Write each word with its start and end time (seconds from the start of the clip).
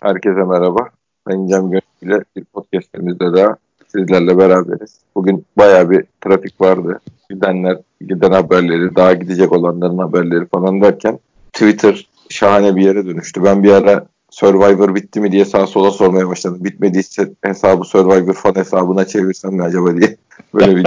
Herkese 0.00 0.42
merhaba. 0.42 0.88
Ben 1.28 1.46
Cem 1.46 1.70
Gönül 1.70 1.80
ile 2.02 2.24
bir 2.36 2.44
podcastimizde 2.44 3.32
daha 3.32 3.56
sizlerle 3.88 4.38
beraberiz. 4.38 5.00
Bugün 5.14 5.44
baya 5.58 5.90
bir 5.90 6.04
trafik 6.20 6.60
vardı. 6.60 7.00
Gidenler, 7.30 7.78
giden 8.00 8.32
haberleri, 8.32 8.96
daha 8.96 9.12
gidecek 9.12 9.52
olanların 9.52 9.98
haberleri 9.98 10.46
falan 10.46 10.82
derken 10.82 11.18
Twitter 11.52 12.06
şahane 12.28 12.76
bir 12.76 12.82
yere 12.82 13.06
dönüştü. 13.06 13.44
Ben 13.44 13.62
bir 13.62 13.72
ara 13.72 14.06
Survivor 14.30 14.94
bitti 14.94 15.20
mi 15.20 15.32
diye 15.32 15.44
sağa 15.44 15.66
sola 15.66 15.90
sormaya 15.90 16.28
başladım. 16.28 16.64
Bitmediyse 16.64 17.32
hesabı 17.42 17.84
Survivor 17.84 18.34
fan 18.34 18.54
hesabına 18.54 19.04
çevirsem 19.06 19.54
mi 19.54 19.62
acaba 19.62 19.96
diye. 19.96 20.16
Böyle 20.54 20.76
bir... 20.76 20.86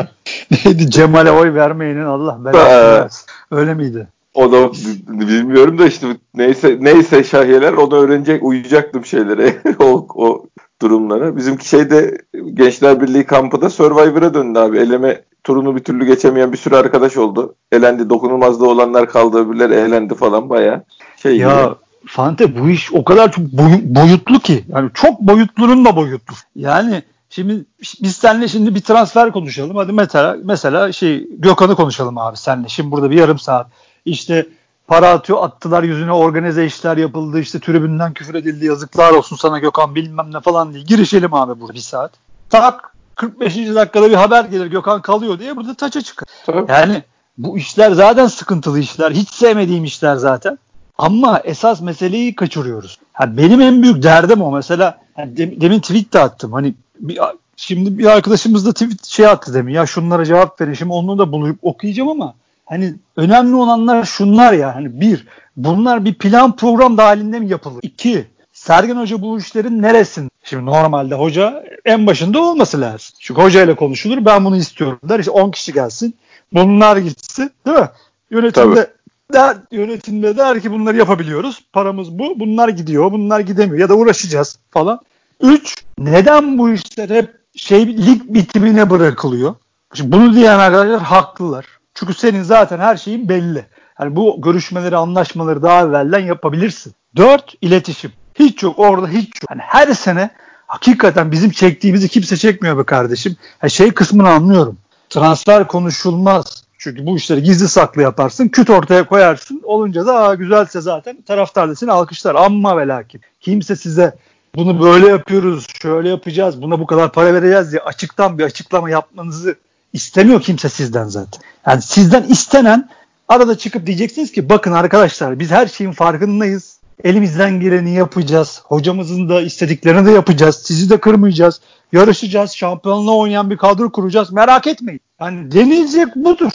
Neydi 0.66 0.90
Cemal'e 0.90 1.32
oy 1.32 1.54
vermeyenin 1.54 2.06
Allah 2.06 2.46
belasını 2.46 3.04
versin. 3.04 3.26
Öyle 3.52 3.74
miydi? 3.74 4.08
O 4.34 4.52
da 4.52 4.72
bilmiyorum 5.08 5.78
da 5.78 5.86
işte 5.86 6.08
neyse 6.34 6.78
neyse 6.80 7.24
şahiyeler 7.24 7.74
onu 7.74 7.96
öğrenecek 7.96 8.44
uyuyacaktım 8.44 9.06
şeylere 9.06 9.62
o, 9.80 10.08
o 10.16 10.46
durumlara. 10.82 11.38
Bizimki 11.38 11.68
şeyde 11.68 12.18
Gençler 12.54 13.02
Birliği 13.02 13.26
kampı 13.26 13.62
da 13.62 13.70
Survivor'a 13.70 14.34
döndü 14.34 14.60
abi. 14.60 14.78
Eleme 14.78 15.22
turunu 15.44 15.76
bir 15.76 15.84
türlü 15.84 16.06
geçemeyen 16.06 16.52
bir 16.52 16.58
sürü 16.58 16.76
arkadaş 16.76 17.18
oldu. 17.18 17.56
Elendi 17.72 18.10
dokunulmazda 18.10 18.66
olanlar 18.66 19.10
kaldı 19.10 19.38
öbürleri 19.38 19.74
elendi 19.74 20.16
falan 20.16 20.50
baya 20.50 20.84
şey 21.22 21.38
ya 21.38 21.64
gibi. 21.64 21.76
Fante 22.06 22.60
bu 22.60 22.70
iş 22.70 22.94
o 22.94 23.04
kadar 23.04 23.32
çok 23.32 23.46
boyutlu 23.84 24.40
ki. 24.40 24.64
Yani 24.68 24.90
çok 24.94 25.20
boyutlunun 25.20 25.86
da 25.86 25.96
boyutlu. 25.96 26.34
Yani 26.56 27.04
Şimdi 27.30 27.66
biz 28.02 28.16
seninle 28.16 28.48
şimdi 28.48 28.76
bir 28.76 28.82
transfer 28.82 29.32
konuşalım. 29.32 29.76
Hadi 29.76 29.92
mesela 29.92 30.38
mesela 30.44 30.92
şey 30.92 31.28
Gökhan'ı 31.38 31.76
konuşalım 31.76 32.18
abi 32.18 32.38
seninle. 32.38 32.68
Şimdi 32.68 32.92
burada 32.92 33.12
bir 33.12 33.16
yarım 33.16 33.40
saat 33.40 33.68
işte 34.06 34.48
para 34.88 35.10
atıyor 35.10 35.44
attılar 35.44 35.84
yüzüne 35.84 36.12
organize 36.12 36.66
işler 36.66 36.98
yapıldı 36.98 37.40
işte 37.40 37.60
tribünden 37.60 38.14
küfür 38.14 38.36
edildi 38.36 38.66
yazıklar 38.66 39.12
olsun 39.12 39.36
sana 39.36 39.60
Gökhan 39.60 39.96
bilmem 39.96 40.34
ne 40.34 40.40
falan 40.40 40.74
diye 40.74 40.84
girişelim 40.84 41.34
abi 41.34 41.62
burada 41.62 41.74
bir 41.74 41.80
saat. 41.80 42.12
Tak 42.50 42.94
45. 43.16 43.56
dakikada 43.56 44.10
bir 44.10 44.16
haber 44.16 44.46
gelir 44.46 44.66
Gökhan 44.66 45.02
kalıyor 45.02 45.40
diye 45.40 45.56
burada 45.56 45.74
taça 45.74 46.02
çıkar. 46.02 46.28
Tabii. 46.46 46.72
Yani 46.72 47.04
bu 47.38 47.58
işler 47.58 47.92
zaten 47.92 48.28
sıkıntılı 48.28 48.80
işler. 48.80 49.12
Hiç 49.12 49.30
sevmediğim 49.30 49.84
işler 49.84 50.16
zaten. 50.16 50.58
Ama 50.98 51.40
esas 51.44 51.82
meseleyi 51.82 52.36
kaçırıyoruz. 52.36 53.00
Yani 53.22 53.38
benim 53.38 53.62
en 53.62 53.84
büyük 53.84 54.04
derdim 54.04 54.42
o. 54.42 54.52
Mesela 54.52 55.02
yani 55.18 55.62
demin 55.62 55.80
tweet 55.80 56.14
de 56.14 56.20
attım. 56.20 56.54
Hani 56.54 56.74
bir, 57.00 57.20
şimdi 57.56 57.98
bir 57.98 58.06
arkadaşımız 58.06 58.66
da 58.66 58.74
tweet 58.74 59.06
şey 59.06 59.28
attı 59.28 59.54
demin. 59.54 59.74
Ya 59.74 59.86
şunlara 59.86 60.26
cevap 60.26 60.62
verin. 60.62 60.74
Şimdi 60.74 60.94
onu 60.94 61.18
da 61.18 61.32
bulup 61.32 61.60
okuyacağım 61.62 62.10
ama 62.10 62.34
hani 62.70 62.94
önemli 63.16 63.56
olanlar 63.56 64.04
şunlar 64.04 64.54
ya. 64.54 64.76
Hani 64.76 65.02
bir, 65.02 65.28
bunlar 65.58 66.06
bir 66.06 66.14
plan 66.14 66.56
program 66.56 66.98
dahilinde 66.98 67.40
mi 67.40 67.50
yapılır? 67.50 67.80
İki, 67.82 68.28
Sergen 68.54 68.96
Hoca 68.96 69.22
bu 69.22 69.40
işlerin 69.40 69.82
neresin? 69.82 70.30
Şimdi 70.44 70.66
normalde 70.66 71.16
hoca 71.16 71.64
en 71.86 72.08
başında 72.08 72.42
olması 72.42 72.82
lazım. 72.82 73.16
Çünkü 73.20 73.42
hoca 73.42 73.64
ile 73.64 73.76
konuşulur. 73.76 74.26
Ben 74.26 74.46
bunu 74.46 74.58
istiyorum 74.58 75.00
der. 75.04 75.20
İşte 75.20 75.32
10 75.32 75.52
kişi 75.52 75.74
gelsin. 75.74 76.16
Bunlar 76.54 76.98
gitsin. 76.98 77.52
Değil 77.66 77.78
mi? 77.78 77.90
Yönetimde 78.32 78.94
der, 79.34 79.58
yönetimde 79.72 80.38
der 80.38 80.62
ki 80.62 80.72
bunları 80.72 80.98
yapabiliyoruz. 80.98 81.64
Paramız 81.74 82.20
bu. 82.20 82.40
Bunlar 82.40 82.70
gidiyor. 82.70 83.12
Bunlar 83.12 83.40
gidemiyor. 83.40 83.80
Ya 83.80 83.90
da 83.90 83.96
uğraşacağız 83.96 84.60
falan. 84.72 85.00
Üç, 85.42 85.76
neden 85.98 86.58
bu 86.58 86.70
işler 86.70 87.10
hep 87.10 87.36
şey 87.56 87.98
lig 87.98 88.22
bitimine 88.26 88.90
bırakılıyor? 88.90 89.56
Şimdi 89.94 90.12
bunu 90.12 90.34
diyen 90.34 90.60
arkadaşlar 90.60 91.02
haklılar. 91.02 91.79
Çünkü 92.00 92.14
senin 92.14 92.44
zaten 92.44 92.80
her 92.80 92.98
şeyin 92.98 93.30
belli. 93.30 93.66
Yani 94.00 94.16
bu 94.16 94.42
görüşmeleri, 94.42 94.98
anlaşmaları 94.98 95.62
daha 95.62 95.82
evvelden 95.82 96.20
yapabilirsin. 96.20 96.94
Dört, 97.16 97.54
iletişim. 97.62 98.12
Hiç 98.36 98.64
yok 98.64 98.80
orada 98.80 99.08
hiç 99.08 99.26
yok. 99.26 99.50
Yani 99.50 99.62
her 99.62 99.94
sene 99.94 100.30
hakikaten 100.68 101.32
bizim 101.32 101.50
çektiğimizi 101.50 102.10
kimse 102.10 102.38
çekmiyor 102.38 102.78
be 102.78 102.84
kardeşim. 102.84 103.36
Yani 103.64 103.72
şey 103.72 103.92
kısmını 103.92 104.30
anlıyorum. 104.30 104.78
Transfer 105.10 105.68
konuşulmaz. 105.68 106.64
Çünkü 106.78 107.06
bu 107.06 107.18
işleri 107.18 107.44
gizli 107.44 107.68
saklı 107.68 108.02
yaparsın. 108.02 108.48
Küt 108.48 108.70
ortaya 108.70 109.06
koyarsın. 109.06 109.62
Olunca 109.64 110.06
da 110.06 110.20
Aa, 110.20 110.36
güzelse 110.36 110.82
zaten 110.82 111.22
taraftar 111.22 111.70
da 111.70 111.94
alkışlar. 111.94 112.36
Amma 112.36 112.78
ve 112.78 112.88
lakin. 112.88 113.22
Kimse 113.42 113.76
size 113.76 114.16
bunu 114.56 114.82
böyle 114.82 115.08
yapıyoruz, 115.08 115.68
şöyle 115.82 116.10
yapacağız, 116.10 116.62
buna 116.62 116.80
bu 116.80 116.86
kadar 116.86 117.12
para 117.12 117.34
vereceğiz 117.34 117.72
diye 117.72 117.82
açıktan 117.82 118.38
bir 118.38 118.44
açıklama 118.44 118.90
yapmanızı 118.90 119.56
istemiyor 119.94 120.42
kimse 120.42 120.70
sizden 120.70 121.06
zaten. 121.06 121.42
Yani 121.68 121.82
sizden 121.82 122.24
istenen 122.24 122.90
arada 123.28 123.58
çıkıp 123.58 123.86
diyeceksiniz 123.86 124.32
ki 124.32 124.50
bakın 124.50 124.72
arkadaşlar 124.72 125.40
biz 125.40 125.52
her 125.52 125.68
şeyin 125.68 125.92
farkındayız. 125.92 126.80
Elimizden 127.04 127.60
geleni 127.60 127.94
yapacağız. 127.94 128.62
Hocamızın 128.66 129.30
da 129.30 129.42
istediklerini 129.42 130.06
de 130.06 130.12
yapacağız. 130.12 130.62
Sizi 130.66 130.90
de 130.90 131.00
kırmayacağız. 131.00 131.62
Yarışacağız. 131.92 132.52
Şampiyonluğa 132.56 133.16
oynayan 133.16 133.50
bir 133.50 133.58
kadro 133.58 133.92
kuracağız. 133.92 134.32
Merak 134.32 134.68
etmeyin. 134.68 135.02
Yani 135.22 135.52
denilecek 135.52 136.16
budur. 136.16 136.52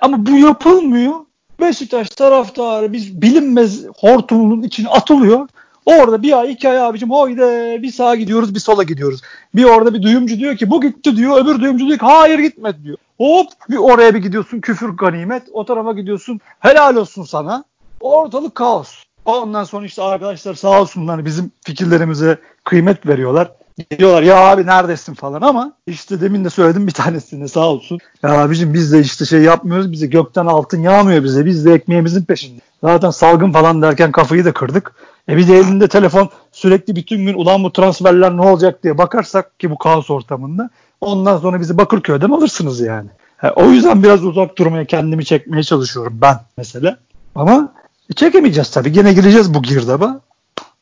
Ama 0.00 0.26
bu 0.26 0.38
yapılmıyor. 0.38 1.14
Beşiktaş 1.60 2.08
taraftarı 2.08 2.92
biz 2.92 3.22
bilinmez 3.22 3.84
hortumunun 3.96 4.62
içine 4.62 4.88
atılıyor. 4.88 5.48
Orada 5.88 6.22
bir 6.22 6.38
ay 6.38 6.52
iki 6.52 6.68
ay 6.68 6.80
abicim 6.80 7.10
hoyde 7.10 7.78
bir 7.82 7.92
sağa 7.92 8.14
gidiyoruz 8.14 8.54
bir 8.54 8.60
sola 8.60 8.82
gidiyoruz. 8.82 9.20
Bir 9.54 9.64
orada 9.64 9.94
bir 9.94 10.02
duyumcu 10.02 10.38
diyor 10.38 10.56
ki 10.56 10.70
bu 10.70 10.80
gitti 10.80 11.16
diyor. 11.16 11.44
Öbür 11.44 11.60
duyumcu 11.60 11.86
diyor 11.86 11.98
ki 11.98 12.06
hayır 12.06 12.38
gitmedi 12.38 12.84
diyor. 12.84 12.96
Hop 13.18 13.46
bir 13.70 13.76
oraya 13.76 14.14
bir 14.14 14.18
gidiyorsun 14.18 14.60
küfür 14.60 14.88
ganimet. 14.88 15.42
O 15.52 15.64
tarafa 15.64 15.92
gidiyorsun 15.92 16.40
helal 16.60 16.96
olsun 16.96 17.22
sana. 17.22 17.64
Ortalık 18.00 18.54
kaos. 18.54 18.94
Ondan 19.24 19.64
sonra 19.64 19.86
işte 19.86 20.02
arkadaşlar 20.02 20.54
sağ 20.54 20.80
olsunlar 20.80 21.24
bizim 21.24 21.52
fikirlerimize 21.64 22.38
kıymet 22.64 23.06
veriyorlar. 23.06 23.52
Diyorlar 23.98 24.22
ya 24.22 24.36
abi 24.36 24.66
neredesin 24.66 25.14
falan 25.14 25.42
ama 25.42 25.72
işte 25.86 26.20
demin 26.20 26.44
de 26.44 26.50
söyledim 26.50 26.86
bir 26.86 26.92
tanesini 26.92 27.48
sağ 27.48 27.66
olsun. 27.66 27.98
Ya 28.22 28.42
abicim 28.42 28.74
biz 28.74 28.92
de 28.92 29.00
işte 29.00 29.24
şey 29.24 29.40
yapmıyoruz 29.40 29.92
bize 29.92 30.06
gökten 30.06 30.46
altın 30.46 30.82
yağmıyor 30.82 31.24
bize 31.24 31.46
biz 31.46 31.64
de 31.64 31.72
ekmeğimizin 31.72 32.24
peşinde. 32.24 32.60
Zaten 32.84 33.10
salgın 33.10 33.52
falan 33.52 33.82
derken 33.82 34.12
kafayı 34.12 34.44
da 34.44 34.52
kırdık. 34.52 34.94
E 35.28 35.36
bir 35.36 35.48
de 35.48 35.56
elinde 35.56 35.88
telefon 35.88 36.30
sürekli 36.52 36.96
bütün 36.96 37.26
gün 37.26 37.34
ulan 37.34 37.64
bu 37.64 37.72
transferler 37.72 38.36
ne 38.36 38.40
olacak 38.40 38.82
diye 38.82 38.98
bakarsak 38.98 39.60
ki 39.60 39.70
bu 39.70 39.78
kaos 39.78 40.10
ortamında 40.10 40.70
ondan 41.00 41.38
sonra 41.38 41.60
bizi 41.60 41.78
Bakırköy'den 41.78 42.30
alırsınız 42.30 42.80
yani. 42.80 43.08
yani 43.42 43.52
o 43.52 43.64
yüzden 43.64 44.02
biraz 44.02 44.24
uzak 44.24 44.58
durmaya 44.58 44.84
kendimi 44.84 45.24
çekmeye 45.24 45.62
çalışıyorum 45.62 46.18
ben 46.22 46.36
mesela. 46.56 46.96
Ama 47.34 47.72
e, 48.10 48.12
çekemeyeceğiz 48.12 48.70
tabii. 48.70 48.92
Gene 48.92 49.12
gireceğiz 49.12 49.54
bu 49.54 49.62
girdaba. 49.62 50.20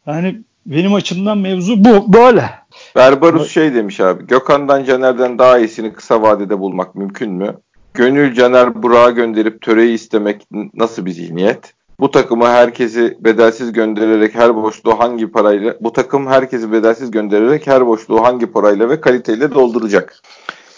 Yani 0.06 0.40
benim 0.66 0.94
açımdan 0.94 1.38
mevzu 1.38 1.84
bu 1.84 2.12
böyle. 2.12 2.50
Berbarus 2.96 3.50
şey 3.50 3.74
demiş 3.74 4.00
abi. 4.00 4.26
Gökhan'dan 4.26 4.84
Caner'den 4.84 5.38
daha 5.38 5.58
iyisini 5.58 5.92
kısa 5.92 6.22
vadede 6.22 6.58
bulmak 6.58 6.94
mümkün 6.94 7.32
mü? 7.32 7.56
Gönül 7.94 8.34
Caner 8.34 8.82
Burak'a 8.82 9.10
gönderip 9.10 9.62
töreyi 9.62 9.94
istemek 9.94 10.46
nasıl 10.74 11.06
bir 11.06 11.10
zihniyet? 11.10 11.74
Bu 12.00 12.10
takımı 12.10 12.46
herkesi 12.46 13.16
bedelsiz 13.20 13.72
göndererek 13.72 14.34
her 14.34 14.56
boşluğu 14.56 14.98
hangi 14.98 15.26
parayla 15.26 15.74
bu 15.80 15.92
takım 15.92 16.26
herkesi 16.26 16.72
bedelsiz 16.72 17.10
göndererek 17.10 17.66
her 17.66 17.86
boşluğu 17.86 18.22
hangi 18.22 18.46
parayla 18.46 18.88
ve 18.88 19.00
kaliteyle 19.00 19.54
dolduracak. 19.54 20.22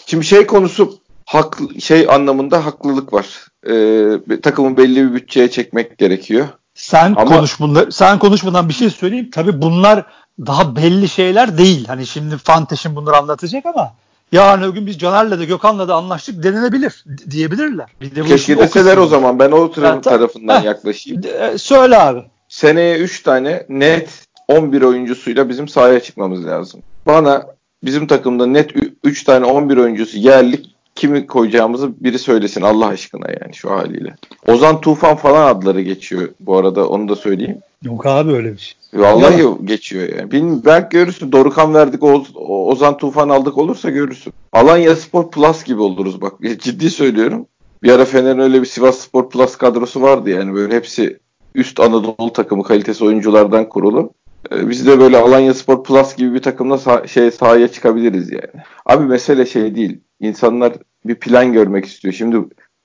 Şimdi 0.05 0.25
şey 0.25 0.47
konusu 0.47 0.93
hak 1.25 1.57
şey 1.79 2.07
anlamında 2.09 2.65
haklılık 2.65 3.13
var. 3.13 3.47
Ee, 3.69 4.41
takımın 4.41 4.77
belli 4.77 5.09
bir 5.09 5.13
bütçeye 5.13 5.49
çekmek 5.49 5.97
gerekiyor. 5.97 6.47
Sen 6.73 7.13
Ama, 7.17 7.25
konuş 7.25 7.59
bunlar. 7.59 7.91
Sen 7.91 8.19
konuşmadan 8.19 8.69
bir 8.69 8.73
şey 8.73 8.89
söyleyeyim. 8.89 9.29
Tabii 9.31 9.61
bunlar 9.61 10.05
daha 10.45 10.75
belli 10.75 11.09
şeyler 11.09 11.57
değil. 11.57 11.87
Hani 11.87 12.07
şimdi 12.07 12.37
Fanteş'in 12.37 12.95
bunları 12.95 13.17
anlatacak 13.17 13.65
ama 13.65 13.93
yarın 14.31 14.63
öbür 14.63 14.73
gün 14.73 14.87
biz 14.87 14.99
Caner'le 14.99 15.39
de 15.39 15.45
Gökhan'la 15.45 15.87
da 15.87 15.95
anlaştık 15.95 16.43
denilebilir 16.43 17.05
diyebilirler. 17.29 17.87
Bir 18.01 18.15
de 18.15 18.23
Keşke 18.23 18.57
deseler 18.57 18.97
o, 18.97 19.07
zaman 19.07 19.39
ben 19.39 19.51
o 19.51 19.71
yani, 19.83 20.01
tarafından 20.01 20.59
heh, 20.59 20.65
yaklaşayım. 20.65 21.23
De, 21.23 21.57
söyle 21.57 21.97
abi. 21.97 22.23
Seneye 22.49 22.97
3 22.97 23.23
tane 23.23 23.65
net 23.69 24.09
11 24.47 24.81
oyuncusuyla 24.81 25.49
bizim 25.49 25.67
sahaya 25.67 25.99
çıkmamız 25.99 26.45
lazım. 26.45 26.81
Bana 27.05 27.45
bizim 27.83 28.07
takımda 28.07 28.45
net 28.45 28.71
3 29.03 29.23
tane 29.23 29.45
11 29.45 29.77
oyuncusu 29.77 30.17
yerli 30.17 30.61
kimi 30.95 31.27
koyacağımızı 31.27 32.03
biri 32.03 32.19
söylesin 32.19 32.61
Allah 32.61 32.87
aşkına 32.87 33.25
yani 33.41 33.55
şu 33.55 33.71
haliyle. 33.71 34.15
Ozan 34.47 34.81
Tufan 34.81 35.15
falan 35.15 35.55
adları 35.55 35.81
geçiyor 35.81 36.29
bu 36.39 36.57
arada 36.57 36.89
onu 36.89 37.09
da 37.09 37.15
söyleyeyim. 37.15 37.59
Yok 37.83 38.05
abi 38.05 38.31
öyle 38.31 38.53
bir 38.53 38.57
şey. 38.57 38.75
Vallahi 38.93 39.41
ya. 39.41 39.47
geçiyor 39.63 40.09
yani. 40.17 40.31
Bilmiyorum, 40.31 40.61
belki 40.65 40.89
görürsün. 40.97 41.31
Dorukan 41.31 41.73
verdik, 41.73 42.03
o, 42.03 42.23
Ozan 42.45 42.97
Tufan 42.97 43.29
aldık 43.29 43.57
olursa 43.57 43.89
görürsün. 43.89 44.33
Alanya 44.53 44.95
Spor 44.95 45.31
Plus 45.31 45.63
gibi 45.63 45.81
oluruz 45.81 46.21
bak. 46.21 46.33
Ciddi 46.59 46.89
söylüyorum. 46.89 47.45
Bir 47.83 47.91
ara 47.91 48.05
Fener'in 48.05 48.39
öyle 48.39 48.61
bir 48.61 48.65
Sivas 48.65 48.99
Spor 48.99 49.29
Plus 49.29 49.55
kadrosu 49.55 50.01
vardı 50.01 50.29
yani 50.29 50.53
böyle 50.53 50.75
hepsi 50.75 51.19
üst 51.55 51.79
Anadolu 51.79 52.33
takımı 52.33 52.63
kalitesi 52.63 53.05
oyunculardan 53.05 53.69
kurulu. 53.69 54.13
Ee, 54.51 54.69
biz 54.69 54.87
de 54.87 54.99
böyle 54.99 55.17
Alanya 55.17 55.53
Spor 55.53 55.83
Plus 55.83 56.15
gibi 56.15 56.33
bir 56.33 56.41
takımla 56.41 56.75
sah- 56.75 57.07
şey 57.07 57.31
sahaya 57.31 57.67
çıkabiliriz 57.67 58.31
yani. 58.31 58.63
Abi 58.85 59.05
mesele 59.05 59.45
şey 59.45 59.75
değil. 59.75 59.99
İnsanlar 60.19 60.73
bir 61.05 61.15
plan 61.15 61.53
görmek 61.53 61.85
istiyor. 61.85 62.13
Şimdi 62.13 62.37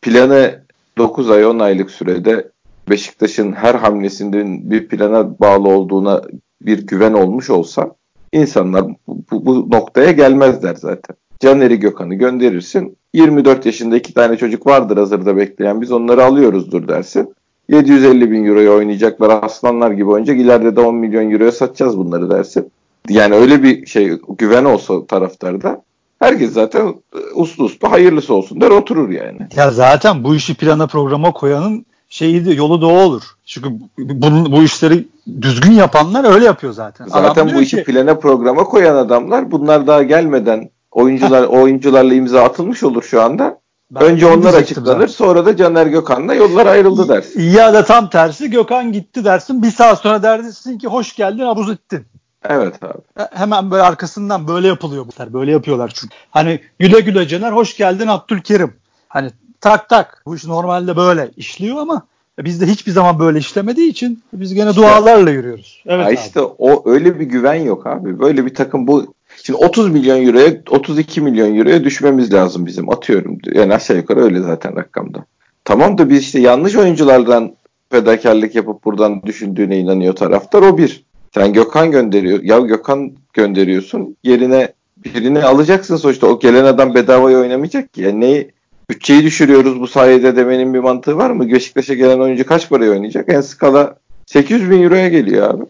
planı 0.02 0.64
9 0.98 1.30
ay 1.30 1.46
10 1.46 1.58
aylık 1.58 1.90
sürede 1.90 2.50
Beşiktaş'ın 2.90 3.52
her 3.52 3.74
hamlesinin 3.74 4.70
bir 4.70 4.88
plana 4.88 5.38
bağlı 5.38 5.68
olduğuna 5.68 6.22
bir 6.62 6.86
güven 6.86 7.12
olmuş 7.12 7.50
olsa 7.50 7.94
insanlar 8.32 8.84
bu, 9.06 9.46
bu 9.46 9.70
noktaya 9.70 10.12
gelmezler 10.12 10.74
zaten. 10.74 11.16
Caner'i 11.40 11.80
Gökhan'ı 11.80 12.14
gönderirsin. 12.14 12.96
24 13.14 13.66
yaşında 13.66 13.96
iki 13.96 14.14
tane 14.14 14.36
çocuk 14.36 14.66
vardır 14.66 14.96
hazırda 14.96 15.36
bekleyen 15.36 15.80
biz 15.80 15.92
onları 15.92 16.24
alıyoruzdur 16.24 16.88
dersin. 16.88 17.34
750 17.68 18.30
bin 18.30 18.44
euroya 18.44 18.72
oynayacaklar 18.72 19.42
aslanlar 19.42 19.90
gibi 19.90 20.10
oynayacak. 20.10 20.36
İleride 20.36 20.76
de 20.76 20.80
10 20.80 20.94
milyon 20.94 21.30
euroya 21.30 21.52
satacağız 21.52 21.98
bunları 21.98 22.30
dersin. 22.30 22.70
Yani 23.08 23.34
öyle 23.34 23.62
bir 23.62 23.86
şey 23.86 24.18
güven 24.38 24.64
olsa 24.64 25.06
taraftarda 25.06 25.82
herkes 26.18 26.52
zaten 26.52 26.94
uslu 27.34 27.64
uslu 27.64 27.90
hayırlısı 27.90 28.34
olsun 28.34 28.60
der 28.60 28.70
oturur 28.70 29.10
yani. 29.10 29.38
Ya 29.56 29.70
zaten 29.70 30.24
bu 30.24 30.34
işi 30.34 30.54
plana 30.54 30.86
programa 30.86 31.32
koyanın 31.32 31.86
şeyi 32.14 32.46
de 32.46 32.52
yolu 32.52 32.80
da 32.80 32.86
o 32.86 32.92
olur. 32.92 33.22
Çünkü 33.44 33.68
bunun, 33.98 34.52
bu 34.52 34.62
işleri 34.62 35.08
düzgün 35.42 35.72
yapanlar 35.72 36.34
öyle 36.34 36.44
yapıyor 36.44 36.72
zaten. 36.72 37.06
Zaten 37.06 37.54
bu 37.54 37.60
işi 37.60 37.76
ki, 37.76 37.84
plana 37.84 38.18
programa 38.18 38.64
koyan 38.64 38.96
adamlar 38.96 39.50
bunlar 39.50 39.86
daha 39.86 40.02
gelmeden 40.02 40.70
oyuncular 40.90 41.42
oyuncularla 41.44 42.14
imza 42.14 42.42
atılmış 42.42 42.82
olur 42.82 43.02
şu 43.02 43.22
anda. 43.22 43.58
Ben 43.90 44.02
Önce 44.02 44.26
onlar 44.26 44.54
açıklanır 44.54 45.00
zaten. 45.00 45.06
sonra 45.06 45.46
da 45.46 45.56
Caner 45.56 45.86
Gökhan'la 45.86 46.34
yollar 46.34 46.66
ayrıldı 46.66 47.08
dersin. 47.08 47.40
Ya 47.40 47.74
da 47.74 47.84
tam 47.84 48.10
tersi 48.10 48.50
Gökhan 48.50 48.92
gitti 48.92 49.24
dersin 49.24 49.62
bir 49.62 49.70
saat 49.70 50.00
sonra 50.00 50.22
dersin 50.22 50.78
ki 50.78 50.86
hoş 50.88 51.16
geldin 51.16 51.42
Abuzettin. 51.42 52.06
Evet 52.48 52.74
abi. 52.82 53.28
Hemen 53.32 53.70
böyle 53.70 53.82
arkasından 53.82 54.48
böyle 54.48 54.68
yapılıyor 54.68 55.06
bunlar. 55.16 55.32
Böyle 55.32 55.50
yapıyorlar 55.50 55.92
çünkü. 55.94 56.14
Hani 56.30 56.60
güle 56.78 57.00
güle 57.00 57.28
Caner 57.28 57.52
hoş 57.52 57.76
geldin 57.76 58.06
Abdülkerim. 58.06 58.74
Hani 59.08 59.30
tak 59.64 59.88
tak 59.88 60.22
bu 60.26 60.36
iş 60.36 60.44
normalde 60.44 60.96
böyle 60.96 61.30
işliyor 61.36 61.76
ama 61.76 62.06
bizde 62.38 62.66
hiçbir 62.66 62.92
zaman 62.92 63.18
böyle 63.18 63.38
işlemediği 63.38 63.90
için 63.90 64.22
biz 64.32 64.54
gene 64.54 64.70
işte, 64.70 64.82
dualarla 64.82 65.30
yürüyoruz. 65.30 65.82
Evet 65.86 66.18
işte 66.18 66.40
o 66.40 66.90
öyle 66.90 67.20
bir 67.20 67.24
güven 67.24 67.54
yok 67.54 67.86
abi. 67.86 68.18
Böyle 68.18 68.46
bir 68.46 68.54
takım 68.54 68.86
bu 68.86 69.14
Şimdi 69.42 69.58
30 69.58 69.90
milyon 69.90 70.26
euroya 70.26 70.52
32 70.70 71.20
milyon 71.20 71.58
euroya 71.58 71.84
düşmemiz 71.84 72.32
lazım 72.32 72.66
bizim 72.66 72.90
atıyorum. 72.90 73.38
Yani 73.52 73.74
aşağı 73.74 73.96
yukarı 73.96 74.20
öyle 74.20 74.40
zaten 74.40 74.76
rakamda. 74.76 75.24
Tamam 75.64 75.98
da 75.98 76.10
biz 76.10 76.20
işte 76.20 76.40
yanlış 76.40 76.76
oyunculardan 76.76 77.54
fedakarlık 77.90 78.54
yapıp 78.54 78.84
buradan 78.84 79.22
düşündüğüne 79.22 79.78
inanıyor 79.78 80.16
taraftar 80.16 80.62
o 80.62 80.78
bir. 80.78 81.04
Sen 81.34 81.52
Gökhan 81.52 81.90
gönderiyor. 81.90 82.42
Ya 82.42 82.58
Gökhan 82.58 83.12
gönderiyorsun. 83.32 84.16
Yerine 84.24 84.72
birini 84.96 85.42
alacaksın 85.42 85.96
sonuçta. 85.96 86.26
O 86.26 86.38
gelen 86.38 86.64
adam 86.64 86.94
bedavaya 86.94 87.38
oynamayacak 87.38 87.94
ki. 87.94 88.02
Yani 88.02 88.20
neyi 88.20 88.53
bütçeyi 88.90 89.22
düşürüyoruz 89.22 89.80
bu 89.80 89.86
sayede 89.86 90.36
demenin 90.36 90.74
bir 90.74 90.78
mantığı 90.78 91.16
var 91.16 91.30
mı? 91.30 91.52
Beşiktaş'a 91.52 91.94
gelen 91.94 92.18
oyuncu 92.18 92.46
kaç 92.46 92.68
paraya 92.68 92.90
oynayacak? 92.90 93.28
En 93.28 93.40
skala 93.40 93.96
800 94.26 94.70
bin 94.70 94.82
euroya 94.82 95.08
geliyor 95.08 95.54
abi. 95.54 95.64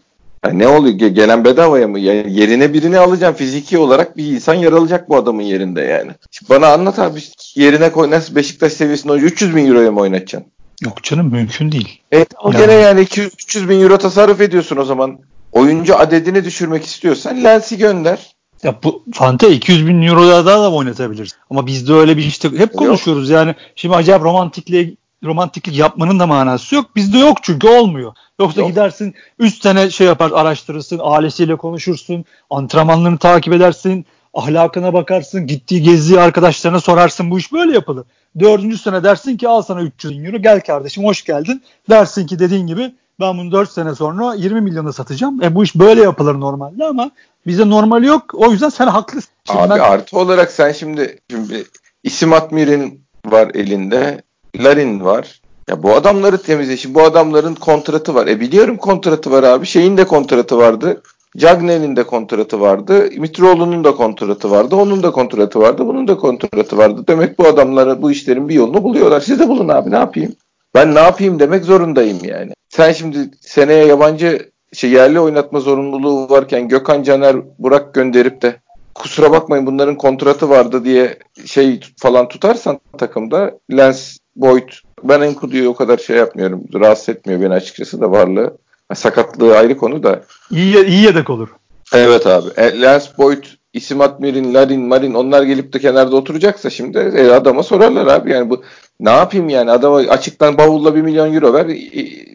Yani 0.45 0.59
ne 0.59 0.67
oluyor? 0.67 0.95
Gelen 0.95 1.45
bedavaya 1.45 1.87
mı? 1.87 1.99
Yani 1.99 2.39
yerine 2.39 2.73
birini 2.73 2.97
alacağım. 2.99 3.35
Fiziki 3.35 3.77
olarak 3.77 4.17
bir 4.17 4.25
insan 4.25 4.53
yaralacak 4.53 5.09
bu 5.09 5.15
adamın 5.17 5.41
yerinde 5.41 5.81
yani. 5.81 6.11
Şimdi 6.31 6.49
bana 6.49 6.67
anlat 6.67 6.99
abi 6.99 7.19
yerine 7.55 7.91
koy 7.91 8.11
nasıl 8.11 8.35
Beşiktaş 8.35 8.73
seviyesinde 8.73 9.13
oyuncu 9.13 9.27
300 9.27 9.55
bin 9.55 9.67
euroya 9.67 9.91
mı 9.91 9.99
oynatacaksın? 9.99 10.51
Yok 10.83 11.03
canım 11.03 11.31
mümkün 11.31 11.71
değil. 11.71 12.01
Evet 12.11 12.27
o 12.43 12.51
yani. 12.51 12.61
gene 12.61 12.73
yani 12.73 13.01
200-300 13.01 13.69
bin 13.69 13.81
euro 13.81 13.97
tasarruf 13.97 14.41
ediyorsun 14.41 14.77
o 14.77 14.83
zaman. 14.83 15.19
Oyuncu 15.51 15.97
adedini 15.97 16.45
düşürmek 16.45 16.85
istiyorsan 16.85 17.43
Lens'i 17.43 17.77
gönder. 17.77 18.34
Ya 18.63 18.75
bu 18.83 19.03
Fante 19.13 19.51
200 19.51 19.87
bin 19.87 20.01
euroda 20.01 20.45
da 20.45 20.71
oynatabiliriz. 20.71 21.31
Ama 21.49 21.67
bizde 21.67 21.93
öyle 21.93 22.17
bir 22.17 22.23
işte 22.23 22.51
hep 22.57 22.73
konuşuyoruz 22.73 23.29
yok. 23.29 23.37
yani. 23.37 23.55
Şimdi 23.75 23.95
acayip 23.95 24.23
romantikliğe 24.23 24.95
romantiklik 25.23 25.77
yapmanın 25.77 26.19
da 26.19 26.27
manası 26.27 26.75
yok. 26.75 26.95
Bizde 26.95 27.17
yok 27.17 27.37
çünkü 27.41 27.67
olmuyor. 27.67 28.13
Yoksa 28.39 28.61
yok. 28.61 28.69
gidersin 28.69 29.15
3 29.39 29.61
sene 29.61 29.89
şey 29.89 30.07
yapar 30.07 30.31
araştırırsın, 30.33 30.99
ailesiyle 31.03 31.55
konuşursun, 31.55 32.25
antrenmanlarını 32.49 33.17
takip 33.17 33.53
edersin, 33.53 34.05
ahlakına 34.33 34.93
bakarsın, 34.93 35.47
gittiği 35.47 35.81
gezdiği 35.81 36.19
arkadaşlarına 36.19 36.79
sorarsın 36.79 37.31
bu 37.31 37.39
iş 37.39 37.53
böyle 37.53 37.73
yapılır. 37.73 38.05
Dördüncü 38.39 38.77
sene 38.77 39.03
dersin 39.03 39.37
ki 39.37 39.47
al 39.47 39.61
sana 39.61 39.81
300 39.81 40.25
euro 40.25 40.37
gel 40.37 40.61
kardeşim 40.61 41.03
hoş 41.03 41.23
geldin. 41.23 41.63
Dersin 41.89 42.27
ki 42.27 42.39
dediğin 42.39 42.67
gibi 42.67 42.91
ben 43.19 43.37
bunu 43.37 43.51
4 43.51 43.71
sene 43.71 43.95
sonra 43.95 44.33
20 44.33 44.61
milyona 44.61 44.93
satacağım. 44.93 45.43
E 45.43 45.55
bu 45.55 45.63
iş 45.63 45.75
böyle 45.75 46.01
yapılır 46.01 46.39
normalde 46.39 46.85
ama 46.85 47.11
bize 47.47 47.69
normal 47.69 48.03
yok. 48.03 48.23
O 48.33 48.51
yüzden 48.51 48.69
sen 48.69 48.87
haklısın. 48.87 49.29
Şimdi 49.47 49.59
Abi 49.59 49.69
ben... 49.69 49.79
artı 49.79 50.19
olarak 50.19 50.51
sen 50.51 50.71
şimdi, 50.71 51.19
şimdi 51.31 51.65
isim 52.03 52.33
Atmir'in 52.33 53.05
var 53.25 53.51
elinde. 53.53 54.23
Larin 54.55 55.05
var. 55.05 55.41
Ya 55.69 55.83
bu 55.83 55.95
adamları 55.95 56.37
temizle. 56.37 56.77
Şimdi 56.77 56.95
bu 56.95 57.01
adamların 57.03 57.55
kontratı 57.55 58.15
var. 58.15 58.27
E 58.27 58.39
biliyorum 58.39 58.77
kontratı 58.77 59.31
var 59.31 59.43
abi. 59.43 59.65
Şeyin 59.65 59.97
de 59.97 60.07
kontratı 60.07 60.57
vardı. 60.57 61.01
Cagney'in 61.37 61.95
de 61.95 62.03
kontratı 62.03 62.59
vardı. 62.59 63.09
Mitroğlu'nun 63.17 63.83
da 63.83 63.95
kontratı 63.95 64.51
vardı. 64.51 64.75
Onun 64.75 65.03
da 65.03 65.11
kontratı 65.11 65.59
vardı. 65.59 65.87
Bunun 65.87 66.07
da 66.07 66.17
kontratı 66.17 66.77
vardı. 66.77 67.03
Demek 67.07 67.39
bu 67.39 67.47
adamlara 67.47 68.01
bu 68.01 68.11
işlerin 68.11 68.49
bir 68.49 68.53
yolunu 68.53 68.83
buluyorlar. 68.83 69.21
Siz 69.21 69.39
de 69.39 69.47
bulun 69.49 69.69
abi 69.69 69.91
ne 69.91 69.97
yapayım? 69.97 70.35
Ben 70.73 70.95
ne 70.95 70.99
yapayım 70.99 71.39
demek 71.39 71.65
zorundayım 71.65 72.17
yani. 72.23 72.51
Sen 72.75 72.91
şimdi 72.91 73.17
seneye 73.41 73.85
yabancı 73.85 74.51
şey 74.73 74.89
yerli 74.89 75.19
oynatma 75.19 75.59
zorunluluğu 75.59 76.29
varken 76.29 76.67
Gökhan 76.67 77.03
Caner 77.03 77.35
Burak 77.59 77.93
gönderip 77.93 78.41
de 78.41 78.55
kusura 78.95 79.31
bakmayın 79.31 79.65
bunların 79.65 79.97
kontratı 79.97 80.49
vardı 80.49 80.85
diye 80.85 81.19
şey 81.45 81.79
falan 81.97 82.27
tutarsan 82.27 82.79
takımda 82.97 83.59
Lens 83.71 84.17
Boyd 84.35 84.69
ben 85.03 85.21
Enkudu'yu 85.21 85.69
o 85.69 85.75
kadar 85.75 85.97
şey 85.97 86.17
yapmıyorum. 86.17 86.63
Rahatsız 86.73 87.09
etmiyor 87.09 87.41
beni 87.41 87.53
açıkçası 87.53 88.01
da 88.01 88.11
varlığı. 88.11 88.57
Sakatlığı 88.93 89.57
ayrı 89.57 89.77
konu 89.77 90.03
da. 90.03 90.21
İyi, 90.51 90.85
iyi 90.85 91.03
yedek 91.03 91.29
olur. 91.29 91.49
Evet 91.93 92.27
abi. 92.27 92.49
E, 92.57 92.81
Lens 92.81 93.17
Boyd, 93.17 93.43
İsim 93.73 94.01
Atmir'in, 94.01 94.53
Larin, 94.53 94.81
Marin 94.81 95.13
onlar 95.13 95.43
gelip 95.43 95.73
de 95.73 95.79
kenarda 95.79 96.15
oturacaksa 96.15 96.69
şimdi 96.69 96.97
e, 96.97 97.31
adama 97.31 97.63
sorarlar 97.63 98.07
abi. 98.07 98.31
Yani 98.31 98.49
bu 98.49 98.63
ne 98.99 99.09
yapayım 99.09 99.49
yani 99.49 99.71
adama 99.71 99.97
açıktan 99.97 100.57
bavulla 100.57 100.95
bir 100.95 101.01
milyon 101.01 101.33
euro 101.33 101.53
ver 101.53 101.65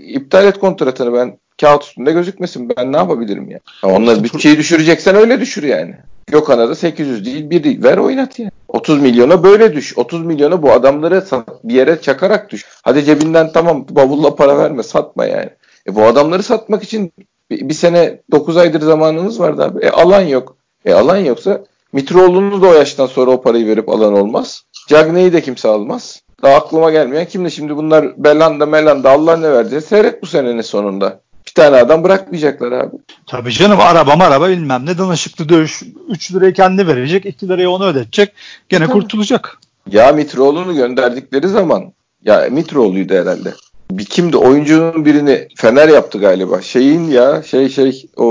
iptal 0.09 0.47
et 0.47 0.59
kontratını 0.59 1.13
ben 1.13 1.39
kağıt 1.61 1.85
üstünde 1.85 2.13
gözükmesin 2.13 2.73
ben 2.77 2.93
ne 2.93 2.97
yapabilirim 2.97 3.51
ya. 3.51 3.61
Yani. 3.83 3.95
Onlar 3.95 4.25
bütçeyi 4.25 4.59
düşüreceksen 4.59 5.17
öyle 5.17 5.41
düşür 5.41 5.63
yani. 5.63 5.95
Gökhan'a 6.27 6.69
da 6.69 6.75
800 6.75 7.25
değil 7.25 7.51
bir 7.51 7.65
değil. 7.65 7.83
Ver 7.83 7.99
oynat 7.99 8.39
yani. 8.39 8.51
30 8.69 9.01
milyona 9.01 9.43
böyle 9.43 9.75
düş. 9.75 9.99
30 9.99 10.23
milyona 10.23 10.63
bu 10.63 10.73
adamları 10.73 11.25
bir 11.65 11.75
yere 11.75 12.01
çakarak 12.01 12.51
düş. 12.51 12.67
Hadi 12.83 13.05
cebinden 13.05 13.53
tamam 13.53 13.87
bavulla 13.91 14.35
para 14.35 14.59
verme 14.59 14.83
satma 14.83 15.25
yani. 15.25 15.51
E 15.87 15.95
bu 15.95 16.05
adamları 16.05 16.43
satmak 16.43 16.83
için 16.83 17.13
bir, 17.51 17.69
bir 17.69 17.75
sene 17.75 18.21
9 18.31 18.57
aydır 18.57 18.81
zamanınız 18.81 19.41
vardı 19.41 19.65
abi. 19.65 19.85
E 19.85 19.91
alan 19.91 20.23
yok. 20.23 20.57
E 20.85 20.93
alan 20.93 21.17
yoksa 21.17 21.65
Mitroğlu'nu 21.93 22.63
da 22.63 22.67
o 22.67 22.75
yaştan 22.75 23.07
sonra 23.07 23.31
o 23.31 23.43
parayı 23.43 23.67
verip 23.67 23.89
alan 23.89 24.15
olmaz. 24.15 24.63
Cagney'i 24.89 25.33
de 25.33 25.41
kimse 25.41 25.69
almaz. 25.69 26.23
Daha 26.43 26.55
aklıma 26.55 26.91
gelmeyen 26.91 27.27
kimdi 27.27 27.51
şimdi 27.51 27.77
bunlar 27.77 28.25
Belanda 28.25 28.67
Melanda 28.67 29.11
Allah 29.11 29.37
ne 29.37 29.53
verdi 29.53 29.81
seyret 29.81 30.23
bu 30.23 30.27
senenin 30.27 30.61
sonunda. 30.61 31.21
Bir 31.47 31.53
tane 31.55 31.77
adam 31.77 32.05
bırakmayacaklar 32.05 32.73
abi. 32.73 32.97
Tabii 33.27 33.53
canım 33.53 33.81
araba 33.81 34.13
araba 34.25 34.49
bilmem 34.49 34.87
ne 34.87 34.99
danışıklı 34.99 35.49
dövüş 35.49 35.83
3 36.09 36.35
lirayı 36.35 36.53
kendi 36.53 36.87
verecek 36.87 37.27
2 37.27 37.49
lirayı 37.49 37.71
onu 37.71 37.85
ödetecek 37.87 38.33
gene 38.69 38.85
Tabii. 38.85 38.93
kurtulacak. 38.93 39.59
Ya 39.91 40.13
Mitroğlu'nu 40.13 40.75
gönderdikleri 40.75 41.49
zaman 41.49 41.93
ya 42.25 42.49
Mitroğlu'ydu 42.51 43.15
herhalde. 43.15 43.55
Bir 43.91 44.05
kimdi 44.05 44.37
oyuncunun 44.37 45.05
birini 45.05 45.49
Fener 45.57 45.89
yaptı 45.89 46.19
galiba. 46.19 46.61
Şeyin 46.63 47.11
ya 47.11 47.43
şey 47.43 47.69
şey 47.69 48.07
o 48.17 48.25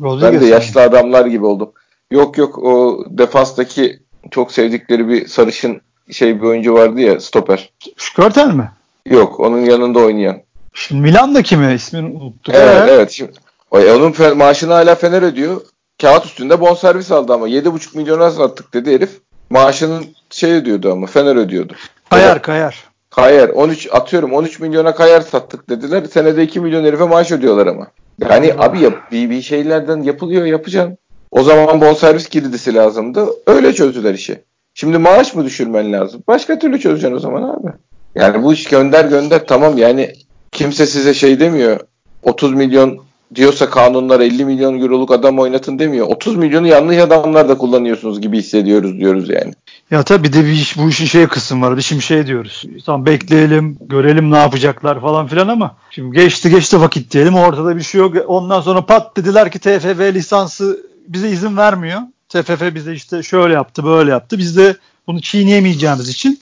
Ro- 0.00 0.22
ben 0.22 0.40
de 0.40 0.46
yaşlı 0.46 0.80
adamlar 0.82 1.26
gibi 1.26 1.46
oldum. 1.46 1.72
Yok 2.10 2.38
yok 2.38 2.58
o 2.58 3.04
defanstaki 3.10 3.98
çok 4.30 4.52
sevdikleri 4.52 5.08
bir 5.08 5.26
sarışın 5.26 5.80
şey 6.12 6.40
bir 6.40 6.46
oyuncu 6.46 6.74
vardı 6.74 7.00
ya 7.00 7.20
stoper. 7.20 7.70
Skörtel 7.96 8.54
mi? 8.54 8.70
Yok 9.06 9.40
onun 9.40 9.58
yanında 9.58 9.98
oynayan. 9.98 10.42
Şimdi 10.74 11.02
Milan'daki 11.02 11.56
mi 11.56 11.74
ismini 11.74 12.06
unuttum. 12.06 12.54
Evet 12.56 12.88
ee? 12.88 12.92
evet. 12.92 13.10
Şimdi, 13.10 13.32
onun 13.70 14.36
maaşını 14.36 14.72
hala 14.72 14.94
Fener 14.94 15.22
ödüyor. 15.22 15.60
Kağıt 16.00 16.24
üstünde 16.26 16.60
bonservis 16.60 17.12
aldı 17.12 17.32
ama 17.32 17.48
7,5 17.48 17.96
milyona 17.96 18.30
sattık 18.30 18.74
dedi 18.74 18.94
herif. 18.94 19.10
Maaşının 19.50 20.04
şey 20.30 20.52
ödüyordu 20.52 20.92
ama 20.92 21.06
Fener 21.06 21.36
ödüyordu. 21.36 21.74
Kayar 22.10 22.32
evet. 22.32 22.42
kayar. 22.42 22.84
Kayar 23.10 23.48
13 23.48 23.88
atıyorum 23.92 24.32
13 24.32 24.60
milyona 24.60 24.94
kayar 24.94 25.20
sattık 25.20 25.70
dediler. 25.70 26.04
Senede 26.04 26.42
2 26.42 26.60
milyon 26.60 26.84
herife 26.84 27.04
maaş 27.04 27.32
ödüyorlar 27.32 27.66
ama. 27.66 27.86
Yani 28.18 28.54
abi 28.58 28.80
yap, 28.80 29.12
bir, 29.12 29.30
bir 29.30 29.42
şeylerden 29.42 30.02
yapılıyor 30.02 30.44
yapacaksın. 30.44 30.98
O 31.30 31.42
zaman 31.42 31.80
bonservis 31.80 32.28
girdisi 32.28 32.74
lazımdı. 32.74 33.26
Öyle 33.46 33.72
çözdüler 33.72 34.14
işi. 34.14 34.42
Şimdi 34.74 34.98
maaş 34.98 35.34
mı 35.34 35.44
düşürmen 35.44 35.92
lazım? 35.92 36.22
Başka 36.28 36.58
türlü 36.58 36.80
çözeceksin 36.80 37.16
o 37.16 37.18
zaman 37.18 37.42
abi. 37.42 37.72
Yani 38.14 38.42
bu 38.42 38.52
iş 38.52 38.64
gönder 38.64 39.04
gönder 39.04 39.46
tamam 39.46 39.78
yani 39.78 40.12
kimse 40.52 40.86
size 40.86 41.14
şey 41.14 41.40
demiyor. 41.40 41.80
30 42.22 42.54
milyon 42.54 42.98
diyorsa 43.34 43.70
kanunlar 43.70 44.20
50 44.20 44.44
milyon 44.44 44.80
euroluk 44.80 45.12
adam 45.12 45.38
oynatın 45.38 45.78
demiyor. 45.78 46.06
30 46.06 46.36
milyonu 46.36 46.66
yanlış 46.66 46.98
adamlar 46.98 47.48
da 47.48 47.58
kullanıyorsunuz 47.58 48.20
gibi 48.20 48.38
hissediyoruz 48.38 48.98
diyoruz 48.98 49.28
yani. 49.28 49.52
Ya 49.90 50.02
tabii 50.02 50.24
bir 50.28 50.32
de 50.32 50.44
bir 50.44 50.52
iş, 50.52 50.78
bu 50.78 50.88
işin 50.88 51.06
şey 51.06 51.26
kısım 51.26 51.62
var. 51.62 51.76
Bir 51.76 51.82
şimdi 51.82 52.02
şey 52.02 52.26
diyoruz. 52.26 52.64
Tamam 52.86 53.06
bekleyelim, 53.06 53.78
görelim 53.80 54.30
ne 54.30 54.36
yapacaklar 54.36 55.00
falan 55.00 55.26
filan 55.26 55.48
ama 55.48 55.76
şimdi 55.90 56.16
geçti 56.16 56.50
geçti 56.50 56.80
vakit 56.80 57.12
diyelim 57.12 57.34
ortada 57.34 57.76
bir 57.76 57.82
şey 57.82 58.00
yok. 58.00 58.16
Ondan 58.26 58.60
sonra 58.60 58.86
pat 58.86 59.16
dediler 59.16 59.50
ki 59.50 59.58
TFF 59.58 60.00
lisansı 60.00 60.86
bize 61.08 61.28
izin 61.30 61.56
vermiyor. 61.56 62.00
TFF 62.30 62.74
bize 62.74 62.92
işte 62.92 63.22
şöyle 63.22 63.54
yaptı, 63.54 63.84
böyle 63.84 64.10
yaptı. 64.10 64.38
Biz 64.38 64.56
de 64.56 64.76
bunu 65.06 65.20
çiğneyemeyeceğimiz 65.20 66.08
için 66.08 66.40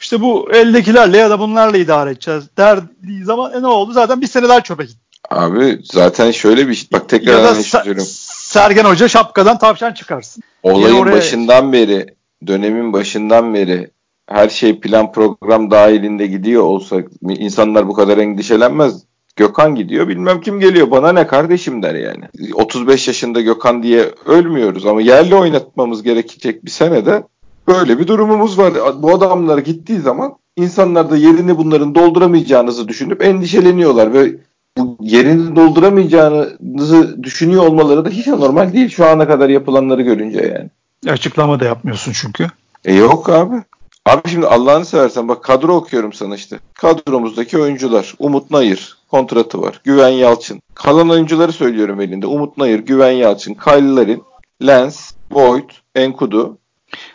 işte 0.00 0.20
bu 0.20 0.52
eldekilerle 0.52 1.18
ya 1.18 1.30
da 1.30 1.38
bunlarla 1.38 1.78
idare 1.78 2.10
edeceğiz 2.10 2.44
derdiği 2.58 3.24
zaman 3.24 3.52
e 3.52 3.62
ne 3.62 3.66
oldu? 3.66 3.92
Zaten 3.92 4.20
bir 4.20 4.26
sene 4.26 4.48
daha 4.48 4.60
çöpe 4.60 4.84
gitti. 4.84 4.98
Abi 5.30 5.78
zaten 5.84 6.30
şöyle 6.30 6.68
bir. 6.68 6.88
Bak 6.92 7.08
tekrar 7.08 7.44
anlaşıyorum. 7.44 8.04
Sergen 8.28 8.84
Hoca 8.84 9.08
şapkadan 9.08 9.58
tavşan 9.58 9.92
çıkarsın. 9.92 10.42
Olayın 10.62 10.96
oraya... 10.96 11.16
başından 11.16 11.72
beri, 11.72 12.06
dönemin 12.46 12.92
başından 12.92 13.54
beri 13.54 13.90
her 14.26 14.48
şey 14.48 14.80
plan 14.80 15.12
program 15.12 15.70
dahilinde 15.70 16.26
gidiyor 16.26 16.62
olsa 16.62 16.96
insanlar 17.28 17.88
bu 17.88 17.94
kadar 17.94 18.18
endişelenmez. 18.18 19.02
Gökhan 19.36 19.74
gidiyor 19.74 20.08
bilmem 20.08 20.40
kim 20.40 20.60
geliyor 20.60 20.90
bana 20.90 21.12
ne 21.12 21.26
kardeşim 21.26 21.82
der 21.82 21.94
yani. 21.94 22.24
35 22.54 23.08
yaşında 23.08 23.40
Gökhan 23.40 23.82
diye 23.82 24.10
ölmüyoruz 24.26 24.86
ama 24.86 25.00
yerli 25.00 25.34
oynatmamız 25.34 26.02
gerekecek 26.02 26.64
bir 26.64 26.70
senede 26.70 27.24
böyle 27.68 27.98
bir 27.98 28.06
durumumuz 28.06 28.58
var. 28.58 28.72
Bu 29.02 29.14
adamlar 29.14 29.58
gittiği 29.58 30.00
zaman 30.00 30.34
insanlar 30.56 31.10
da 31.10 31.16
yerini 31.16 31.58
bunların 31.58 31.94
dolduramayacağınızı 31.94 32.88
düşünüp 32.88 33.24
endişeleniyorlar 33.24 34.12
ve 34.12 34.36
bu 34.78 34.96
yerini 35.00 35.56
dolduramayacağınızı 35.56 37.22
düşünüyor 37.22 37.66
olmaları 37.66 38.04
da 38.04 38.08
hiç 38.08 38.28
anormal 38.28 38.72
değil 38.72 38.88
şu 38.88 39.06
ana 39.06 39.26
kadar 39.26 39.48
yapılanları 39.48 40.02
görünce 40.02 40.54
yani. 40.58 40.70
Açıklama 41.12 41.60
da 41.60 41.64
yapmıyorsun 41.64 42.12
çünkü. 42.12 42.46
E 42.84 42.94
yok 42.94 43.28
abi. 43.28 43.56
Abi 44.06 44.28
şimdi 44.28 44.46
Allah'ını 44.46 44.84
seversen 44.84 45.28
bak 45.28 45.44
kadro 45.44 45.74
okuyorum 45.74 46.12
sana 46.12 46.34
işte. 46.34 46.58
Kadromuzdaki 46.74 47.58
oyuncular. 47.58 48.14
Umut 48.18 48.50
Nayır 48.50 48.96
kontratı 49.14 49.62
var. 49.62 49.80
Güven 49.84 50.08
Yalçın. 50.08 50.60
Kalan 50.74 51.10
oyuncuları 51.10 51.52
söylüyorum 51.52 52.00
elinde. 52.00 52.26
Umut 52.26 52.56
Nayır, 52.56 52.78
Güven 52.78 53.10
Yalçın, 53.10 53.54
Kyle 53.54 54.18
Lens, 54.66 55.12
Boyd, 55.30 55.70
Enkudu. 55.94 56.58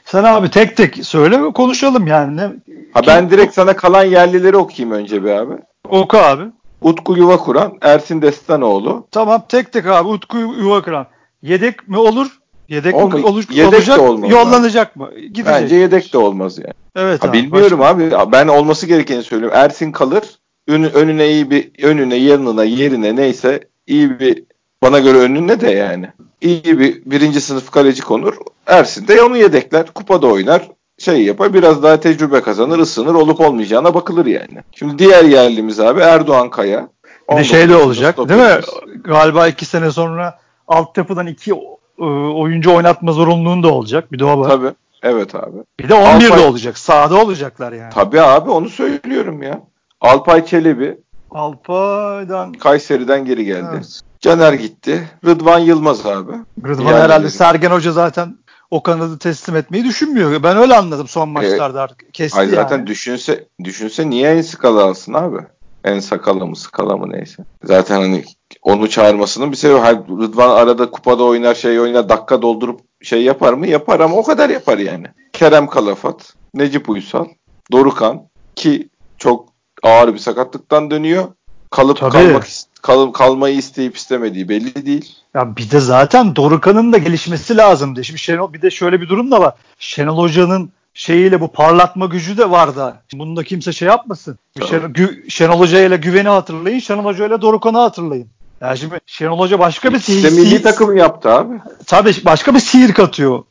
Sen 0.06 0.24
abi 0.24 0.50
tek 0.50 0.78
tek 0.78 1.06
söyle 1.06 1.52
konuşalım 1.54 2.08
yani. 2.08 2.38
Ne, 2.38 2.52
ha 2.94 3.02
ben 3.08 3.30
direkt 3.30 3.54
sana 3.54 3.76
kalan 3.76 4.04
yerlileri 4.04 4.58
okuyayım 4.58 4.98
önce 4.98 5.24
bir 5.24 5.30
abi. 5.30 5.54
Oku 5.90 6.18
abi. 6.18 6.44
Utku 6.82 7.18
Yuvakuran, 7.18 7.78
Ersin 7.82 8.22
Destanoğlu. 8.22 9.08
Tamam 9.12 9.44
tek 9.50 9.74
tek 9.74 9.86
abi 9.86 10.10
Utku 10.10 10.38
Yuvakuran. 10.38 11.08
Yedek 11.42 11.88
mi 11.88 11.98
olur? 11.98 12.28
Yedek 12.70 12.96
Olma, 12.96 13.18
mi 13.18 13.26
olur? 13.26 13.44
Yedek 13.52 13.74
olacak, 13.74 13.98
de 13.98 14.02
olmaz. 14.02 14.32
Yollanacak 14.32 14.98
abi. 14.98 15.00
mı? 15.00 15.20
Gidecek. 15.20 15.46
Bence 15.46 15.76
yedek 15.76 16.14
de 16.14 16.18
olmaz 16.18 16.58
yani. 16.58 16.74
Evet 16.96 17.24
ha, 17.24 17.30
abi. 17.30 17.38
Bilmiyorum 17.38 17.80
başka... 17.80 18.18
abi. 18.18 18.32
Ben 18.32 18.48
olması 18.48 18.88
gerekeni 18.88 19.24
söylüyorum. 19.24 19.58
Ersin 19.58 19.92
kalır. 19.92 20.39
Ön, 20.70 20.84
önüne 20.84 21.30
iyi 21.30 21.50
bir 21.50 21.84
önüne 21.84 22.16
yanına 22.16 22.64
yerine 22.64 23.16
neyse 23.16 23.60
iyi 23.88 24.20
bir 24.20 24.44
bana 24.84 25.00
göre 25.00 25.18
önüne 25.18 25.62
de 25.62 25.72
yani. 25.72 26.08
iyi 26.42 26.80
bir 26.80 27.02
birinci 27.06 27.42
sınıf 27.42 27.72
kaleci 27.72 28.02
konur. 28.02 28.34
Ersin 28.68 29.08
de 29.08 29.22
onu 29.22 29.38
yedekler. 29.38 29.86
Kupada 29.94 30.28
oynar 30.28 30.70
şey 30.98 31.24
yapar 31.24 31.54
biraz 31.54 31.84
daha 31.84 32.00
tecrübe 32.00 32.42
kazanır 32.42 32.80
ısınır 32.80 33.14
olup 33.16 33.40
olmayacağına 33.40 33.94
bakılır 33.94 34.26
yani. 34.26 34.64
Şimdi 34.72 35.00
diğer 35.00 35.24
yerlimiz 35.24 35.80
abi 35.80 36.00
Erdoğan 36.00 36.50
Kaya. 36.50 36.88
Bir 37.32 37.38
de 37.38 37.44
şey 37.44 37.70
de 37.70 37.76
olacak 37.76 38.18
değil 38.18 38.42
mi? 38.42 38.60
Galiba 39.04 39.48
iki 39.48 39.66
sene 39.66 39.92
sonra 39.92 40.40
altyapıdan 40.68 41.28
iki 41.28 41.52
e, 42.00 42.04
oyuncu 42.04 42.76
oynatma 42.76 43.12
zorunluluğun 43.12 43.64
da 43.64 43.68
olacak. 43.74 44.12
Bir 44.12 44.20
de 44.20 44.26
o 44.26 44.40
var. 44.40 44.50
Tabii. 44.50 44.72
Evet 45.04 45.36
abi. 45.36 45.58
Bir 45.80 45.90
de 45.90 45.94
11 45.94 46.26
Alpay... 46.26 46.46
olacak. 46.46 46.78
Sahada 46.78 47.22
olacaklar 47.24 47.72
yani. 47.72 47.94
Tabii 47.94 48.22
abi 48.22 48.50
onu 48.50 48.70
söylüyorum 48.70 49.44
ya. 49.44 49.62
Alpay 50.02 50.46
Çelebi. 50.46 50.98
Alpay'dan. 51.32 52.54
Kayseri'den 52.54 53.26
geri 53.26 53.46
geldi. 53.46 53.68
Evet. 53.74 54.02
Caner 54.20 54.54
gitti. 54.54 55.10
Rıdvan 55.26 55.60
Yılmaz 55.60 56.06
abi. 56.06 56.32
Rıdvan 56.66 56.94
herhalde 56.94 57.30
Sergen 57.30 57.72
Hoca 57.72 57.92
zaten 57.92 58.38
o 58.72 58.84
kanadı 58.84 59.18
teslim 59.18 59.56
etmeyi 59.56 59.84
düşünmüyor. 59.84 60.44
Ben 60.44 60.58
öyle 60.58 60.76
anladım 60.76 61.08
son 61.08 61.30
maçlarda 61.30 61.82
artık. 61.82 62.14
Kesti 62.14 62.40
ay 62.40 62.48
zaten 62.48 62.78
yani. 62.78 62.88
düşünse 62.88 63.48
düşünse 63.64 64.10
niye 64.10 64.32
en 64.32 64.42
skala 64.42 64.84
alsın 64.84 65.14
abi? 65.14 65.38
En 65.84 66.00
sakala 66.00 66.46
mı 66.46 66.56
skala 66.56 66.98
mı 66.98 67.12
neyse. 67.12 67.44
Zaten 67.64 68.02
hani 68.02 68.24
onu 68.62 68.90
çağırmasının 68.90 69.52
bir 69.52 69.58
sebebi. 69.58 70.22
Rıdvan 70.22 70.50
arada 70.50 70.92
kupada 70.92 71.24
oynar 71.24 71.56
şey 71.56 71.80
oynar 71.80 72.10
dakika 72.10 72.42
doldurup 72.42 72.82
şey 73.02 73.24
yapar 73.24 73.54
mı? 73.54 73.68
Yapar 73.68 74.00
ama 74.00 74.16
o 74.16 74.24
kadar 74.24 74.50
yapar 74.50 74.78
yani. 74.78 75.06
Kerem 75.34 75.68
Kalafat, 75.68 76.34
Necip 76.54 76.90
Uysal, 76.90 77.26
Dorukan 77.72 78.22
ki 78.56 78.90
çok 79.18 79.49
ağır 79.84 80.14
bir 80.14 80.20
sakatlıktan 80.20 80.92
dönüyor. 80.92 81.28
Kalıp 81.72 81.98
Tabii. 81.98 82.12
kalmak 82.12 82.48
kal, 82.82 83.12
kalmayı 83.12 83.56
isteyip 83.56 83.98
istemediği 83.98 84.50
belli 84.50 84.86
değil. 84.86 85.16
Ya 85.34 85.58
bir 85.58 85.72
de 85.72 85.80
zaten 85.80 86.36
Dorukan'ın 86.36 86.94
da 86.94 86.98
gelişmesi 86.98 87.58
lazımdı. 87.58 88.04
Şimdi 88.04 88.20
Şenol 88.20 88.54
bir 88.54 88.62
de 88.62 88.72
şöyle 88.72 89.02
bir 89.02 89.10
durum 89.10 89.32
da 89.32 89.42
var. 89.42 89.54
Şenol 89.80 90.18
Hoca'nın 90.18 90.72
şeyiyle 90.94 91.42
bu 91.42 91.52
parlatma 91.52 92.06
gücü 92.06 92.38
de 92.38 92.52
var 92.52 92.76
da. 92.76 93.02
Bunda 93.14 93.44
kimse 93.44 93.74
şey 93.74 93.88
yapmasın. 93.88 94.40
Şenol, 94.70 94.90
Gü, 94.90 95.26
Şenol 95.30 95.60
Hoca 95.60 95.82
ile 95.82 95.98
Güven'i 95.98 96.30
hatırlayın. 96.30 96.80
Şenol 96.80 97.06
Hoca 97.06 97.28
ile 97.28 97.42
Dorukan'ı 97.42 97.78
hatırlayın. 97.78 98.28
Yani 98.62 98.78
şimdi 98.78 99.00
Şenol 99.06 99.40
Hoca 99.40 99.60
başka 99.60 99.94
bir 99.94 100.00
sihir. 100.00 100.32
milli 100.32 100.62
takım 100.62 100.98
yaptı 100.98 101.30
abi. 101.30 101.54
Tabii 101.86 102.16
başka 102.26 102.56
bir 102.56 102.60
sihir 102.60 102.94
katıyor 102.94 103.44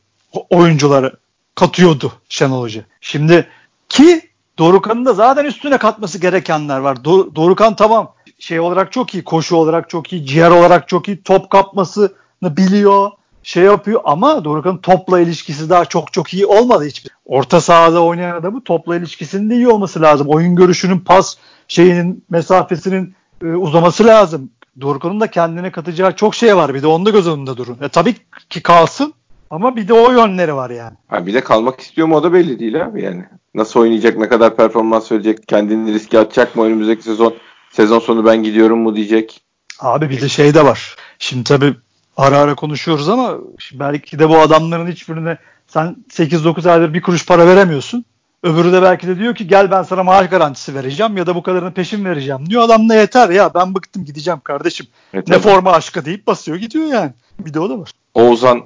oyuncuları. 0.49 1.13
Katıyordu 1.55 2.11
Şenol 2.29 2.61
Hoca. 2.61 2.81
Şimdi 3.01 3.47
ki 3.89 4.28
Dorukan'ın 4.59 5.05
da 5.05 5.13
zaten 5.13 5.45
üstüne 5.45 5.77
katması 5.77 6.17
gerekenler 6.17 6.79
var. 6.79 7.05
Dorukan 7.05 7.75
tamam 7.75 8.13
şey 8.39 8.59
olarak 8.59 8.91
çok 8.91 9.13
iyi, 9.13 9.23
koşu 9.23 9.55
olarak 9.55 9.89
çok 9.89 10.13
iyi, 10.13 10.25
ciğer 10.25 10.51
olarak 10.51 10.87
çok 10.87 11.07
iyi, 11.07 11.23
top 11.23 11.49
kapmasını 11.49 12.09
biliyor, 12.43 13.11
şey 13.43 13.63
yapıyor 13.63 14.01
ama 14.03 14.43
Dorukhan'ın 14.43 14.77
topla 14.77 15.19
ilişkisi 15.19 15.69
daha 15.69 15.85
çok 15.85 16.13
çok 16.13 16.33
iyi 16.33 16.45
olmadı 16.45 16.85
hiçbir. 16.85 17.11
Orta 17.25 17.61
sahada 17.61 18.03
oynayan 18.03 18.35
adamı 18.35 18.63
topla 18.63 18.95
ilişkisinin 18.95 19.49
de 19.49 19.55
iyi 19.55 19.67
olması 19.67 20.01
lazım. 20.01 20.27
Oyun 20.27 20.55
görüşünün 20.55 20.99
pas 20.99 21.37
şeyinin 21.67 22.25
mesafesinin 22.29 23.15
e, 23.43 23.45
uzaması 23.45 24.05
lazım. 24.05 24.49
Dorukhan'ın 24.81 25.19
da 25.19 25.31
kendine 25.31 25.71
katacağı 25.71 26.15
çok 26.15 26.35
şey 26.35 26.57
var. 26.57 26.73
Bir 26.73 26.81
de 26.81 26.87
onda 26.87 27.09
göz 27.09 27.27
önünde 27.27 27.57
durun. 27.57 27.77
E, 27.81 27.89
tabii 27.89 28.15
ki 28.49 28.63
kalsın 28.63 29.13
ama 29.49 29.75
bir 29.75 29.87
de 29.87 29.93
o 29.93 30.11
yönleri 30.11 30.55
var 30.55 30.69
yani. 30.69 30.97
Ha 31.07 31.25
bir 31.25 31.33
de 31.33 31.41
kalmak 31.41 31.79
istiyor 31.79 32.07
mu 32.07 32.15
o 32.15 32.23
da 32.23 32.33
belli 32.33 32.59
değil 32.59 32.85
abi 32.85 33.03
yani. 33.03 33.25
Nasıl 33.55 33.79
oynayacak, 33.79 34.17
ne 34.17 34.29
kadar 34.29 34.55
performans 34.55 35.11
verecek, 35.11 35.47
kendini 35.47 35.93
riske 35.93 36.19
atacak 36.19 36.55
mı 36.55 36.63
önümüzdeki 36.63 37.03
sezon? 37.03 37.33
Sezon 37.71 37.99
sonu 37.99 38.25
ben 38.25 38.43
gidiyorum 38.43 38.79
mu 38.79 38.95
diyecek. 38.95 39.41
Abi 39.79 40.09
bir 40.09 40.21
de 40.21 40.29
şey 40.29 40.53
de 40.53 40.65
var. 40.65 40.95
Şimdi 41.19 41.43
tabii 41.43 41.75
ara 42.17 42.37
ara 42.37 42.55
konuşuyoruz 42.55 43.09
ama 43.09 43.37
belki 43.73 44.19
de 44.19 44.29
bu 44.29 44.39
adamların 44.39 44.87
hiçbirine 44.87 45.37
sen 45.67 45.95
8-9 46.09 46.71
aydır 46.71 46.93
bir 46.93 47.01
kuruş 47.01 47.25
para 47.25 47.47
veremiyorsun. 47.47 48.05
Öbürü 48.43 48.73
de 48.73 48.81
belki 48.81 49.07
de 49.07 49.19
diyor 49.19 49.35
ki 49.35 49.47
gel 49.47 49.71
ben 49.71 49.83
sana 49.83 50.03
maaş 50.03 50.29
garantisi 50.29 50.75
vereceğim 50.75 51.17
ya 51.17 51.27
da 51.27 51.35
bu 51.35 51.43
kadarını 51.43 51.73
peşin 51.73 52.05
vereceğim 52.05 52.49
diyor. 52.49 52.61
Adam 52.61 52.89
ne 52.89 52.95
yeter 52.95 53.29
ya 53.29 53.53
ben 53.53 53.75
bıktım 53.75 54.05
gideceğim 54.05 54.39
kardeşim. 54.39 54.87
Evet, 55.13 55.27
ne 55.27 55.39
forma 55.39 55.71
aşkı 55.71 56.05
deyip 56.05 56.27
basıyor 56.27 56.57
gidiyor 56.57 56.85
yani. 56.85 57.11
Bir 57.39 57.53
de 57.53 57.59
o 57.59 57.69
da 57.69 57.79
var. 57.79 57.91
Oğuzhan 58.13 58.61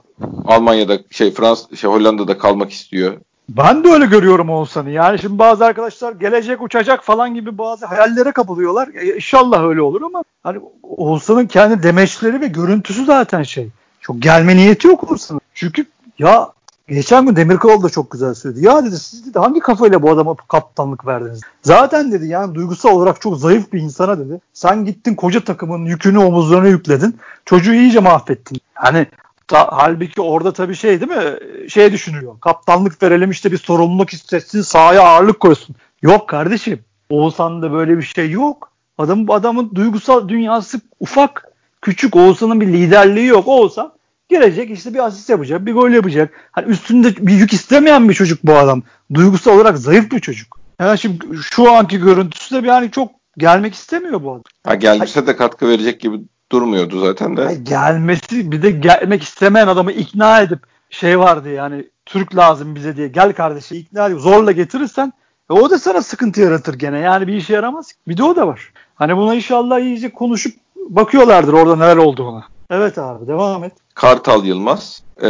Almanya'da 0.46 1.00
şey 1.10 1.32
Frans 1.32 1.74
şey 1.76 1.90
Hollanda'da 1.90 2.38
kalmak 2.38 2.72
istiyor. 2.72 3.18
Ben 3.50 3.84
de 3.84 3.90
öyle 3.90 4.06
görüyorum 4.06 4.50
Oğuzhan'ı. 4.50 4.90
Yani 4.90 5.20
şimdi 5.20 5.40
bazı 5.40 5.66
arkadaşlar 5.66 6.12
gelecek 6.12 6.62
uçacak 6.62 7.04
falan 7.04 7.34
gibi 7.34 7.58
bazı 7.58 7.86
hayallere 7.86 8.32
kapılıyorlar. 8.32 8.90
E, 8.94 9.16
inşallah 9.16 9.64
öyle 9.64 9.82
olur 9.82 10.02
ama 10.02 10.24
hani 10.44 10.60
Oğuzhan'ın 10.84 11.46
kendi 11.46 11.84
demeçleri 11.84 12.42
ve 12.42 12.48
görüntüsü 12.48 13.06
zaten 13.06 13.44
şey. 13.44 13.70
Çok 14.02 14.22
gelme 14.22 14.56
niyeti 14.56 14.88
yok 14.88 15.12
Oğuzhan'ın. 15.12 15.42
Çünkü 15.54 15.86
ya 16.20 16.50
geçen 16.88 17.26
gün 17.26 17.36
Demirkol 17.36 17.84
da 17.84 17.90
çok 17.90 18.12
güzel 18.12 18.34
söyledi. 18.34 18.66
Ya 18.66 18.86
dedi 18.86 19.00
siz 19.00 19.26
dedi 19.26 19.40
hangi 19.40 19.60
kafayla 19.60 20.02
bu 20.02 20.12
adama 20.12 20.36
kaptanlık 20.36 21.08
verdiniz? 21.08 21.42
Zaten 21.64 22.12
dedi 22.12 22.28
yani 22.28 22.56
duygusal 22.56 22.90
olarak 22.90 23.22
çok 23.22 23.38
zayıf 23.38 23.74
bir 23.74 23.80
insana 23.80 24.20
dedi. 24.20 24.42
Sen 24.54 24.86
gittin 24.86 25.16
koca 25.16 25.44
takımın 25.44 25.86
yükünü 25.86 26.18
omuzlarına 26.18 26.68
yükledin. 26.68 27.18
Çocuğu 27.46 27.74
iyice 27.74 28.00
mahvettin. 28.00 28.58
Hani 28.74 29.08
Ta, 29.48 29.68
halbuki 29.72 30.22
orada 30.22 30.54
tabii 30.54 30.76
şey 30.76 31.02
değil 31.02 31.12
mi? 31.12 31.38
Şey 31.70 31.92
düşünüyor. 31.92 32.40
Kaptanlık 32.40 33.04
verelim 33.04 33.32
işte 33.32 33.52
bir 33.52 33.58
sorumluluk 33.58 34.14
hissetsin 34.14 34.62
sahaya 34.62 35.02
ağırlık 35.02 35.40
koysun. 35.40 35.76
Yok 36.02 36.30
kardeşim. 36.30 36.80
Oğuzhan'da 37.10 37.72
böyle 37.72 37.98
bir 37.98 38.04
şey 38.04 38.32
yok. 38.32 38.72
Adam 38.98 39.32
adamın 39.32 39.72
duygusal 39.76 40.30
dünyası 40.30 40.82
ufak. 41.00 41.48
Küçük 41.82 42.16
Oğuzhan'ın 42.16 42.62
bir 42.62 42.68
liderliği 42.68 43.26
yok. 43.26 43.48
Oğuzhan 43.48 43.94
gelecek 44.30 44.72
işte 44.72 44.94
bir 44.94 45.06
asist 45.06 45.30
yapacak, 45.30 45.66
bir 45.66 45.74
gol 45.74 45.90
yapacak. 45.90 46.34
Hani 46.52 46.68
üstünde 46.68 47.28
bir 47.28 47.34
yük 47.34 47.54
istemeyen 47.54 48.10
bir 48.10 48.14
çocuk 48.14 48.40
bu 48.44 48.54
adam. 48.56 48.84
Duygusal 49.14 49.56
olarak 49.56 49.78
zayıf 49.78 50.12
bir 50.12 50.20
çocuk. 50.20 50.60
Yani 50.80 51.00
şimdi 51.00 51.26
şu 51.42 51.72
anki 51.72 51.98
görüntüsü 52.00 52.64
de 52.64 52.68
yani 52.68 52.92
çok 52.92 53.12
gelmek 53.38 53.74
istemiyor 53.74 54.24
bu 54.24 54.32
adam. 54.32 54.44
Ha 54.66 54.76
gelmişse 54.76 55.28
de 55.28 55.36
katkı 55.36 55.70
verecek 55.70 56.02
gibi 56.02 56.18
durmuyordu 56.54 57.00
zaten 57.00 57.38
de. 57.38 57.48
Ay, 57.48 57.62
gelmesi 57.62 58.52
bir 58.52 58.62
de 58.62 58.72
gelmek 58.72 59.24
istemeyen 59.24 59.68
adamı 59.68 59.92
ikna 59.92 60.42
edip 60.42 60.60
şey 60.90 61.20
vardı 61.20 61.50
yani 61.50 61.86
Türk 62.06 62.36
lazım 62.36 62.76
bize 62.76 62.98
diye 62.98 63.08
gel 63.08 63.34
kardeşi 63.34 63.78
ikna 63.78 64.08
edip 64.08 64.20
zorla 64.20 64.52
getirirsen 64.52 65.14
e, 65.50 65.54
o 65.54 65.70
da 65.70 65.80
sana 65.80 66.02
sıkıntı 66.02 66.42
yaratır 66.42 66.74
gene. 66.74 67.00
Yani 67.00 67.28
bir 67.28 67.34
işe 67.34 67.54
yaramaz. 67.54 67.92
Bir 68.08 68.18
de 68.18 68.24
o 68.24 68.36
da 68.36 68.48
var. 68.48 68.72
Hani 68.96 69.18
buna 69.18 69.36
inşallah 69.36 69.80
iyice 69.80 70.14
konuşup 70.14 70.54
bakıyorlardır 70.90 71.54
orada 71.54 71.76
neler 71.76 71.98
olduğuna. 71.98 72.44
Evet 72.70 72.98
abi 72.98 73.28
devam 73.28 73.64
et. 73.64 73.74
Kartal 73.96 74.46
Yılmaz. 74.46 75.04
E, 75.18 75.30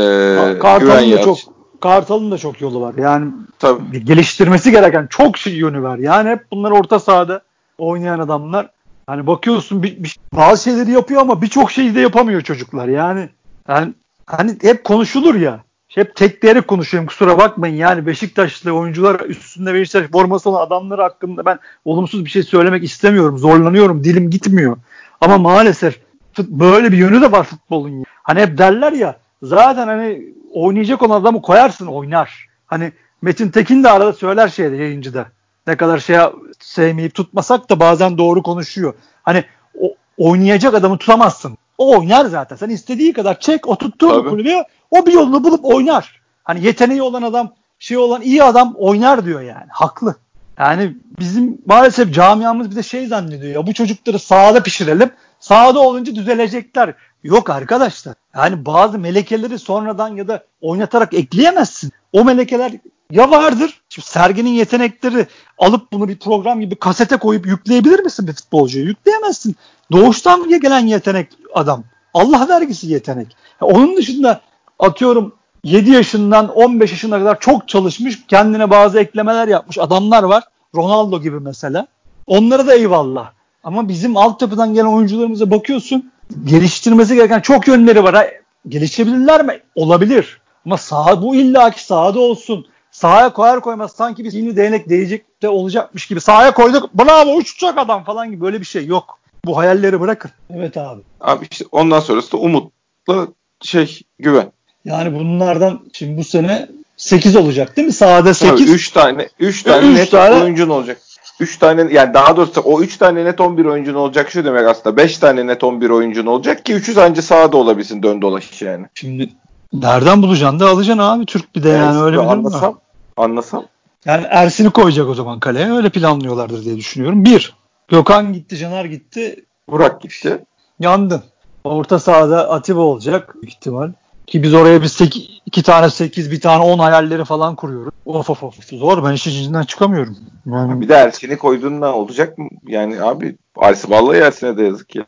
Kartal'ın 0.60 1.12
da 1.12 1.22
çok 1.22 1.38
Kartal'ın 1.82 2.32
da 2.32 2.38
çok 2.38 2.62
yolu 2.62 2.82
var. 2.82 2.94
Yani 2.98 3.32
Tabii. 3.60 4.06
geliştirmesi 4.06 4.72
gereken 4.72 5.08
çok 5.10 5.38
şey 5.38 5.54
yönü 5.54 5.84
var. 5.84 5.98
Yani 5.98 6.30
hep 6.30 6.46
bunlar 6.52 6.72
orta 6.72 7.00
sahada 7.00 7.42
oynayan 7.78 8.20
adamlar. 8.20 8.70
Hani 9.08 9.28
bakıyorsun 9.28 9.84
bir, 9.84 10.04
bir, 10.04 10.18
bazı 10.34 10.64
şeyleri 10.64 10.92
yapıyor 10.92 11.22
ama 11.22 11.42
birçok 11.42 11.72
şeyi 11.72 11.96
de 11.96 12.00
yapamıyor 12.00 12.42
çocuklar. 12.42 12.88
Yani 12.88 13.30
yani 13.68 13.94
hani 14.26 14.58
hep 14.62 14.84
konuşulur 14.84 15.36
ya. 15.36 15.64
Hep 15.88 16.16
tekleyerek 16.16 16.68
konuşuyorum 16.68 17.08
kusura 17.08 17.38
bakmayın. 17.38 17.76
Yani 17.76 18.06
Beşiktaşlı 18.06 18.72
oyuncular 18.72 19.20
üstünde 19.20 19.74
Beşiktaş 19.74 20.12
forması 20.12 20.50
olan 20.50 20.68
adamlar 20.68 21.00
hakkında 21.00 21.46
ben 21.46 21.60
olumsuz 21.86 22.26
bir 22.26 22.30
şey 22.30 22.44
söylemek 22.44 22.84
istemiyorum. 22.84 23.38
Zorlanıyorum. 23.38 24.04
Dilim 24.04 24.30
gitmiyor. 24.30 24.78
Ama 25.22 25.38
maalesef 25.38 26.00
böyle 26.40 26.92
bir 26.92 26.98
yönü 26.98 27.22
de 27.22 27.32
var 27.32 27.44
futbolun. 27.44 28.04
Hani 28.24 28.42
hep 28.42 28.58
derler 28.58 28.92
ya 28.92 29.20
zaten 29.44 29.88
hani 29.88 30.34
oynayacak 30.54 31.02
olan 31.02 31.22
adamı 31.22 31.42
koyarsın 31.42 31.88
oynar. 31.88 32.48
Hani 32.66 32.92
Metin 33.22 33.50
Tekin 33.50 33.84
de 33.84 33.90
arada 33.90 34.14
söyler 34.14 34.48
şeyde 34.48 34.76
yayıncıda. 34.76 35.26
Ne 35.68 35.78
kadar 35.78 36.00
şey 36.00 36.18
sevmeyip 36.60 37.16
tutmasak 37.16 37.70
da 37.70 37.80
bazen 37.80 38.18
doğru 38.18 38.44
konuşuyor. 38.44 38.94
Hani 39.24 39.44
o, 39.82 39.96
oynayacak 40.18 40.74
adamı 40.74 40.98
tutamazsın. 40.98 41.58
O 41.78 41.98
oynar 41.98 42.26
zaten. 42.26 42.56
Sen 42.56 42.70
istediği 42.70 43.14
kadar 43.14 43.40
çek, 43.40 43.68
oturttur 43.68 44.30
kulübeye. 44.30 44.68
O 44.92 45.06
bir 45.06 45.14
yolunu 45.14 45.44
bulup 45.44 45.66
oynar. 45.66 46.22
Hani 46.44 46.66
yeteneği 46.66 47.02
olan 47.02 47.22
adam, 47.22 47.54
şey 47.80 47.98
olan 47.98 48.22
iyi 48.22 48.44
adam 48.44 48.74
oynar 48.78 49.26
diyor 49.26 49.42
yani. 49.42 49.68
Haklı. 49.70 50.16
Yani 50.60 50.96
bizim 51.20 51.58
maalesef 51.66 52.14
camiamız 52.14 52.70
bize 52.70 52.84
şey 52.84 53.08
zannediyor 53.08 53.54
ya 53.54 53.68
bu 53.68 53.74
çocukları 53.74 54.20
sahada 54.20 54.64
pişirelim. 54.64 55.12
Sahada 55.40 55.80
olunca 55.80 56.16
düzelecekler. 56.16 56.94
Yok 57.24 57.50
arkadaşlar. 57.50 58.16
Yani 58.36 58.66
bazı 58.66 59.00
melekeleri 59.00 59.60
sonradan 59.60 60.16
ya 60.16 60.28
da 60.28 60.44
oynatarak 60.62 61.14
ekleyemezsin. 61.14 61.92
O 62.14 62.26
melekeler 62.26 62.72
ya 63.14 63.32
vardır. 63.32 63.82
Şimdi 63.90 64.08
Sergen'in 64.08 64.50
yetenekleri 64.50 65.28
alıp 65.58 65.92
bunu 65.92 66.08
bir 66.08 66.20
program 66.20 66.60
gibi 66.60 66.76
kasete 66.76 67.18
koyup 67.18 67.46
yükleyebilir 67.46 68.00
misin 68.00 68.28
bir 68.28 68.34
futbolcuya? 68.34 68.86
Yükleyemezsin. 68.86 69.56
Doğuştan 69.92 70.50
gelen 70.60 70.88
yetenek 70.88 71.28
adam. 71.54 71.84
Allah 72.14 72.48
vergisi 72.50 72.88
yetenek. 72.88 73.28
Onun 73.62 73.98
dışında 73.98 74.42
atıyorum 74.80 75.34
7 75.64 75.92
yaşından 75.92 76.50
15 76.50 76.92
yaşına 76.92 77.20
kadar 77.20 77.40
çok 77.40 77.68
çalışmış, 77.68 78.28
kendine 78.28 78.70
bazı 78.70 79.00
eklemeler 79.00 79.48
yapmış 79.48 79.78
adamlar 79.78 80.24
var. 80.24 80.44
Ronaldo 80.76 81.22
gibi 81.22 81.40
mesela. 81.40 81.88
Onlara 82.28 82.68
da 82.68 82.74
eyvallah. 82.74 83.32
Ama 83.64 83.88
bizim 83.88 84.18
altyapıdan 84.18 84.74
gelen 84.74 84.86
oyuncularımıza 84.86 85.52
bakıyorsun. 85.52 86.12
Geliştirmesi 86.46 87.16
gereken 87.16 87.40
çok 87.40 87.68
yönleri 87.68 88.04
var. 88.04 88.16
Ha, 88.16 88.26
gelişebilirler 88.68 89.46
mi? 89.46 89.60
Olabilir. 89.76 90.42
Ama 90.66 90.78
sağ, 90.78 91.22
bu 91.22 91.36
illaki 91.36 91.86
sahada 91.86 92.20
olsun. 92.20 92.66
Sahaya 92.94 93.34
koyar 93.34 93.62
koymaz 93.62 93.92
sanki 93.92 94.24
bir 94.24 94.32
yeni 94.32 94.56
değnek 94.56 94.90
değecek 94.90 95.42
de 95.42 95.50
olacakmış 95.50 96.08
gibi. 96.08 96.22
Sahaya 96.22 96.54
koyduk 96.54 96.94
bravo 96.94 97.36
uçacak 97.36 97.78
adam 97.78 98.04
falan 98.04 98.32
gibi 98.32 98.42
böyle 98.42 98.60
bir 98.60 98.66
şey 98.66 98.86
yok. 98.86 99.20
Bu 99.46 99.58
hayalleri 99.58 100.02
bırakın. 100.02 100.32
Evet 100.50 100.78
abi. 100.78 101.02
Abi 101.22 101.48
işte 101.52 101.66
ondan 101.72 102.00
sonrası 102.00 102.32
da 102.32 102.38
umutla 102.38 103.28
şey 103.62 104.02
güven. 104.20 104.52
Yani 104.86 105.20
bunlardan 105.20 105.80
şimdi 105.94 106.18
bu 106.18 106.24
sene 106.24 106.70
8 106.98 107.36
olacak 107.36 107.78
değil 107.78 107.88
mi? 107.88 107.94
Sahada 107.94 108.34
8. 108.34 108.70
3 108.70 108.92
tane 108.92 109.30
3 109.40 109.64
tane 109.64 109.88
üç 109.88 109.98
net 109.98 110.12
tane... 110.12 110.44
oyuncun 110.44 110.70
olacak. 110.70 110.98
3 111.40 111.58
tane 111.58 111.94
yani 111.94 112.14
daha 112.14 112.38
doğrusu 112.38 112.62
o 112.62 112.82
3 112.82 112.98
tane 112.98 113.26
net 113.26 113.42
11 113.42 113.66
oyuncun 113.66 113.94
olacak 113.94 114.32
şu 114.32 114.46
demek 114.46 114.68
aslında 114.68 114.98
5 114.98 115.18
tane 115.18 115.48
net 115.48 115.64
11 115.64 115.90
oyuncun 115.90 116.26
olacak 116.26 116.66
ki 116.66 116.74
3'ü 116.74 116.94
sence 116.94 117.22
sahada 117.22 117.58
olabilsin 117.58 118.04
dön 118.04 118.22
dolaş 118.22 118.62
yani. 118.62 118.86
Şimdi 118.94 119.30
nereden 119.74 120.22
bulacaksın 120.22 120.60
da 120.60 120.70
alacaksın 120.70 121.04
abi 121.04 121.26
Türk 121.26 121.56
bir 121.56 121.64
de 121.64 121.70
yani, 121.70 121.96
yani 121.96 122.04
öyle 122.04 122.18
bir 122.18 122.32
anlasam, 122.32 122.62
durum 122.62 122.83
Anlasam. 123.18 123.66
Yani 124.06 124.26
Ersin'i 124.30 124.70
koyacak 124.70 125.08
o 125.08 125.14
zaman 125.14 125.40
kaleye 125.40 125.72
öyle 125.72 125.90
planlıyorlardır 125.90 126.66
diye 126.66 126.78
düşünüyorum. 126.78 127.26
Bir, 127.26 127.56
Gökhan 127.88 128.34
gitti, 128.34 128.58
Caner 128.58 128.86
gitti. 128.86 129.46
Burak 129.70 130.02
gitti. 130.02 130.46
Yandın. 130.80 131.24
Orta 131.64 132.00
sahada 132.00 132.50
Atiba 132.50 132.80
olacak 132.80 133.36
ihtimal. 133.42 133.92
Ki 134.28 134.44
biz 134.44 134.54
oraya 134.54 134.82
bir 134.82 134.88
8, 134.88 135.28
iki 135.46 135.64
tane 135.64 135.90
8, 135.90 136.32
bir 136.32 136.42
tane 136.42 136.64
10 136.64 136.80
hayalleri 136.80 137.26
falan 137.26 137.56
kuruyoruz. 137.56 137.94
Of 138.06 138.30
of 138.30 138.44
of. 138.44 138.56
Zor. 138.66 139.04
Ben 139.04 139.14
işin 139.14 139.32
içinden 139.32 139.64
çıkamıyorum. 139.64 140.18
Yani... 140.46 140.82
Bir 140.82 140.90
de 140.90 140.94
Ersin'i 140.94 141.38
koyduğunda 141.38 141.94
olacak 141.94 142.38
mı? 142.38 142.48
Yani 142.68 143.02
abi 143.02 143.36
Arsi 143.56 143.90
vallahi 143.90 144.18
Ersin'e 144.18 144.58
de 144.58 144.64
yazık 144.64 144.96
ya. 144.96 145.06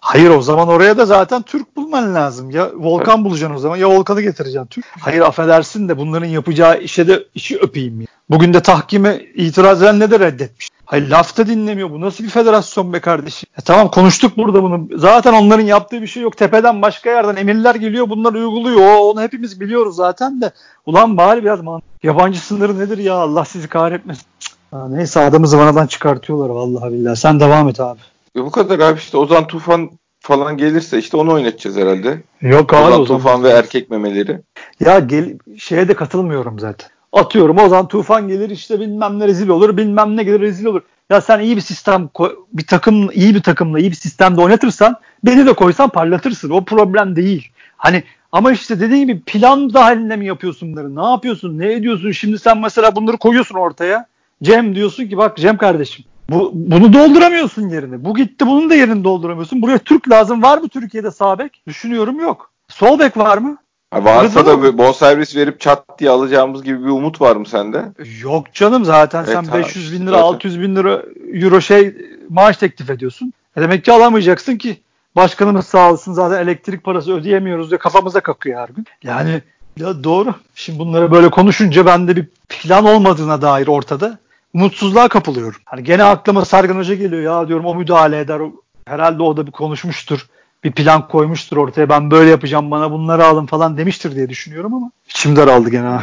Hayır 0.00 0.30
o 0.30 0.42
zaman 0.42 0.68
oraya 0.68 0.98
da 0.98 1.06
zaten 1.06 1.42
Türk 1.42 1.76
bulman 1.76 2.14
lazım. 2.14 2.50
Ya 2.50 2.70
Volkan 2.74 3.14
evet. 3.14 3.24
bulacaksın 3.24 3.56
o 3.56 3.58
zaman 3.58 3.76
ya 3.76 3.90
Volkan'ı 3.90 4.20
getireceksin 4.20 4.66
Türk. 4.66 4.84
Hayır 5.00 5.20
affedersin 5.20 5.88
de 5.88 5.98
bunların 5.98 6.26
yapacağı 6.26 6.80
işe 6.80 7.08
de 7.08 7.24
işi 7.34 7.58
öpeyim 7.58 8.00
ya. 8.00 8.06
Bugün 8.30 8.54
de 8.54 8.62
tahkime 8.62 9.20
itiraz 9.34 9.82
eden 9.82 10.00
ne 10.00 10.10
de 10.10 10.20
reddetmiş. 10.20 10.68
Hayır 10.92 11.10
lafta 11.10 11.46
dinlemiyor. 11.46 11.90
Bu 11.90 12.00
nasıl 12.00 12.24
bir 12.24 12.28
federasyon 12.28 12.92
be 12.92 13.00
kardeşim? 13.00 13.48
E 13.58 13.60
tamam 13.60 13.90
konuştuk 13.90 14.36
burada 14.36 14.62
bunu. 14.62 14.88
Zaten 14.96 15.32
onların 15.32 15.64
yaptığı 15.64 16.02
bir 16.02 16.06
şey 16.06 16.22
yok. 16.22 16.36
Tepeden 16.36 16.82
başka 16.82 17.10
yerden 17.10 17.36
emirler 17.36 17.74
geliyor. 17.74 18.08
Bunlar 18.08 18.34
uyguluyor. 18.34 18.80
O, 18.80 19.10
onu 19.10 19.22
hepimiz 19.22 19.60
biliyoruz 19.60 19.96
zaten 19.96 20.40
de. 20.40 20.50
Ulan 20.86 21.16
bari 21.16 21.42
biraz 21.42 21.60
man 21.60 21.82
yabancı 22.02 22.40
sınırı 22.40 22.78
nedir 22.78 22.98
ya? 22.98 23.14
Allah 23.14 23.44
sizi 23.44 23.68
kahretmesin. 23.68 24.26
Ha, 24.70 24.88
neyse 24.88 25.20
adamı 25.20 25.46
zıvanadan 25.48 25.86
çıkartıyorlar 25.86 26.48
vallahi 26.48 26.92
billahi. 26.92 27.16
Sen 27.16 27.40
devam 27.40 27.68
et 27.68 27.80
abi. 27.80 28.00
E 28.36 28.40
bu 28.40 28.50
kadar 28.50 28.78
abi 28.78 28.98
işte 28.98 29.16
Ozan 29.16 29.46
Tufan 29.46 29.90
falan 30.20 30.56
gelirse 30.56 30.98
işte 30.98 31.16
onu 31.16 31.32
oynatacağız 31.32 31.76
herhalde. 31.76 32.22
Yok 32.40 32.74
abi 32.74 32.94
Ozan 32.94 33.04
Tufan 33.04 33.42
ve 33.42 33.48
erkek 33.48 33.90
memeleri. 33.90 34.40
Ya 34.80 34.98
gel 34.98 35.38
şeye 35.58 35.88
de 35.88 35.94
katılmıyorum 35.94 36.58
zaten. 36.58 36.91
Atıyorum 37.12 37.58
o 37.58 37.68
zaman 37.68 37.88
Tufan 37.88 38.28
gelir 38.28 38.50
işte 38.50 38.80
bilmem 38.80 39.18
ne 39.18 39.26
rezil 39.26 39.48
olur 39.48 39.76
bilmem 39.76 40.16
ne 40.16 40.22
gelir 40.22 40.40
rezil 40.40 40.64
olur. 40.64 40.82
Ya 41.10 41.20
sen 41.20 41.40
iyi 41.40 41.56
bir 41.56 41.60
sistem 41.60 42.10
bir 42.52 42.66
takım 42.66 43.10
iyi 43.10 43.34
bir 43.34 43.42
takımla 43.42 43.78
iyi 43.78 43.90
bir 43.90 43.96
sistemde 43.96 44.40
oynatırsan 44.40 44.96
beni 45.24 45.46
de 45.46 45.52
koysan 45.52 45.88
parlatırsın. 45.88 46.50
O 46.50 46.64
problem 46.64 47.16
değil. 47.16 47.48
Hani 47.76 48.04
ama 48.32 48.52
işte 48.52 48.80
dediğim 48.80 49.08
gibi 49.08 49.20
plan 49.20 49.74
dahilinde 49.74 50.16
mi 50.16 50.26
yapıyorsun 50.26 50.72
bunları? 50.72 50.96
Ne 50.96 51.10
yapıyorsun? 51.10 51.58
Ne 51.58 51.72
ediyorsun? 51.72 52.10
Şimdi 52.10 52.38
sen 52.38 52.58
mesela 52.58 52.96
bunları 52.96 53.16
koyuyorsun 53.16 53.54
ortaya. 53.54 54.06
Cem 54.42 54.74
diyorsun 54.74 55.06
ki 55.06 55.16
bak 55.16 55.36
Cem 55.36 55.56
kardeşim 55.56 56.04
bu, 56.30 56.50
bunu 56.54 56.92
dolduramıyorsun 56.92 57.68
yerini. 57.68 58.04
Bu 58.04 58.14
gitti 58.14 58.46
bunun 58.46 58.70
da 58.70 58.74
yerini 58.74 59.04
dolduramıyorsun. 59.04 59.62
Buraya 59.62 59.78
Türk 59.78 60.10
lazım. 60.10 60.42
Var 60.42 60.58
mı 60.58 60.68
Türkiye'de 60.68 61.10
sağ 61.10 61.38
bek? 61.38 61.62
Düşünüyorum 61.66 62.20
yok. 62.20 62.50
Sol 62.68 62.98
bek 62.98 63.16
var 63.16 63.38
mı? 63.38 63.56
Varsa 63.92 64.46
da 64.46 64.78
bon 64.78 64.92
servis 64.92 65.36
verip 65.36 65.60
çat 65.60 65.98
diye 65.98 66.10
alacağımız 66.10 66.62
gibi 66.62 66.84
bir 66.84 66.90
umut 66.90 67.20
var 67.20 67.36
mı 67.36 67.46
sende? 67.46 67.84
Yok 68.22 68.54
canım 68.54 68.84
zaten 68.84 69.24
evet, 69.24 69.38
sen 69.44 69.60
500 69.60 69.92
bin 69.92 70.06
lira 70.06 70.10
zaten. 70.10 70.22
600 70.22 70.60
bin 70.60 70.76
lira 70.76 71.02
euro 71.34 71.60
şey 71.60 71.94
maaş 72.28 72.56
teklif 72.56 72.90
ediyorsun. 72.90 73.32
E 73.56 73.60
demek 73.60 73.84
ki 73.84 73.92
alamayacaksın 73.92 74.56
ki 74.56 74.80
başkanımız 75.16 75.66
sağ 75.66 75.92
olsun 75.92 76.12
zaten 76.12 76.42
elektrik 76.42 76.84
parası 76.84 77.12
ödeyemiyoruz 77.12 77.70
diye 77.70 77.78
kafamıza 77.78 78.20
kakıyor 78.20 78.60
her 78.60 78.68
gün. 78.68 78.86
Yani 79.02 79.42
ya 79.76 80.04
doğru. 80.04 80.34
Şimdi 80.54 80.78
bunları 80.78 81.12
böyle 81.12 81.30
konuşunca 81.30 81.86
bende 81.86 82.16
bir 82.16 82.26
plan 82.48 82.84
olmadığına 82.84 83.42
dair 83.42 83.66
ortada 83.66 84.18
umutsuzluğa 84.54 85.08
kapılıyorum. 85.08 85.60
Hani 85.64 85.84
gene 85.84 86.04
aklıma 86.04 86.44
Sergen 86.44 86.76
Hoca 86.76 86.94
geliyor 86.94 87.22
ya 87.22 87.48
diyorum 87.48 87.66
o 87.66 87.74
müdahale 87.74 88.20
eder. 88.20 88.40
Herhalde 88.86 89.22
o 89.22 89.36
da 89.36 89.46
bir 89.46 89.52
konuşmuştur. 89.52 90.26
Bir 90.64 90.72
plan 90.72 91.08
koymuştur 91.08 91.56
ortaya. 91.56 91.88
Ben 91.88 92.10
böyle 92.10 92.30
yapacağım 92.30 92.70
bana 92.70 92.90
bunları 92.90 93.24
alın 93.24 93.46
falan 93.46 93.76
demiştir 93.76 94.16
diye 94.16 94.28
düşünüyorum 94.28 94.74
ama 94.74 94.90
içim 95.08 95.36
daraldı 95.36 95.70
gene 95.70 95.88
abi. 95.88 96.02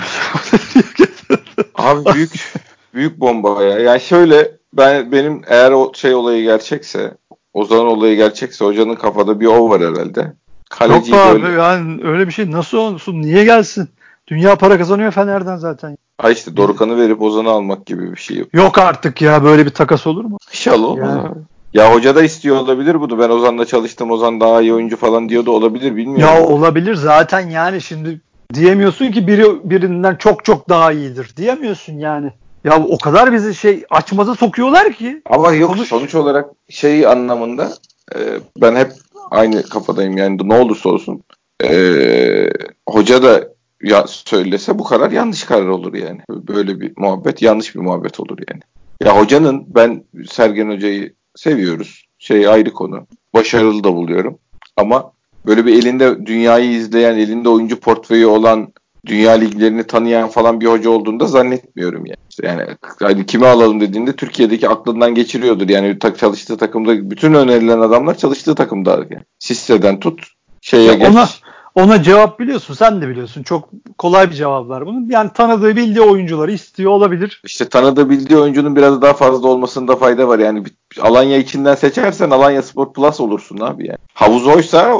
abi 1.75 2.15
büyük 2.15 2.53
büyük 2.93 3.19
bomba 3.19 3.63
ya. 3.63 3.79
Yani 3.79 4.01
şöyle 4.01 4.51
ben 4.73 5.11
benim 5.11 5.41
eğer 5.47 5.71
o 5.71 5.91
şey 5.95 6.15
olayı 6.15 6.43
gerçekse 6.43 7.13
Ozan 7.53 7.87
olayı 7.87 8.15
gerçekse 8.15 8.65
hocanın 8.65 8.95
kafada 8.95 9.39
bir 9.39 9.45
o 9.45 9.69
var 9.69 9.81
herhalde. 9.81 10.33
Kaleci 10.69 11.11
Yok 11.11 11.21
abi 11.21 11.43
böyle... 11.43 11.61
yani 11.61 12.01
öyle 12.03 12.27
bir 12.27 12.31
şey 12.31 12.51
nasıl 12.51 12.77
olsun 12.77 13.21
niye 13.21 13.45
gelsin? 13.45 13.89
Dünya 14.27 14.55
para 14.55 14.77
kazanıyor 14.77 15.11
Fener'den 15.11 15.57
zaten. 15.57 15.97
Ha 16.17 16.29
işte 16.29 16.57
Dorukan'ı 16.57 16.97
verip 16.97 17.21
Ozan'ı 17.21 17.49
almak 17.49 17.85
gibi 17.85 18.11
bir 18.11 18.17
şey 18.17 18.37
yok. 18.37 18.53
Yok 18.53 18.77
artık 18.77 19.21
ya 19.21 19.43
böyle 19.43 19.65
bir 19.65 19.69
takas 19.69 20.07
olur 20.07 20.25
mu? 20.25 20.37
İnşallah 20.51 20.87
olmaz 20.87 21.09
yani. 21.09 21.27
abi. 21.27 21.39
Ya 21.73 21.93
hoca 21.93 22.15
da 22.15 22.23
istiyor 22.23 22.55
olabilir 22.55 23.01
bunu. 23.01 23.19
Ben 23.19 23.29
Ozan'la 23.29 23.65
çalıştım. 23.65 24.11
Ozan 24.11 24.39
daha 24.39 24.61
iyi 24.61 24.73
oyuncu 24.73 24.97
falan 24.97 25.29
diyor 25.29 25.45
da 25.45 25.51
olabilir 25.51 25.95
bilmiyorum. 25.95 26.35
Ya 26.35 26.43
olabilir 26.43 26.95
zaten 26.95 27.49
yani 27.49 27.81
şimdi 27.81 28.21
diyemiyorsun 28.53 29.11
ki 29.11 29.27
biri 29.27 29.45
birinden 29.63 30.15
çok 30.15 30.45
çok 30.45 30.69
daha 30.69 30.91
iyidir. 30.91 31.33
Diyemiyorsun 31.37 31.93
yani. 31.93 32.31
Ya 32.63 32.83
o 32.83 32.97
kadar 32.97 33.33
bizi 33.33 33.55
şey 33.55 33.83
açmaza 33.89 34.35
sokuyorlar 34.35 34.93
ki. 34.93 35.21
Ama 35.25 35.51
yok 35.51 35.69
Konuş... 35.69 35.87
sonuç 35.87 36.15
olarak 36.15 36.49
şey 36.69 37.07
anlamında 37.07 37.69
e, 38.15 38.19
ben 38.61 38.75
hep 38.75 38.91
aynı 39.31 39.63
kafadayım 39.63 40.17
yani 40.17 40.49
ne 40.49 40.55
olursa 40.55 40.89
olsun. 40.89 41.23
Ee, 41.63 42.49
hoca 42.89 43.23
da 43.23 43.47
ya 43.83 44.07
söylese 44.07 44.79
bu 44.79 44.83
karar 44.83 45.11
yanlış 45.11 45.43
karar 45.43 45.67
olur 45.67 45.93
yani. 45.93 46.19
Böyle 46.29 46.79
bir 46.79 46.93
muhabbet 46.97 47.41
yanlış 47.41 47.75
bir 47.75 47.79
muhabbet 47.79 48.19
olur 48.19 48.37
yani. 48.49 48.61
Ya 49.03 49.17
hocanın 49.17 49.65
ben 49.67 50.03
Sergen 50.29 50.69
Hoca'yı 50.69 51.13
seviyoruz. 51.35 52.05
Şey 52.19 52.47
ayrı 52.47 52.73
konu. 52.73 53.07
Başarılı 53.33 53.83
da 53.83 53.95
buluyorum. 53.95 54.39
Ama 54.77 55.11
böyle 55.45 55.65
bir 55.65 55.73
elinde 55.73 56.25
dünyayı 56.25 56.71
izleyen, 56.71 57.17
elinde 57.17 57.49
oyuncu 57.49 57.79
portföyü 57.79 58.25
olan, 58.25 58.73
dünya 59.05 59.31
liglerini 59.31 59.83
tanıyan 59.83 60.29
falan 60.29 60.61
bir 60.61 60.65
hoca 60.65 60.89
olduğunu 60.89 61.19
da 61.19 61.25
zannetmiyorum 61.25 62.05
yani. 62.05 62.17
Yani 62.43 62.67
hani 62.99 63.25
kimi 63.25 63.45
alalım 63.45 63.81
dediğinde 63.81 64.15
Türkiye'deki 64.15 64.69
aklından 64.69 65.15
geçiriyordur. 65.15 65.69
Yani 65.69 65.97
çalıştığı 66.19 66.57
takımda 66.57 67.11
bütün 67.11 67.33
önerilen 67.33 67.79
adamlar 67.79 68.17
çalıştığı 68.17 68.55
takımda. 68.55 68.91
Yani. 69.09 69.23
Sisse'den 69.39 69.99
tut 69.99 70.27
şeye 70.61 70.83
ya 70.83 70.93
geç. 70.93 71.07
Ona, 71.07 71.29
ona 71.75 72.03
cevap 72.03 72.39
biliyorsun. 72.39 72.73
Sen 72.73 73.01
de 73.01 73.07
biliyorsun. 73.07 73.43
Çok 73.43 73.69
kolay 73.97 74.29
bir 74.29 74.35
cevap 74.35 74.69
var 74.69 74.85
bunun. 74.85 75.09
Yani 75.09 75.29
tanıdığı 75.33 75.75
bildiği 75.75 76.01
oyuncuları 76.01 76.51
istiyor 76.51 76.91
olabilir. 76.91 77.41
İşte 77.45 77.69
tanıdığı 77.69 78.09
bildiği 78.09 78.37
oyuncunun 78.37 78.75
biraz 78.75 79.01
daha 79.01 79.13
fazla 79.13 79.47
olmasında 79.47 79.95
fayda 79.95 80.27
var. 80.27 80.39
Yani 80.39 80.63
Alanya 81.01 81.37
içinden 81.37 81.75
seçersen 81.75 82.29
Alanya 82.29 82.61
Sport 82.61 82.95
Plus 82.95 83.19
olursun 83.19 83.59
abi 83.59 83.87
yani. 83.87 83.97
Havuz 84.13 84.47
oysa 84.47 84.93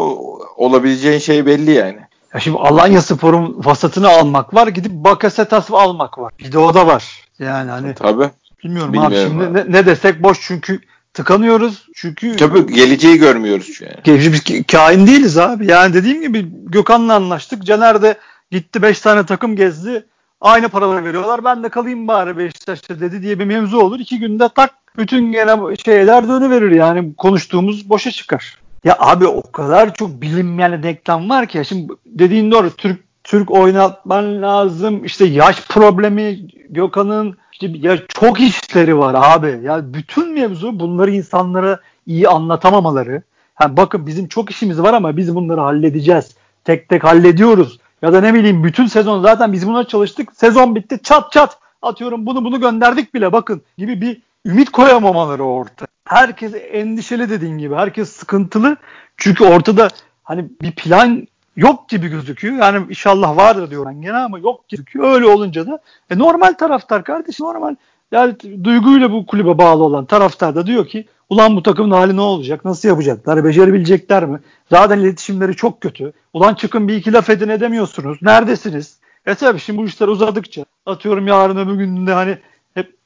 olabileceğin 0.58 1.20
şey 1.20 1.46
belli 1.46 1.72
yani. 1.72 2.00
Ya 2.34 2.40
şimdi 2.40 2.58
Alanya 2.58 3.02
Spor'un 3.02 3.62
vasatını 3.66 4.10
almak 4.10 4.54
var. 4.54 4.68
Gidip 4.68 4.92
Bakasetas 4.92 5.72
almak 5.72 6.18
var. 6.18 6.34
Bir 6.40 6.52
de 6.52 6.60
o 6.60 6.74
da 6.74 6.88
var. 6.88 7.04
Yani 7.40 7.72
hani 7.72 7.94
Tabii. 7.94 8.30
Bilmiyorum, 8.64 8.94
Bilmiyorum 8.94 9.18
abi 9.18 9.30
şimdi 9.30 9.44
abi. 9.44 9.54
Ne, 9.54 9.78
ne 9.78 9.86
desek 9.86 10.24
boş 10.24 10.38
çünkü 10.42 10.80
tıkanıyoruz. 11.20 11.88
Çünkü 11.96 12.36
Tabii 12.36 12.74
geleceği 12.74 13.18
görmüyoruz 13.18 13.82
yani. 13.82 14.34
Biz 14.34 14.66
kain 14.68 15.08
değiliz 15.08 15.38
abi. 15.38 15.72
Yani 15.72 15.94
dediğim 15.94 16.22
gibi 16.22 16.46
Gökhan'la 16.66 17.16
anlaştık. 17.16 17.64
Caner 17.64 18.02
de 18.02 18.18
gitti 18.52 18.82
5 18.82 19.00
tane 19.00 19.26
takım 19.26 19.56
gezdi. 19.56 20.06
Aynı 20.42 20.70
paraları 20.70 21.06
veriyorlar. 21.06 21.44
Ben 21.44 21.64
de 21.64 21.70
kalayım 21.70 22.08
bari 22.08 22.38
Beşiktaş'ta 22.38 23.00
dedi 23.00 23.22
diye 23.22 23.40
bir 23.40 23.46
mevzu 23.46 23.78
olur. 23.78 24.00
İki 24.00 24.20
günde 24.20 24.50
tak 24.56 24.72
bütün 24.98 25.32
gene 25.32 25.76
şeyler 25.86 26.28
dönüverir 26.28 26.72
yani 26.72 27.16
konuştuğumuz 27.16 27.90
boşa 27.90 28.12
çıkar. 28.12 28.58
Ya 28.84 28.96
abi 29.00 29.28
o 29.28 29.52
kadar 29.52 29.94
çok 29.94 30.22
bilinmeyen 30.22 30.84
denklem 30.84 31.30
var 31.30 31.48
ki. 31.48 31.62
Şimdi 31.66 31.94
dediğin 32.06 32.52
doğru. 32.52 32.70
Türk 32.70 33.00
Türk 33.30 33.52
oynatman 33.52 34.42
lazım. 34.42 35.06
İşte 35.06 35.26
yaş 35.26 35.68
problemi 35.68 36.48
Gökhan'ın 36.70 37.38
işte 37.52 37.72
ya 37.76 37.98
çok 38.08 38.40
işleri 38.40 38.98
var 38.98 39.16
abi. 39.18 39.60
Ya 39.64 39.94
bütün 39.94 40.34
mevzu 40.34 40.80
bunları 40.80 41.12
insanlara 41.12 41.80
iyi 42.06 42.30
anlatamamaları. 42.30 43.22
Yani 43.62 43.78
bakın 43.78 44.08
bizim 44.08 44.28
çok 44.28 44.52
işimiz 44.52 44.82
var 44.82 44.94
ama 44.94 45.18
biz 45.18 45.36
bunları 45.36 45.62
halledeceğiz. 45.62 46.36
Tek 46.64 46.90
tek 46.90 47.04
hallediyoruz. 47.04 47.80
Ya 48.02 48.14
da 48.14 48.22
ne 48.22 48.34
bileyim 48.34 48.64
bütün 48.64 48.86
sezon 48.86 49.22
zaten 49.22 49.54
biz 49.54 49.68
buna 49.68 49.84
çalıştık. 49.84 50.30
Sezon 50.36 50.76
bitti 50.76 51.00
çat 51.04 51.32
çat 51.32 51.58
atıyorum 51.82 52.26
bunu 52.26 52.46
bunu 52.46 52.60
gönderdik 52.60 53.14
bile 53.14 53.32
bakın 53.32 53.62
gibi 53.78 54.02
bir 54.02 54.22
ümit 54.46 54.70
koyamamaları 54.70 55.44
orta. 55.44 55.86
Herkes 56.06 56.54
endişeli 56.72 57.30
dediğin 57.30 57.58
gibi. 57.58 57.76
Herkes 57.76 58.10
sıkıntılı. 58.10 58.78
Çünkü 59.18 59.44
ortada 59.44 59.88
hani 60.24 60.46
bir 60.62 60.72
plan 60.72 61.28
yok 61.56 61.90
gibi 61.90 62.08
gözüküyor. 62.08 62.56
Yani 62.56 62.86
inşallah 62.90 63.38
vardır 63.38 63.72
diyorum 63.72 64.02
gene 64.02 64.18
ama 64.18 64.40
yok 64.40 64.70
gözüküyor. 64.70 65.12
Öyle 65.12 65.26
olunca 65.26 65.68
da 65.68 65.80
e, 66.10 66.18
normal 66.18 66.54
taraftar 66.54 67.04
kardeşim 67.04 67.46
normal 67.46 67.76
yani 68.12 68.36
duyguyla 68.64 69.12
bu 69.12 69.26
kulübe 69.26 69.58
bağlı 69.58 69.84
olan 69.84 70.06
taraftar 70.06 70.56
da 70.56 70.68
diyor 70.68 70.88
ki 70.88 71.08
ulan 71.30 71.56
bu 71.56 71.64
takımın 71.64 71.92
hali 71.92 72.16
ne 72.16 72.22
olacak? 72.22 72.66
Nasıl 72.66 72.90
yapacaklar? 72.90 73.44
Becerebilecekler 73.44 74.26
mi? 74.26 74.40
Zaten 74.70 75.00
iletişimleri 75.00 75.56
çok 75.56 75.82
kötü. 75.82 76.14
Ulan 76.34 76.54
çıkın 76.54 76.88
bir 76.88 76.96
iki 76.96 77.14
laf 77.14 77.30
edin 77.30 77.50
edemiyorsunuz. 77.50 78.18
Neredesiniz? 78.22 79.00
E 79.26 79.36
tabii 79.36 79.60
şimdi 79.60 79.80
bu 79.80 79.86
işler 79.86 80.08
uzadıkça 80.08 80.66
atıyorum 80.86 81.28
yarın 81.28 81.58
öbür 81.58 81.76
günde 81.76 82.14
hani 82.14 82.38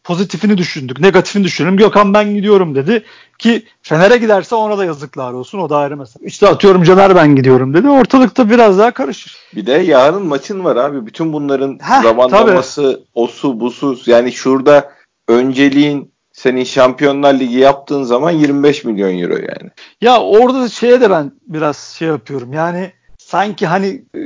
pozitifini 0.04 0.58
düşündük, 0.58 1.00
negatifini 1.00 1.44
düşünelim. 1.44 1.78
Gökhan 1.78 2.14
ben 2.14 2.34
gidiyorum 2.34 2.76
dedi 2.76 3.04
ki 3.38 3.64
Fener'e 3.82 4.18
giderse 4.18 4.56
ona 4.56 4.78
da 4.78 4.86
yazıklar 4.86 5.34
olsun. 5.34 5.60
O 5.60 5.70
da 5.70 5.78
ayrı 5.78 5.98
mesela. 5.98 6.26
İşte 6.26 6.48
atıyorum 6.48 6.84
Caner 6.84 7.16
ben 7.16 7.36
gidiyorum 7.36 7.74
dedi. 7.74 7.90
Ortalıkta 7.90 8.50
biraz 8.50 8.78
daha 8.78 8.92
karışır. 8.92 9.38
Bir 9.56 9.66
de 9.66 9.72
yarın 9.72 10.26
maçın 10.26 10.64
var 10.64 10.76
abi. 10.76 11.06
Bütün 11.06 11.34
bunların 11.34 11.80
Heh, 11.82 12.04
zamanlaması, 12.04 12.82
tabii. 12.82 13.06
osu, 13.14 13.60
busu. 13.60 13.98
Yani 14.06 14.32
şurada 14.32 14.92
önceliğin 15.28 16.12
senin 16.34 16.64
Şampiyonlar 16.64 17.34
Ligi 17.34 17.58
yaptığın 17.58 18.04
zaman 18.04 18.32
25 18.32 18.84
milyon 18.84 19.18
euro 19.20 19.34
yani. 19.34 19.70
Ya 20.02 20.22
orada 20.22 20.70
şeye 20.70 21.02
de 21.02 21.10
ben 21.10 21.32
biraz 21.48 21.78
şey 21.78 22.08
yapıyorum. 22.08 22.54
Yani 22.54 22.92
sanki 23.18 23.68
hani 23.68 24.04
e, 24.16 24.20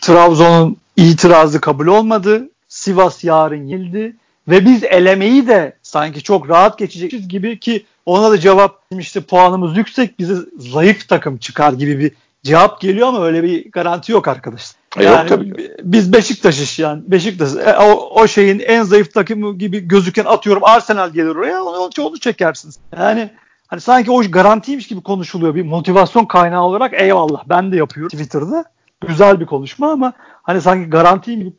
Trabzon'un 0.00 0.76
itirazı 0.96 1.60
kabul 1.60 1.86
olmadı. 1.86 2.48
Sivas 2.68 3.24
yarın 3.24 3.66
yenildi. 3.66 4.16
Ve 4.48 4.64
biz 4.64 4.84
elemeyi 4.84 5.48
de 5.48 5.76
sanki 5.82 6.22
çok 6.22 6.48
rahat 6.48 6.78
geçeceğiz 6.78 7.28
gibi 7.28 7.60
ki 7.60 7.84
ona 8.06 8.30
da 8.30 8.38
cevap 8.38 8.80
işte 8.98 9.20
puanımız 9.20 9.76
yüksek 9.76 10.18
bize 10.18 10.34
zayıf 10.58 11.08
takım 11.08 11.36
çıkar 11.36 11.72
gibi 11.72 11.98
bir 11.98 12.12
cevap 12.42 12.80
geliyor 12.80 13.08
ama 13.08 13.24
öyle 13.24 13.42
bir 13.42 13.70
garanti 13.70 14.12
yok 14.12 14.28
arkadaşlar. 14.28 14.76
E, 14.98 15.04
yani 15.04 15.16
yok 15.18 15.28
tabii. 15.28 15.70
Biz 15.82 16.12
Beşiktaş'ız 16.12 16.78
yani. 16.78 17.02
Beşiktaş 17.06 17.54
e, 17.54 17.76
o, 17.78 18.20
o 18.20 18.26
şeyin 18.26 18.58
en 18.58 18.82
zayıf 18.82 19.14
takımı 19.14 19.58
gibi 19.58 19.88
gözüken 19.88 20.24
atıyorum 20.24 20.64
Arsenal 20.64 21.10
gelir 21.10 21.36
oraya 21.36 21.62
onu, 21.62 21.90
onu 21.98 22.20
çekersiniz. 22.20 22.78
Yani 22.96 23.30
hani 23.66 23.80
sanki 23.80 24.10
o 24.10 24.22
garantiymiş 24.30 24.86
gibi 24.86 25.00
konuşuluyor 25.00 25.54
bir 25.54 25.62
motivasyon 25.62 26.24
kaynağı 26.24 26.62
olarak 26.62 26.92
eyvallah 26.94 27.44
ben 27.46 27.72
de 27.72 27.76
yapıyorum 27.76 28.18
Twitter'da. 28.18 28.64
Güzel 29.08 29.40
bir 29.40 29.46
konuşma 29.46 29.92
ama 29.92 30.12
hani 30.42 30.60
sanki 30.60 30.90
garanti 30.90 31.36
gibi 31.36 31.52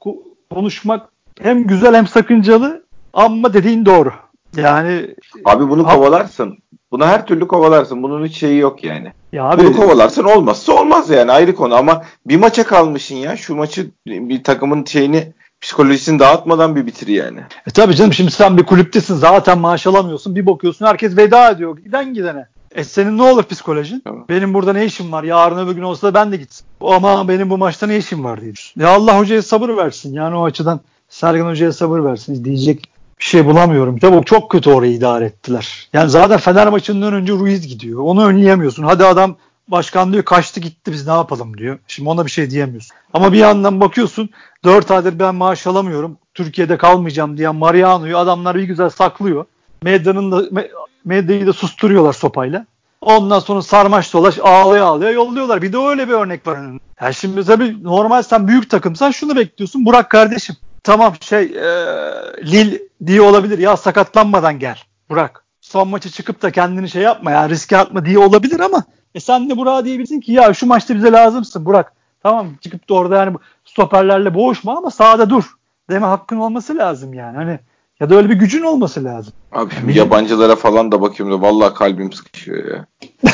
konuşmak 0.49 1.09
hem 1.41 1.67
güzel 1.67 1.95
hem 1.95 2.07
sakıncalı 2.07 2.83
ama 3.13 3.53
dediğin 3.53 3.85
doğru. 3.85 4.11
Yani 4.57 5.15
abi 5.45 5.69
bunu 5.69 5.83
kovalarsın. 5.83 6.57
Bunu 6.91 7.05
her 7.05 7.25
türlü 7.25 7.47
kovalarsın. 7.47 8.03
Bunun 8.03 8.25
hiç 8.25 8.37
şeyi 8.37 8.59
yok 8.59 8.83
yani. 8.83 9.11
Ya 9.31 9.43
abi, 9.43 9.63
bunu 9.63 9.75
kovalarsın 9.75 10.23
olmazsa 10.23 10.73
olmaz 10.73 11.09
yani 11.09 11.31
ayrı 11.31 11.55
konu 11.55 11.75
ama 11.75 12.01
bir 12.25 12.37
maça 12.37 12.63
kalmışsın 12.63 13.15
ya. 13.15 13.37
Şu 13.37 13.55
maçı 13.55 13.91
bir 14.07 14.43
takımın 14.43 14.85
şeyini 14.85 15.33
psikolojisini 15.61 16.19
dağıtmadan 16.19 16.75
bir 16.75 16.85
bitir 16.85 17.07
yani. 17.07 17.39
E 17.67 17.71
tabii 17.71 17.95
canım 17.95 18.13
şimdi 18.13 18.31
sen 18.31 18.57
bir 18.57 18.63
kulüptesin 18.63 19.15
zaten 19.15 19.59
maaş 19.59 19.87
alamıyorsun. 19.87 20.35
Bir 20.35 20.45
bakıyorsun 20.45 20.85
herkes 20.85 21.17
veda 21.17 21.51
ediyor 21.51 21.77
giden 21.77 22.13
gidene. 22.13 22.45
E 22.75 22.83
senin 22.83 23.17
ne 23.17 23.21
olur 23.21 23.43
psikolojin? 23.43 24.01
Tamam. 24.05 24.25
Benim 24.29 24.53
burada 24.53 24.73
ne 24.73 24.85
işim 24.85 25.11
var? 25.11 25.23
Yarın 25.23 25.65
öbür 25.65 25.75
gün 25.75 25.81
olsa 25.81 26.13
ben 26.13 26.31
de 26.31 26.37
gitsin. 26.37 26.67
Ama 26.81 27.27
benim 27.27 27.49
bu 27.49 27.57
maçta 27.57 27.87
ne 27.87 27.97
işim 27.97 28.23
var 28.23 28.41
diye 28.41 28.53
Ya 28.77 28.89
Allah 28.89 29.19
hocaya 29.19 29.41
sabır 29.41 29.77
versin 29.77 30.13
yani 30.13 30.35
o 30.35 30.45
açıdan. 30.45 30.79
Sergen 31.09 31.45
Hoca'ya 31.45 31.73
sabır 31.73 32.03
versin 32.03 32.45
diyecek 32.45 32.89
bir 33.19 33.23
şey 33.23 33.45
bulamıyorum. 33.45 33.97
Tabii 33.99 34.25
çok 34.25 34.51
kötü 34.51 34.69
orayı 34.69 34.93
idare 34.93 35.25
ettiler. 35.25 35.89
Yani 35.93 36.09
zaten 36.09 36.37
Fener 36.37 36.67
maçından 36.67 37.13
önce 37.13 37.33
Ruiz 37.33 37.67
gidiyor. 37.67 37.99
Onu 37.99 38.25
önleyemiyorsun. 38.25 38.83
Hadi 38.83 39.05
adam 39.05 39.35
başkan 39.67 40.13
diyor 40.13 40.23
kaçtı 40.23 40.59
gitti 40.59 40.91
biz 40.91 41.07
ne 41.07 41.13
yapalım 41.13 41.57
diyor. 41.57 41.79
Şimdi 41.87 42.09
ona 42.09 42.25
bir 42.25 42.31
şey 42.31 42.49
diyemiyorsun. 42.49 42.95
Ama 43.13 43.33
bir 43.33 43.37
yandan 43.37 43.81
bakıyorsun 43.81 44.29
4 44.63 44.91
aydır 44.91 45.19
ben 45.19 45.35
maaş 45.35 45.67
alamıyorum. 45.67 46.17
Türkiye'de 46.33 46.77
kalmayacağım 46.77 47.37
diyen 47.37 47.55
Mariano'yu 47.55 48.17
adamlar 48.17 48.55
bir 48.55 48.63
güzel 48.63 48.89
saklıyor. 48.89 49.45
Medyanın 49.83 50.31
da 50.31 50.67
medyayı 51.05 51.47
da 51.47 51.53
susturuyorlar 51.53 52.13
sopayla. 52.13 52.65
Ondan 53.01 53.39
sonra 53.39 53.61
sarmaş 53.61 54.13
dolaş 54.13 54.39
ağlaya 54.43 54.85
ağlaya 54.85 55.11
yolluyorlar. 55.11 55.61
Bir 55.61 55.73
de 55.73 55.77
öyle 55.77 56.07
bir 56.07 56.13
örnek 56.13 56.47
var. 56.47 56.59
Yani 57.01 57.13
şimdi 57.13 57.43
tabii 57.43 57.83
normal 57.83 58.21
sen 58.23 58.47
büyük 58.47 58.69
takımsan 58.69 59.11
şunu 59.11 59.35
bekliyorsun. 59.35 59.85
Burak 59.85 60.09
kardeşim 60.09 60.55
tamam 60.85 61.13
şey 61.21 61.43
e, 61.43 61.65
Lil 62.43 62.79
diye 63.05 63.21
olabilir 63.21 63.57
ya 63.57 63.77
sakatlanmadan 63.77 64.59
gel 64.59 64.79
Burak. 65.09 65.45
Son 65.61 65.87
maçı 65.87 66.09
çıkıp 66.09 66.41
da 66.41 66.51
kendini 66.51 66.89
şey 66.89 67.01
yapma 67.01 67.31
ya 67.31 67.49
riske 67.49 67.77
atma 67.77 68.05
diye 68.05 68.19
olabilir 68.19 68.59
ama 68.59 68.83
e 69.15 69.19
sen 69.19 69.49
de 69.49 69.57
Burak'a 69.57 69.85
diyebilirsin 69.85 70.19
ki 70.19 70.31
ya 70.31 70.53
şu 70.53 70.65
maçta 70.65 70.95
bize 70.95 71.11
lazımsın 71.11 71.65
Burak. 71.65 71.93
Tamam 72.23 72.47
çıkıp 72.61 72.89
da 72.89 72.93
orada 72.93 73.15
yani 73.17 73.37
stoperlerle 73.65 74.33
boğuşma 74.33 74.77
ama 74.77 74.91
sahada 74.91 75.29
dur. 75.29 75.43
Deme 75.89 76.05
hakkın 76.05 76.37
olması 76.37 76.77
lazım 76.77 77.13
yani. 77.13 77.37
Hani 77.37 77.59
ya 77.99 78.09
da 78.09 78.15
öyle 78.15 78.29
bir 78.29 78.35
gücün 78.35 78.63
olması 78.63 79.03
lazım. 79.03 79.33
Abi 79.51 79.73
yani, 79.75 79.97
yabancılara 79.97 80.55
falan 80.55 80.91
da 80.91 81.01
bakıyorum 81.01 81.41
da 81.41 81.47
vallahi 81.47 81.73
kalbim 81.73 82.13
sıkışıyor 82.13 82.75
ya. 82.75 82.85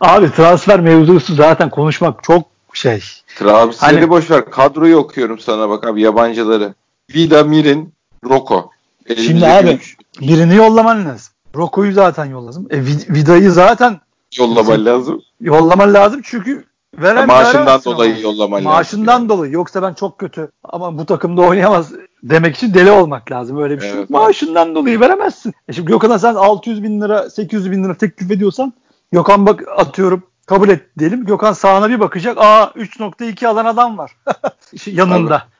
Abi 0.00 0.32
transfer 0.32 0.80
mevzusu 0.80 1.34
zaten 1.34 1.70
konuşmak 1.70 2.24
çok 2.24 2.42
şey. 2.72 3.02
Transferi 3.36 3.96
hani, 3.96 4.10
boş 4.10 4.30
ver. 4.30 4.50
Kadroyu 4.50 4.96
okuyorum 4.96 5.38
sana 5.38 5.68
bak 5.68 5.86
abi 5.86 6.02
yabancıları. 6.02 6.74
Vida, 7.14 7.44
Mirin, 7.44 7.94
Roko. 8.24 8.70
Şimdi 9.16 9.46
abi 9.46 9.70
güç. 9.70 9.96
birini 10.20 10.54
yollaman 10.54 11.04
lazım. 11.04 11.32
Roko'yu 11.54 11.92
zaten 11.92 12.24
yolladım. 12.24 12.66
E, 12.70 12.84
Vida'yı 12.84 13.50
zaten 13.50 14.00
yollaman 14.38 14.84
lazım. 14.84 15.22
Yollaman 15.40 15.94
lazım 15.94 16.20
çünkü 16.24 16.64
veren 16.98 17.26
maaşından 17.26 17.84
dolayı 17.84 18.12
ama. 18.12 18.20
yollaman 18.20 18.62
maaşından 18.62 19.14
lazım. 19.14 19.28
dolayı. 19.28 19.52
Yoksa 19.52 19.82
ben 19.82 19.94
çok 19.94 20.18
kötü 20.18 20.50
ama 20.64 20.98
bu 20.98 21.06
takımda 21.06 21.42
oynayamaz 21.42 21.92
demek 22.22 22.56
için 22.56 22.74
deli 22.74 22.90
olmak 22.90 23.32
lazım. 23.32 23.62
Öyle 23.62 23.76
bir 23.76 23.80
şey 23.80 23.90
evet, 23.90 24.10
Maaşından 24.10 24.66
evet. 24.66 24.76
dolayı 24.76 25.00
veremezsin. 25.00 25.54
E 25.68 25.72
şimdi 25.72 25.88
Gökhan'a 25.90 26.18
sen 26.18 26.34
600 26.34 26.82
bin 26.82 27.00
lira 27.00 27.30
800 27.30 27.70
bin 27.70 27.84
lira 27.84 27.94
teklif 27.94 28.30
ediyorsan 28.30 28.72
Gökhan 29.12 29.46
bak 29.46 29.64
atıyorum 29.76 30.22
kabul 30.46 30.68
et 30.68 30.98
diyelim. 30.98 31.24
Gökhan 31.24 31.52
sağına 31.52 31.88
bir 31.88 32.00
bakacak. 32.00 32.38
Aa 32.38 32.62
3.2 32.62 33.46
alan 33.46 33.64
adam 33.64 33.98
var. 33.98 34.16
Yanında. 34.86 35.38
Tabii. 35.38 35.59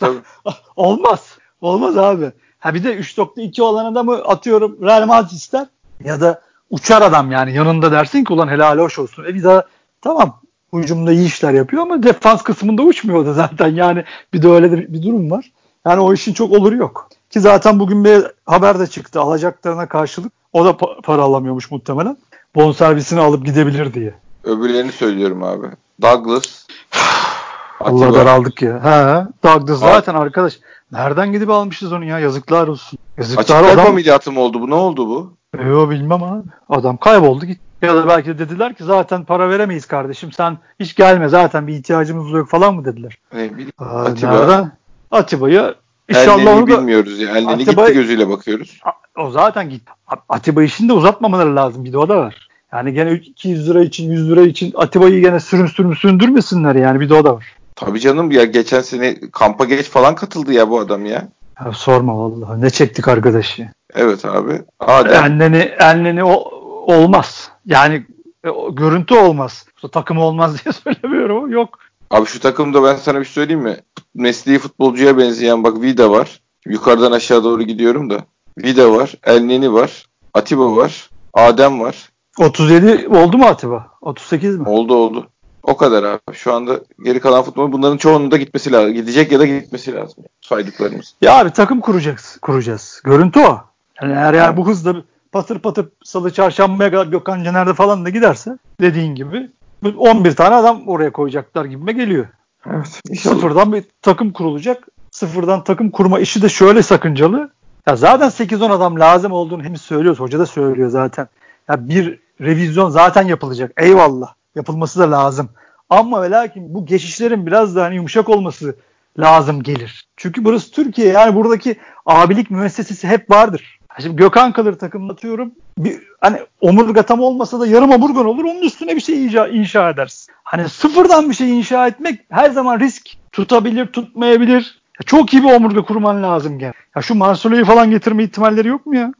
Tabii. 0.00 0.18
Olmaz. 0.76 1.38
Olmaz 1.60 1.98
abi. 1.98 2.32
Ha 2.58 2.74
bir 2.74 2.84
de 2.84 2.96
3.2 2.96 3.62
olan 3.62 3.84
adamı 3.84 4.14
atıyorum 4.14 4.78
Real 4.82 5.06
Madrid 5.06 5.30
ister. 5.30 5.66
Ya 6.04 6.20
da 6.20 6.40
uçar 6.70 7.02
adam 7.02 7.32
yani 7.32 7.54
yanında 7.54 7.92
dersin 7.92 8.24
ki 8.24 8.32
ulan 8.32 8.48
helal 8.48 8.78
hoş 8.78 8.98
olsun. 8.98 9.24
E 9.24 9.42
daha 9.44 9.64
tamam 10.02 10.40
hücumda 10.72 11.12
iyi 11.12 11.26
işler 11.26 11.52
yapıyor 11.52 11.82
ama 11.82 12.02
defans 12.02 12.42
kısmında 12.42 12.82
uçmuyor 12.82 13.26
da 13.26 13.32
zaten 13.32 13.68
yani 13.68 14.04
bir 14.32 14.42
de 14.42 14.48
öyle 14.48 14.72
bir, 14.72 14.92
bir 14.92 15.02
durum 15.02 15.30
var. 15.30 15.52
Yani 15.86 16.00
o 16.00 16.12
işin 16.14 16.32
çok 16.32 16.52
oluru 16.52 16.76
yok. 16.76 17.08
Ki 17.30 17.40
zaten 17.40 17.78
bugün 17.78 18.04
bir 18.04 18.24
haber 18.46 18.78
de 18.78 18.86
çıktı 18.86 19.20
alacaklarına 19.20 19.88
karşılık 19.88 20.32
o 20.52 20.64
da 20.64 20.70
pa- 20.70 21.02
para 21.02 21.22
alamıyormuş 21.22 21.70
muhtemelen. 21.70 22.16
Bonservisini 22.54 23.20
alıp 23.20 23.46
gidebilir 23.46 23.94
diye. 23.94 24.14
Öbürlerini 24.44 24.92
söylüyorum 24.92 25.42
abi. 25.42 25.66
Douglas. 26.02 26.66
Allah 27.80 28.14
daraldık 28.14 28.62
ya. 28.62 28.84
He, 28.84 29.26
Douglas 29.44 29.80
zaten 29.80 30.14
arkadaş. 30.14 30.58
Nereden 30.92 31.32
gidip 31.32 31.50
almışız 31.50 31.92
onu 31.92 32.04
ya? 32.04 32.18
Yazıklar 32.18 32.68
olsun. 32.68 32.98
Yazıklar 33.18 33.64
Açık 33.64 33.78
adam... 33.78 33.86
ameliyatı 33.86 34.32
mı 34.32 34.40
oldu 34.40 34.60
bu? 34.60 34.70
Ne 34.70 34.74
oldu 34.74 35.08
bu? 35.08 35.36
Yo 35.64 35.90
bilmem 35.90 36.22
abi. 36.22 36.48
Adam 36.68 36.96
kayboldu 36.96 37.46
gitti. 37.46 37.60
Ya 37.82 37.96
da 37.96 38.08
belki 38.08 38.28
de 38.28 38.38
dediler 38.38 38.74
ki 38.74 38.84
zaten 38.84 39.24
para 39.24 39.50
veremeyiz 39.50 39.86
kardeşim. 39.86 40.32
Sen 40.32 40.58
hiç 40.80 40.94
gelme 40.94 41.28
zaten 41.28 41.66
bir 41.66 41.74
ihtiyacımız 41.74 42.30
yok 42.30 42.48
falan 42.48 42.74
mı 42.74 42.84
dediler. 42.84 43.18
Ne 43.32 43.54
bileyim. 43.54 43.72
Atiba. 43.78 44.32
Nereden? 44.32 44.72
Atiba'yı 45.10 45.74
İnşallah 46.08 46.38
Elneni 46.38 46.50
onu 46.50 46.70
da, 46.70 46.78
bilmiyoruz 46.78 47.20
ya. 47.20 47.30
Elneni 47.30 47.62
Atiba, 47.62 47.82
gitti 47.82 47.94
gözüyle 47.94 48.28
bakıyoruz. 48.28 48.80
O 49.18 49.30
zaten 49.30 49.70
gitti. 49.70 49.92
Atiba 50.28 50.62
işini 50.62 50.88
de 50.88 50.92
uzatmamaları 50.92 51.56
lazım. 51.56 51.84
Bir 51.84 51.92
de 51.92 51.98
o 51.98 52.08
da 52.08 52.16
var. 52.16 52.48
Yani 52.72 52.92
gene 52.92 53.12
200 53.12 53.70
lira 53.70 53.82
için 53.82 54.10
100 54.10 54.30
lira 54.30 54.42
için 54.42 54.72
Atiba'yı 54.76 55.20
gene 55.20 55.40
sürün 55.40 55.66
sürün 55.66 55.94
sündürmesinler 55.94 56.74
yani 56.74 57.00
bir 57.00 57.08
de 57.08 57.14
o 57.14 57.24
da 57.24 57.34
var. 57.34 57.56
Tabii 57.76 58.00
canım 58.00 58.30
ya 58.30 58.44
geçen 58.44 58.80
sene 58.80 59.20
kampa 59.32 59.64
geç 59.64 59.88
falan 59.88 60.14
katıldı 60.14 60.52
ya 60.52 60.70
bu 60.70 60.78
adam 60.78 61.06
ya. 61.06 61.28
ya 61.64 61.72
sorma 61.72 62.18
vallahi 62.18 62.60
ne 62.60 62.70
çektik 62.70 63.08
arkadaş 63.08 63.58
ya. 63.58 63.72
Evet 63.94 64.24
abi. 64.24 64.62
Adem. 64.80 65.24
Enleni, 65.24 65.56
enleni 65.58 66.24
o, 66.24 66.50
olmaz. 66.86 67.50
Yani 67.66 68.06
e, 68.44 68.48
o, 68.48 68.74
görüntü 68.74 69.14
olmaz. 69.14 69.66
Takım 69.92 70.18
olmaz 70.18 70.56
diye 70.64 70.72
söylemiyorum. 70.72 71.52
Yok. 71.52 71.78
Abi 72.10 72.26
şu 72.26 72.40
takımda 72.40 72.84
ben 72.84 72.96
sana 72.96 73.20
bir 73.20 73.24
şey 73.24 73.32
söyleyeyim 73.32 73.62
mi? 73.62 73.76
Mesleği 74.14 74.58
futbolcuya 74.58 75.18
benzeyen 75.18 75.64
bak 75.64 75.82
Vida 75.82 76.10
var. 76.10 76.40
Yukarıdan 76.66 77.12
aşağı 77.12 77.44
doğru 77.44 77.62
gidiyorum 77.62 78.10
da. 78.10 78.18
Vida 78.58 78.92
var. 78.92 79.14
Elneni 79.24 79.72
var. 79.72 80.06
Atiba 80.34 80.76
var. 80.76 81.10
Adem 81.34 81.80
var. 81.80 82.10
37 82.38 83.08
oldu 83.08 83.38
mu 83.38 83.44
Atiba? 83.46 83.86
38 84.00 84.56
mi? 84.56 84.68
Oldu 84.68 84.94
oldu. 84.94 85.28
O 85.66 85.76
kadar 85.76 86.02
abi. 86.02 86.20
Şu 86.32 86.54
anda 86.54 86.80
geri 87.04 87.20
kalan 87.20 87.42
futbol 87.42 87.72
bunların 87.72 87.96
çoğunun 87.96 88.30
da 88.30 88.36
gitmesi 88.36 88.72
lazım. 88.72 88.94
Gidecek 88.94 89.32
ya 89.32 89.40
da 89.40 89.46
gitmesi 89.46 89.94
lazım. 89.94 90.24
Saydıklarımız. 90.40 91.14
Ya 91.20 91.38
abi 91.38 91.50
takım 91.50 91.80
kuracağız. 91.80 92.38
Kuracağız. 92.42 93.00
Görüntü 93.04 93.40
o. 93.40 93.60
Yani 94.02 94.12
eğer 94.12 94.34
yani 94.34 94.56
bu 94.56 94.66
hızla 94.66 94.94
patır 95.32 95.58
patır 95.58 95.88
salı 96.04 96.32
çarşambaya 96.32 96.90
kadar 96.90 97.06
Gökhan 97.06 97.44
Caner'de 97.44 97.74
falan 97.74 98.04
da 98.04 98.10
giderse 98.10 98.58
dediğin 98.80 99.14
gibi 99.14 99.50
11 99.96 100.36
tane 100.36 100.54
adam 100.54 100.88
oraya 100.88 101.12
koyacaklar 101.12 101.64
gibime 101.64 101.92
geliyor. 101.92 102.26
Evet. 102.70 103.00
Inşallah. 103.10 103.34
Sıfırdan 103.34 103.72
bir 103.72 103.84
takım 104.02 104.32
kurulacak. 104.32 104.88
Sıfırdan 105.10 105.64
takım 105.64 105.90
kurma 105.90 106.20
işi 106.20 106.42
de 106.42 106.48
şöyle 106.48 106.82
sakıncalı. 106.82 107.50
Ya 107.86 107.96
zaten 107.96 108.28
8-10 108.28 108.72
adam 108.72 109.00
lazım 109.00 109.32
olduğunu 109.32 109.62
hem 109.62 109.76
söylüyoruz. 109.76 110.20
Hoca 110.20 110.38
da 110.38 110.46
söylüyor 110.46 110.88
zaten. 110.88 111.28
Ya 111.68 111.88
bir 111.88 112.20
revizyon 112.40 112.90
zaten 112.90 113.22
yapılacak. 113.22 113.72
Eyvallah. 113.76 114.34
Yapılması 114.56 115.00
da 115.00 115.10
lazım. 115.10 115.48
Ama 115.90 116.22
ve 116.22 116.30
lakin 116.30 116.74
bu 116.74 116.86
geçişlerin 116.86 117.46
biraz 117.46 117.76
daha 117.76 117.84
hani 117.84 117.96
yumuşak 117.96 118.28
olması 118.28 118.76
lazım 119.18 119.62
gelir. 119.62 120.06
Çünkü 120.16 120.44
burası 120.44 120.70
Türkiye. 120.70 121.08
Yani 121.08 121.34
buradaki 121.34 121.76
abilik 122.06 122.50
müessesesi 122.50 123.08
hep 123.08 123.30
vardır. 123.30 123.78
Şimdi 124.02 124.16
Gökhan 124.16 124.52
kalır 124.52 124.78
takım 124.78 125.10
atıyorum. 125.10 125.52
Bir, 125.78 126.02
hani 126.20 126.38
omurga 126.60 127.02
tam 127.02 127.20
olmasa 127.20 127.60
da 127.60 127.66
yarım 127.66 127.90
omurgan 127.90 128.26
olur. 128.26 128.44
Onun 128.44 128.62
üstüne 128.62 128.96
bir 128.96 129.00
şey 129.00 129.24
inşa, 129.24 129.48
inşa 129.48 129.90
edersin. 129.90 130.34
Hani 130.44 130.68
sıfırdan 130.68 131.30
bir 131.30 131.34
şey 131.34 131.58
inşa 131.58 131.86
etmek 131.86 132.20
her 132.30 132.50
zaman 132.50 132.80
risk. 132.80 133.08
Tutabilir, 133.32 133.86
tutmayabilir. 133.86 134.80
Ya 135.00 135.04
çok 135.06 135.34
iyi 135.34 135.42
bir 135.42 135.52
omurga 135.52 135.82
kurman 135.82 136.22
lazım 136.22 136.58
gene. 136.58 136.72
Ya 136.96 137.02
şu 137.02 137.14
Marcelo'yu 137.14 137.64
falan 137.64 137.90
getirme 137.90 138.24
ihtimalleri 138.24 138.68
yok 138.68 138.86
mu 138.86 138.96
ya? 138.96 139.12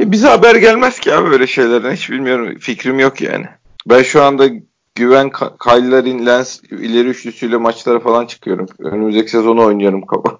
E 0.00 0.12
bize 0.12 0.28
haber 0.28 0.54
gelmez 0.54 1.00
ki 1.00 1.14
abi 1.14 1.30
böyle 1.30 1.46
şeylerden. 1.46 1.92
Hiç 1.92 2.10
bilmiyorum. 2.10 2.58
Fikrim 2.58 2.98
yok 2.98 3.20
yani. 3.20 3.46
Ben 3.86 4.02
şu 4.02 4.22
anda 4.22 4.48
Güven 4.94 5.30
Kaylar'in 5.58 6.26
Lens 6.26 6.60
ileri 6.70 7.08
üçlüsüyle 7.08 7.56
maçlara 7.56 8.00
falan 8.00 8.26
çıkıyorum. 8.26 8.66
Önümüzdeki 8.78 9.30
sezonu 9.30 9.64
oynuyorum 9.64 10.06
kafa. 10.06 10.38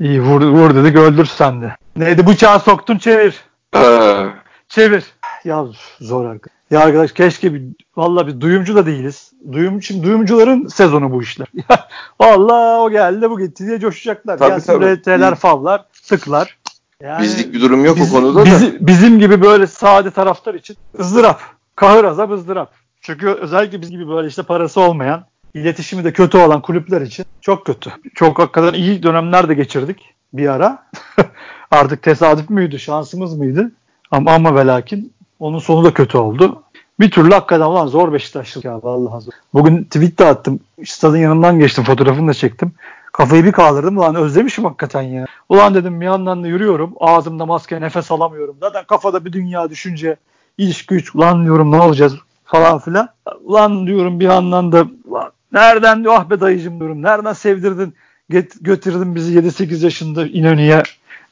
İyi 0.00 0.22
vur, 0.22 0.42
vur 0.42 0.74
dedik 0.74 0.96
öldür 0.96 1.24
sen 1.24 1.62
de. 1.62 1.76
Neydi 1.96 2.26
bıçağı 2.26 2.60
soktun 2.60 2.98
çevir. 2.98 3.40
Ee. 3.76 4.26
çevir. 4.68 5.04
Ya 5.44 5.64
zor 6.00 6.24
arkadaş. 6.26 6.54
Ya 6.70 6.80
arkadaş 6.80 7.12
keşke 7.12 7.54
bir 7.54 7.62
valla 7.96 8.26
bir 8.26 8.40
duyumcu 8.40 8.76
da 8.76 8.86
değiliz. 8.86 9.32
Duyum, 9.52 9.82
şimdi 9.82 10.06
duyumcuların 10.06 10.66
sezonu 10.66 11.12
bu 11.12 11.22
işler. 11.22 11.48
valla 12.20 12.80
o 12.80 12.90
geldi 12.90 13.30
bu 13.30 13.40
gitti 13.40 13.66
diye 13.66 13.80
coşacaklar. 13.80 14.38
Tabii, 14.38 14.48
Gelsin 14.50 14.72
tabii. 14.72 14.96
RT'ler 14.96 15.34
favlar 15.34 15.84
sıklar. 15.92 16.58
Yani 17.02 17.22
Bizlik 17.22 17.54
bir 17.54 17.60
durum 17.60 17.84
yok 17.84 17.96
biz, 17.96 18.14
o 18.14 18.16
konuda 18.16 18.46
da. 18.46 18.50
Bizim 18.80 19.18
gibi 19.18 19.42
böyle 19.42 19.66
sade 19.66 20.10
taraftar 20.10 20.54
için 20.54 20.76
ızdırap. 20.98 21.40
Kahır 21.76 22.04
azap 22.04 22.30
ızdırap. 22.30 22.72
Çünkü 23.00 23.28
özellikle 23.28 23.80
biz 23.80 23.90
gibi 23.90 24.08
böyle 24.08 24.28
işte 24.28 24.42
parası 24.42 24.80
olmayan, 24.80 25.24
iletişimi 25.54 26.04
de 26.04 26.12
kötü 26.12 26.38
olan 26.38 26.62
kulüpler 26.62 27.00
için 27.00 27.24
çok 27.40 27.66
kötü. 27.66 27.92
Çok 28.14 28.38
hakikaten 28.38 28.72
iyi 28.72 29.02
dönemler 29.02 29.48
de 29.48 29.54
geçirdik 29.54 30.14
bir 30.32 30.48
ara. 30.48 30.86
Artık 31.70 32.02
tesadüf 32.02 32.50
müydü, 32.50 32.78
şansımız 32.78 33.38
mıydı? 33.38 33.72
Ama, 34.10 34.34
ama 34.34 34.66
ve 34.66 34.84
onun 35.40 35.58
sonu 35.58 35.84
da 35.84 35.94
kötü 35.94 36.18
oldu. 36.18 36.62
Bir 37.00 37.10
türlü 37.10 37.34
hakikaten 37.34 37.66
ulan 37.66 37.86
zor 37.86 38.12
Beşiktaşlık 38.12 38.64
ya 38.64 38.82
vallahi 38.82 39.24
zor. 39.24 39.32
Bugün 39.54 39.84
tweet 39.84 40.18
de 40.18 40.26
attım. 40.26 40.60
Stadın 40.84 41.16
yanından 41.16 41.58
geçtim 41.58 41.84
fotoğrafını 41.84 42.28
da 42.28 42.34
çektim. 42.34 42.72
Kafayı 43.12 43.44
bir 43.44 43.52
kaldırdım. 43.52 43.98
Ulan 43.98 44.14
özlemişim 44.14 44.64
hakikaten 44.64 45.02
ya. 45.02 45.26
Ulan 45.48 45.74
dedim 45.74 46.00
bir 46.00 46.06
yandan 46.06 46.44
da 46.44 46.48
yürüyorum. 46.48 46.94
Ağzımda 47.00 47.46
maske 47.46 47.80
nefes 47.80 48.10
alamıyorum. 48.10 48.56
Zaten 48.60 48.84
kafada 48.84 49.24
bir 49.24 49.32
dünya 49.32 49.70
düşünce. 49.70 50.16
İş 50.58 50.86
güç. 50.86 51.14
Ulan 51.14 51.44
diyorum 51.44 51.72
ne 51.72 51.80
olacağız 51.80 52.14
falan 52.44 52.78
filan. 52.78 53.08
Ulan 53.44 53.86
diyorum 53.86 54.20
bir 54.20 54.24
yandan 54.24 54.72
da 54.72 54.86
nereden 55.52 56.02
diyor 56.02 56.14
ah 56.18 56.30
be 56.30 56.40
dayıcım 56.40 56.80
diyorum. 56.80 57.02
Nereden 57.02 57.32
sevdirdin 57.32 57.94
get, 58.30 58.52
götürdün 58.60 59.14
bizi 59.14 59.38
7-8 59.38 59.84
yaşında 59.84 60.26
İnönü'ye 60.26 60.82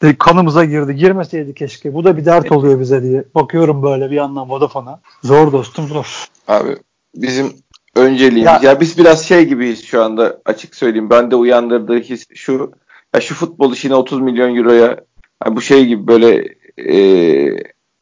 de 0.02 0.16
kanımıza 0.18 0.64
girdi. 0.64 0.94
Girmeseydi 0.94 1.54
keşke. 1.54 1.94
Bu 1.94 2.04
da 2.04 2.16
bir 2.16 2.24
dert 2.24 2.52
oluyor 2.52 2.80
bize 2.80 3.02
diye. 3.02 3.24
Bakıyorum 3.34 3.82
böyle 3.82 4.10
bir 4.10 4.16
yandan 4.16 4.50
Vodafone'a. 4.50 5.00
Zor 5.22 5.52
dostum 5.52 5.88
zor. 5.88 6.26
Abi 6.48 6.76
bizim 7.16 7.52
önceliğimiz 7.96 8.44
ya, 8.44 8.60
ya 8.62 8.80
biz 8.80 8.98
biraz 8.98 9.24
şey 9.24 9.44
gibiyiz 9.44 9.84
şu 9.84 10.02
anda 10.02 10.40
açık 10.44 10.74
söyleyeyim. 10.74 11.10
Ben 11.10 11.30
de 11.30 11.36
uyandırdığı 11.36 11.98
his 11.98 12.26
şu 12.34 12.72
ya 13.14 13.20
şu 13.20 13.34
futbol 13.34 13.72
işine 13.72 13.94
30 13.94 14.20
milyon 14.20 14.56
euroya 14.56 14.96
yani 15.44 15.56
bu 15.56 15.60
şey 15.60 15.86
gibi 15.86 16.06
böyle 16.06 16.48
e, 16.78 16.96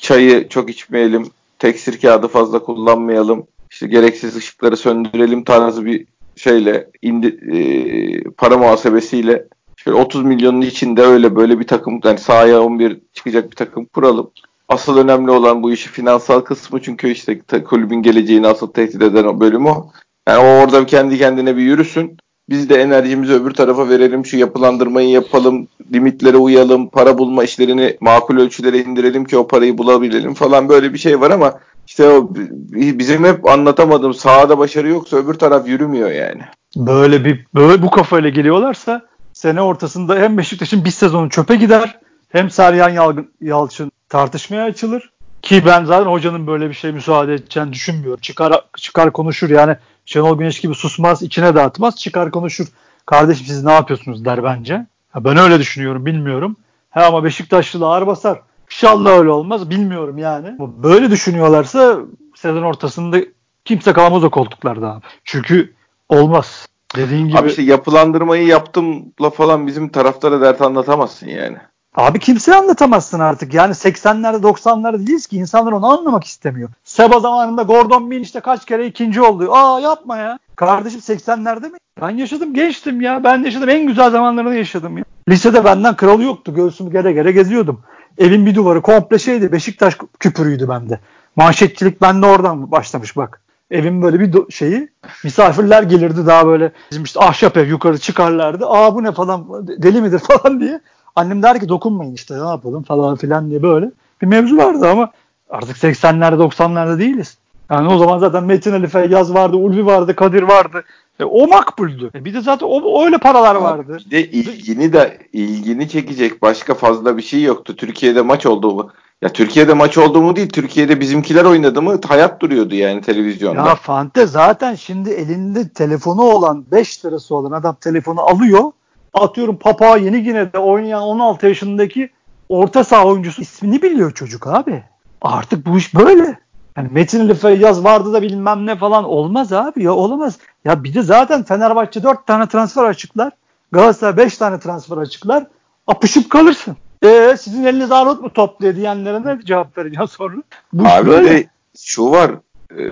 çayı 0.01 0.49
çok 0.49 0.71
içmeyelim 0.71 1.27
teksir 1.59 2.01
kağıdı 2.01 2.29
fazla 2.29 2.59
kullanmayalım. 2.59 3.47
İşte 3.71 3.87
gereksiz 3.87 4.37
ışıkları 4.37 4.77
söndürelim 4.77 5.45
tarzı 5.45 5.85
bir 5.85 6.07
şeyle 6.37 6.91
indi, 7.03 7.27
e, 7.27 8.31
para 8.31 8.59
muhasebesiyle 8.59 9.47
şöyle 9.77 9.99
30 9.99 10.25
milyonun 10.25 10.61
içinde 10.61 11.03
öyle 11.03 11.37
böyle 11.37 11.61
bir 11.61 11.67
takım 11.67 12.01
yani 12.05 12.19
sahaya 12.19 12.63
11 12.63 13.01
çıkacak 13.13 13.51
bir 13.51 13.57
takım 13.57 13.85
kuralım. 13.85 14.31
Asıl 14.69 14.99
önemli 14.99 15.31
olan 15.31 15.63
bu 15.63 15.73
işi 15.73 15.89
finansal 15.89 16.41
kısmı 16.41 16.83
çünkü 16.83 17.09
işte 17.11 17.41
kulübün 17.65 18.03
geleceğini 18.03 18.47
asıl 18.47 18.67
tehdit 18.67 19.03
eden 19.03 19.25
o 19.25 19.41
bölüm 19.41 19.67
o. 19.67 19.93
Yani 20.29 20.39
o 20.39 20.63
orada 20.63 20.87
kendi 20.87 21.19
kendine 21.19 21.57
bir 21.57 21.63
yürüsün. 21.63 22.17
Biz 22.51 22.69
de 22.69 22.83
enerjimizi 22.83 23.33
öbür 23.33 23.55
tarafa 23.55 23.89
verelim, 23.89 24.27
şu 24.27 24.37
yapılandırmayı 24.37 25.09
yapalım, 25.09 25.69
limitlere 25.93 26.37
uyalım, 26.37 26.89
para 26.89 27.19
bulma 27.19 27.45
işlerini 27.45 27.97
makul 28.01 28.39
ölçülere 28.39 28.79
indirelim 28.79 29.25
ki 29.25 29.39
o 29.39 29.49
parayı 29.49 29.79
bulabilelim 29.79 30.35
falan 30.35 30.69
böyle 30.69 30.93
bir 30.93 30.99
şey 30.99 31.21
var 31.21 31.31
ama 31.31 31.55
işte 31.87 32.09
o 32.09 32.31
bizim 32.71 33.25
hep 33.25 33.49
anlatamadığım 33.49 34.15
sahada 34.15 34.59
başarı 34.59 34.89
yoksa 34.89 35.17
öbür 35.17 35.35
taraf 35.35 35.69
yürümüyor 35.69 36.11
yani. 36.11 36.43
Böyle 36.77 37.25
bir 37.25 37.47
böyle 37.55 37.83
bu 37.83 37.91
kafayla 37.91 38.29
geliyorlarsa 38.31 39.03
sene 39.33 39.63
ortasında 39.63 40.17
hem 40.17 40.39
Beşiktaş'ın 40.39 40.85
bir 40.85 40.91
sezonu 40.91 41.31
çöpe 41.31 41.57
gider 41.57 41.99
hem 42.29 42.51
Seryan 42.51 43.25
Yalçın 43.41 43.93
tartışmaya 44.09 44.65
açılır. 44.65 45.11
Ki 45.43 45.63
ben 45.67 45.85
zaten 45.85 46.11
hocanın 46.11 46.47
böyle 46.47 46.69
bir 46.69 46.75
şey 46.75 46.93
müsaade 46.93 47.35
edeceğini 47.35 47.73
düşünmüyorum. 47.73 48.21
Çıkar 48.21 48.65
çıkar 48.77 49.13
konuşur 49.13 49.51
yani 49.51 49.77
Şenol 50.11 50.39
Güneş 50.39 50.61
gibi 50.61 50.75
susmaz, 50.75 51.23
içine 51.23 51.55
dağıtmaz, 51.55 51.97
çıkar 51.97 52.31
konuşur. 52.31 52.67
Kardeşim 53.07 53.47
siz 53.47 53.65
ne 53.65 53.73
yapıyorsunuz 53.73 54.25
der 54.25 54.45
bence. 54.45 54.87
Ha, 55.11 55.25
ben 55.25 55.37
öyle 55.37 55.59
düşünüyorum, 55.59 56.07
bilmiyorum. 56.07 56.57
Ha 56.91 57.05
ama 57.05 57.25
Beşiktaşlı 57.25 57.87
ağır 57.87 58.07
basar. 58.07 58.41
İnşallah 58.71 59.19
öyle 59.19 59.31
olmaz, 59.31 59.71
bilmiyorum 59.71 60.19
yani. 60.19 60.57
Böyle 60.59 61.11
düşünüyorlarsa 61.11 61.99
sezon 62.35 62.63
ortasında 62.63 63.19
kimse 63.65 63.93
kalmaz 63.93 64.25
o 64.25 64.31
koltuklarda 64.31 64.93
abi. 64.93 65.03
Çünkü 65.25 65.75
olmaz. 66.09 66.69
Dediğin 66.97 67.29
gibi. 67.29 67.39
Abi 67.39 67.49
işte 67.49 67.63
yapılandırmayı 67.63 68.47
yaptımla 68.47 69.31
falan 69.31 69.67
bizim 69.67 69.89
taraftara 69.89 70.41
dert 70.41 70.61
anlatamazsın 70.63 71.29
yani. 71.29 71.57
Abi 71.95 72.19
kimseye 72.19 72.57
anlatamazsın 72.57 73.21
artık. 73.21 73.55
Yani 73.55 73.73
80'lerde 73.73 74.37
90'larda 74.37 75.07
değiliz 75.07 75.27
ki 75.27 75.37
insanlar 75.37 75.73
onu 75.73 75.87
anlamak 75.87 76.25
istemiyor. 76.25 76.69
Seba 76.85 77.21
zamanında 77.21 77.63
Gordon 77.63 78.11
Bean 78.11 78.23
işte 78.23 78.41
kaç 78.41 78.65
kere 78.65 78.87
ikinci 78.87 79.23
oldu. 79.23 79.53
Aa 79.53 79.81
yapma 79.81 80.17
ya. 80.17 80.39
Kardeşim 80.57 81.01
80'lerde 81.01 81.71
mi? 81.73 81.79
Ben 82.03 82.11
yaşadım 82.11 82.55
gençtim 82.55 83.01
ya. 83.01 83.25
Ben 83.25 83.45
yaşadım 83.45 83.69
en 83.69 83.87
güzel 83.87 84.11
zamanlarını 84.11 84.55
yaşadım 84.55 84.99
ya. 84.99 85.05
Lisede 85.29 85.65
benden 85.65 85.97
kralı 85.97 86.23
yoktu. 86.23 86.55
Göğsümü 86.55 86.93
gere 86.93 87.13
gere 87.13 87.33
geziyordum. 87.33 87.81
Evin 88.19 88.47
bir 88.47 88.55
duvarı 88.55 88.83
komple 88.83 89.19
şeydi. 89.19 89.53
Beşiktaş 89.53 89.99
küpürüydü 90.21 90.69
bende. 90.69 91.01
Manşetçilik 91.37 92.01
bende 92.01 92.27
oradan 92.27 92.71
başlamış 92.71 93.17
bak. 93.17 93.41
Evin 93.71 94.03
böyle 94.03 94.21
bir 94.21 94.51
şeyi 94.51 94.89
misafirler 95.25 95.83
gelirdi 95.83 96.27
daha 96.27 96.47
böyle 96.47 96.73
bizim 96.91 97.05
işte 97.05 97.21
ahşap 97.21 97.57
ev 97.57 97.69
yukarı 97.69 97.99
çıkarlardı. 97.99 98.67
Aa 98.67 98.95
bu 98.95 99.03
ne 99.03 99.13
falan 99.13 99.67
deli 99.67 100.01
midir 100.01 100.19
falan 100.29 100.61
diye. 100.61 100.81
Annem 101.17 101.43
der 101.43 101.61
ki 101.61 101.69
dokunmayın 101.69 102.15
işte 102.15 102.35
ne 102.35 102.49
yapalım 102.49 102.83
falan 102.83 103.17
filan 103.17 103.51
diye 103.51 103.63
böyle 103.63 103.91
bir 104.23 104.27
mevzu 104.27 104.57
vardı 104.57 104.89
ama 104.89 105.11
artık 105.51 105.77
80'lerde 105.77 106.35
90'larda 106.35 106.99
değiliz. 106.99 107.39
Yani 107.71 107.89
o 107.89 107.99
zaman 107.99 108.19
zaten 108.19 108.45
Metin 108.45 108.73
Ali 108.73 108.87
Feyyaz 108.87 109.35
vardı, 109.35 109.57
Ulvi 109.57 109.87
vardı, 109.87 110.17
Kadir 110.17 110.43
vardı. 110.43 110.85
E, 111.21 111.25
o 111.25 111.47
makbuldü. 111.47 112.11
E, 112.15 112.25
bir 112.25 112.35
de 112.35 112.41
zaten 112.41 112.67
o, 112.67 113.05
öyle 113.05 113.19
paralar 113.19 113.55
vardı. 113.55 113.99
Bir 114.07 114.11
de 114.11 114.31
ilgini 114.31 114.93
de 114.93 115.19
ilgini 115.33 115.89
çekecek 115.89 116.43
başka 116.43 116.75
fazla 116.75 117.17
bir 117.17 117.23
şey 117.23 117.43
yoktu. 117.43 117.77
Türkiye'de 117.77 118.23
maç 118.23 118.47
oldu 118.47 118.75
mu? 118.75 118.91
Ya 119.23 119.29
Türkiye'de 119.29 119.75
maç 119.75 119.99
oldu 119.99 120.23
mu 120.23 120.37
değil, 120.37 120.49
Türkiye'de 120.49 121.01
bizimkiler 121.01 121.45
oynadı 121.45 121.83
mı 121.83 122.01
hayat 122.09 122.43
duruyordu 122.43 122.75
yani 122.75 123.01
televizyonda. 123.01 123.69
Ya 123.69 123.75
Fante 123.75 124.27
zaten 124.27 124.75
şimdi 124.75 125.11
elinde 125.11 125.69
telefonu 125.69 126.23
olan 126.23 126.65
5 126.73 127.05
lirası 127.05 127.35
olan 127.35 127.53
adam 127.53 127.77
telefonu 127.81 128.21
alıyor. 128.21 128.73
Atıyorum 129.15 129.59
Papua 129.59 129.97
Yeni 129.97 130.23
Gine'de 130.23 130.59
oynayan 130.59 131.03
16 131.03 131.47
yaşındaki 131.47 132.11
orta 132.49 132.85
saha 132.85 133.07
oyuncusu 133.07 133.43
ismini 133.43 133.83
biliyor 133.83 134.15
çocuk 134.15 134.47
abi. 134.47 134.85
Artık 135.23 135.67
bu 135.67 135.79
iş 135.79 135.95
böyle. 135.95 136.39
Yani 136.77 136.89
Metin 136.93 137.21
Ali 137.21 137.35
Feyyaz 137.35 137.85
vardı 137.85 138.13
da 138.13 138.23
bilmem 138.23 138.67
ne 138.67 138.77
falan 138.77 139.05
olmaz 139.05 139.53
abi 139.53 139.83
ya 139.83 139.93
olamaz. 139.93 140.39
Ya 140.65 140.85
bir 140.85 140.95
de 140.95 141.03
zaten 141.03 141.43
Fenerbahçe 141.43 142.03
4 142.03 142.27
tane 142.27 142.47
transfer 142.49 142.85
açıklar. 142.85 143.33
Galatasaray 143.73 144.17
5 144.17 144.37
tane 144.37 144.61
transfer 144.61 144.97
açıklar. 144.97 145.47
Apışıp 145.87 146.31
kalırsın. 146.31 146.77
Ee, 147.05 147.37
sizin 147.41 147.65
eliniz 147.65 147.93
armut 147.93 148.21
mu 148.21 148.33
topluyor 148.33 148.77
diyenlere 148.77 149.25
ne 149.25 149.41
cevap 149.45 149.79
vereceğim 149.79 150.09
sonra? 150.09 150.35
Bu 150.73 150.89
Abi 150.89 151.09
böyle. 151.09 151.31
de 151.31 151.47
şu 151.79 152.11
var 152.11 152.31
e, 152.79 152.85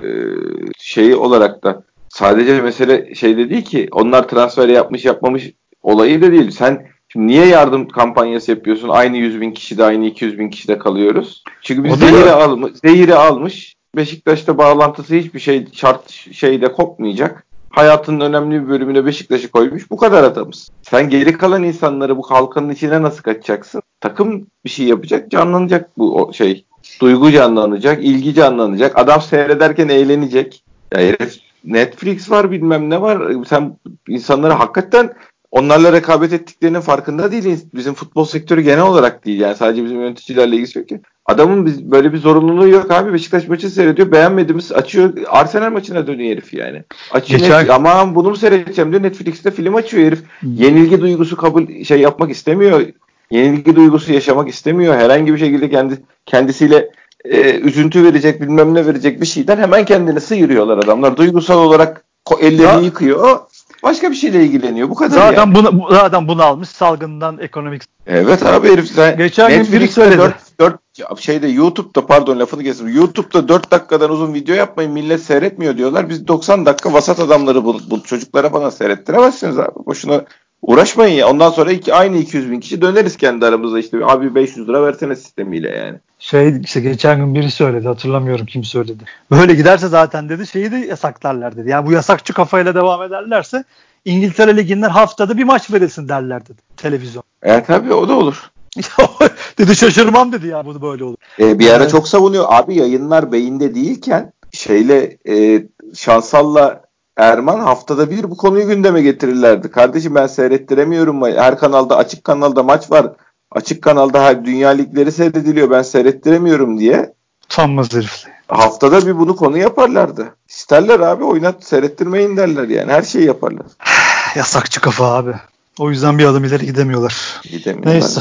şey 0.78 1.14
olarak 1.14 1.64
da 1.64 1.82
sadece 2.08 2.62
mesele 2.62 3.14
şeyde 3.14 3.50
değil 3.50 3.64
ki 3.64 3.88
onlar 3.92 4.28
transfer 4.28 4.68
yapmış 4.68 5.04
yapmamış 5.04 5.50
olayı 5.82 6.22
da 6.22 6.32
değil. 6.32 6.50
Sen 6.50 6.86
şimdi 7.08 7.26
niye 7.26 7.46
yardım 7.46 7.88
kampanyası 7.88 8.50
yapıyorsun? 8.50 8.88
Aynı 8.88 9.16
100 9.16 9.40
bin 9.40 9.52
kişi 9.52 9.78
de 9.78 9.84
aynı 9.84 10.06
200 10.06 10.38
bin 10.38 10.50
kişi 10.50 10.68
de 10.68 10.78
kalıyoruz. 10.78 11.44
Çünkü 11.62 11.84
biz 11.84 11.94
zehiri 11.94 12.30
almış, 12.30 12.72
zehiri 12.84 13.14
almış. 13.14 13.74
Beşiktaş'ta 13.96 14.58
bağlantısı 14.58 15.14
hiçbir 15.14 15.40
şey 15.40 15.66
şart 15.72 16.10
şeyde 16.32 16.72
kopmayacak 16.72 17.48
hayatının 17.78 18.20
önemli 18.20 18.62
bir 18.64 18.68
bölümüne 18.68 19.06
Beşiktaş'ı 19.06 19.50
koymuş. 19.50 19.90
Bu 19.90 19.96
kadar 19.96 20.24
adamız. 20.24 20.70
Sen 20.82 21.10
geri 21.10 21.32
kalan 21.32 21.62
insanları 21.62 22.16
bu 22.16 22.30
halkanın 22.30 22.70
içine 22.70 23.02
nasıl 23.02 23.22
kaçacaksın? 23.22 23.82
Takım 24.00 24.46
bir 24.64 24.70
şey 24.70 24.86
yapacak, 24.86 25.30
canlanacak 25.30 25.98
bu 25.98 26.30
şey. 26.34 26.64
Duygu 27.00 27.32
canlanacak, 27.32 28.04
ilgi 28.04 28.34
canlanacak. 28.34 28.98
Adam 28.98 29.20
seyrederken 29.20 29.88
eğlenecek. 29.88 30.64
Ya 30.94 31.00
herif 31.00 31.36
Netflix 31.64 32.30
var 32.30 32.50
bilmem 32.50 32.90
ne 32.90 33.00
var. 33.00 33.32
Sen 33.48 33.76
insanları 34.08 34.52
hakikaten 34.52 35.12
onlarla 35.50 35.92
rekabet 35.92 36.32
ettiklerinin 36.32 36.80
farkında 36.80 37.32
değiliz. 37.32 37.74
Bizim 37.74 37.94
futbol 37.94 38.24
sektörü 38.24 38.60
genel 38.60 38.82
olarak 38.82 39.24
değil. 39.24 39.40
Yani 39.40 39.56
sadece 39.56 39.84
bizim 39.84 40.00
yöneticilerle 40.00 40.56
ilgisi 40.56 40.78
yok 40.78 40.88
ki. 40.88 41.00
Adamın 41.26 41.66
biz, 41.66 41.90
böyle 41.90 42.12
bir 42.12 42.18
zorunluluğu 42.18 42.68
yok 42.68 42.90
abi. 42.90 43.12
Beşiktaş 43.12 43.48
maçı 43.48 43.70
seyrediyor. 43.70 44.12
Beğenmediğimiz 44.12 44.72
açıyor. 44.72 45.12
Arsenal 45.26 45.72
maçına 45.72 46.06
dönüyor 46.06 46.32
herif 46.32 46.54
yani. 46.54 46.82
Açıyor 47.12 47.40
Geçen... 47.40 47.62
Net, 47.62 47.70
aman 47.70 48.14
bunu 48.14 48.28
mu 48.28 48.36
seyredeceğim 48.36 48.90
diyor. 48.90 49.02
Netflix'te 49.02 49.50
film 49.50 49.74
açıyor 49.74 50.06
herif. 50.06 50.22
Yenilgi 50.42 51.00
duygusu 51.00 51.36
kabul 51.36 51.84
şey 51.84 52.00
yapmak 52.00 52.30
istemiyor. 52.30 52.82
Yenilgi 53.30 53.76
duygusu 53.76 54.12
yaşamak 54.12 54.48
istemiyor. 54.48 54.94
Herhangi 54.94 55.34
bir 55.34 55.38
şekilde 55.38 55.70
kendi 55.70 55.98
kendisiyle 56.26 56.90
e, 57.24 57.58
üzüntü 57.58 58.04
verecek 58.04 58.40
bilmem 58.40 58.74
ne 58.74 58.86
verecek 58.86 59.20
bir 59.20 59.26
şeyden 59.26 59.56
hemen 59.56 59.84
kendini 59.84 60.20
sıyırıyorlar 60.20 60.78
adamlar. 60.78 61.16
Duygusal 61.16 61.58
olarak 61.58 62.04
ellerini 62.40 62.62
ya, 62.62 62.80
yıkıyor. 62.80 63.38
Başka 63.82 64.10
bir 64.10 64.16
şeyle 64.16 64.44
ilgileniyor. 64.44 64.88
Bu 64.90 64.94
kadar 64.94 65.16
zaten 65.16 65.36
yani. 65.36 65.54
Bunu, 65.54 65.88
zaten 65.90 66.28
bunu 66.28 66.42
almış 66.42 66.68
salgından 66.68 67.38
ekonomik. 67.38 67.82
Evet 68.06 68.46
abi 68.46 68.72
herif 68.72 68.88
sen 68.88 69.16
Geçen 69.16 69.64
gün 69.64 69.72
biri 69.72 69.88
söyledi. 69.88 70.18
4, 70.58 70.78
4, 71.00 71.20
şeyde 71.20 71.48
YouTube'da 71.48 72.06
pardon 72.06 72.38
lafını 72.38 72.64
kesin. 72.64 72.88
YouTube'da 72.88 73.48
4 73.48 73.70
dakikadan 73.70 74.10
uzun 74.10 74.34
video 74.34 74.54
yapmayın 74.54 74.92
millet 74.92 75.22
seyretmiyor 75.22 75.76
diyorlar. 75.76 76.08
Biz 76.08 76.28
90 76.28 76.66
dakika 76.66 76.92
vasat 76.92 77.20
adamları 77.20 77.64
bu, 77.64 77.80
bu 77.90 78.02
çocuklara 78.02 78.52
bana 78.52 78.70
seyrettiremezsiniz 78.70 79.58
abi. 79.58 79.86
Boşuna 79.86 80.24
uğraşmayın 80.62 81.14
ya. 81.14 81.28
Ondan 81.28 81.50
sonra 81.50 81.72
iki, 81.72 81.94
aynı 81.94 82.16
200 82.16 82.50
bin 82.50 82.60
kişi 82.60 82.82
döneriz 82.82 83.16
kendi 83.16 83.46
aramızda 83.46 83.78
işte. 83.78 83.98
Abi 84.02 84.34
500 84.34 84.68
lira 84.68 84.82
versene 84.82 85.16
sistemiyle 85.16 85.76
yani. 85.76 85.98
Şey 86.18 86.60
işte 86.64 86.80
geçen 86.80 87.18
gün 87.18 87.34
biri 87.34 87.50
söyledi 87.50 87.88
hatırlamıyorum 87.88 88.46
kim 88.46 88.64
söyledi. 88.64 89.04
Böyle 89.30 89.54
giderse 89.54 89.88
zaten 89.88 90.28
dedi 90.28 90.46
şeyi 90.46 90.72
de 90.72 90.76
yasaklarlar 90.76 91.56
dedi. 91.56 91.68
Yani 91.70 91.86
bu 91.86 91.92
yasakçı 91.92 92.32
kafayla 92.32 92.74
devam 92.74 93.02
ederlerse 93.02 93.64
İngiltere 94.04 94.56
Ligi'nden 94.56 94.90
haftada 94.90 95.36
bir 95.36 95.44
maç 95.44 95.72
verilsin 95.72 96.08
derler 96.08 96.46
dedi 96.46 96.58
televizyon. 96.76 97.22
Evet 97.42 97.66
tabii 97.66 97.92
o 97.92 98.08
da 98.08 98.12
olur. 98.14 98.50
dedi 99.58 99.76
şaşırmam 99.76 100.32
dedi 100.32 100.46
ya 100.46 100.66
bunu 100.66 100.82
böyle 100.82 101.04
olur. 101.04 101.16
Ee, 101.38 101.58
bir 101.58 101.70
ara 101.70 101.82
evet. 101.82 101.90
çok 101.90 102.08
savunuyor. 102.08 102.44
Abi 102.48 102.74
yayınlar 102.74 103.32
beyinde 103.32 103.74
değilken 103.74 104.32
şeyle 104.52 105.18
e, 105.28 105.64
Şansal'la 105.94 106.87
Erman 107.18 107.60
haftada 107.60 108.10
bir 108.10 108.30
bu 108.30 108.36
konuyu 108.36 108.66
gündeme 108.66 109.02
getirirlerdi. 109.02 109.70
Kardeşim 109.70 110.14
ben 110.14 110.26
seyrettiremiyorum. 110.26 111.22
Her 111.22 111.58
kanalda 111.58 111.96
açık 111.96 112.24
kanalda 112.24 112.62
maç 112.62 112.90
var. 112.90 113.12
Açık 113.50 113.82
kanalda 113.82 114.22
her 114.22 114.44
dünya 114.44 114.68
ligleri 114.68 115.12
seyrediliyor. 115.12 115.70
Ben 115.70 115.82
seyrettiremiyorum 115.82 116.78
diye. 116.78 117.14
Utanmaz 117.44 117.94
herifler. 117.94 118.32
Haftada 118.48 119.06
bir 119.06 119.18
bunu 119.18 119.36
konu 119.36 119.58
yaparlardı. 119.58 120.34
İsterler 120.48 121.00
abi 121.00 121.24
oynat 121.24 121.64
seyrettirmeyin 121.64 122.36
derler 122.36 122.68
yani. 122.68 122.92
Her 122.92 123.02
şeyi 123.02 123.24
yaparlar. 123.24 123.66
Yasakçı 124.36 124.80
kafa 124.80 125.04
abi. 125.04 125.34
O 125.78 125.90
yüzden 125.90 126.18
bir 126.18 126.24
adım 126.24 126.44
ileri 126.44 126.66
gidemiyorlar. 126.66 127.40
Gidemiyorlar. 127.42 127.92
Neyse. 127.92 128.20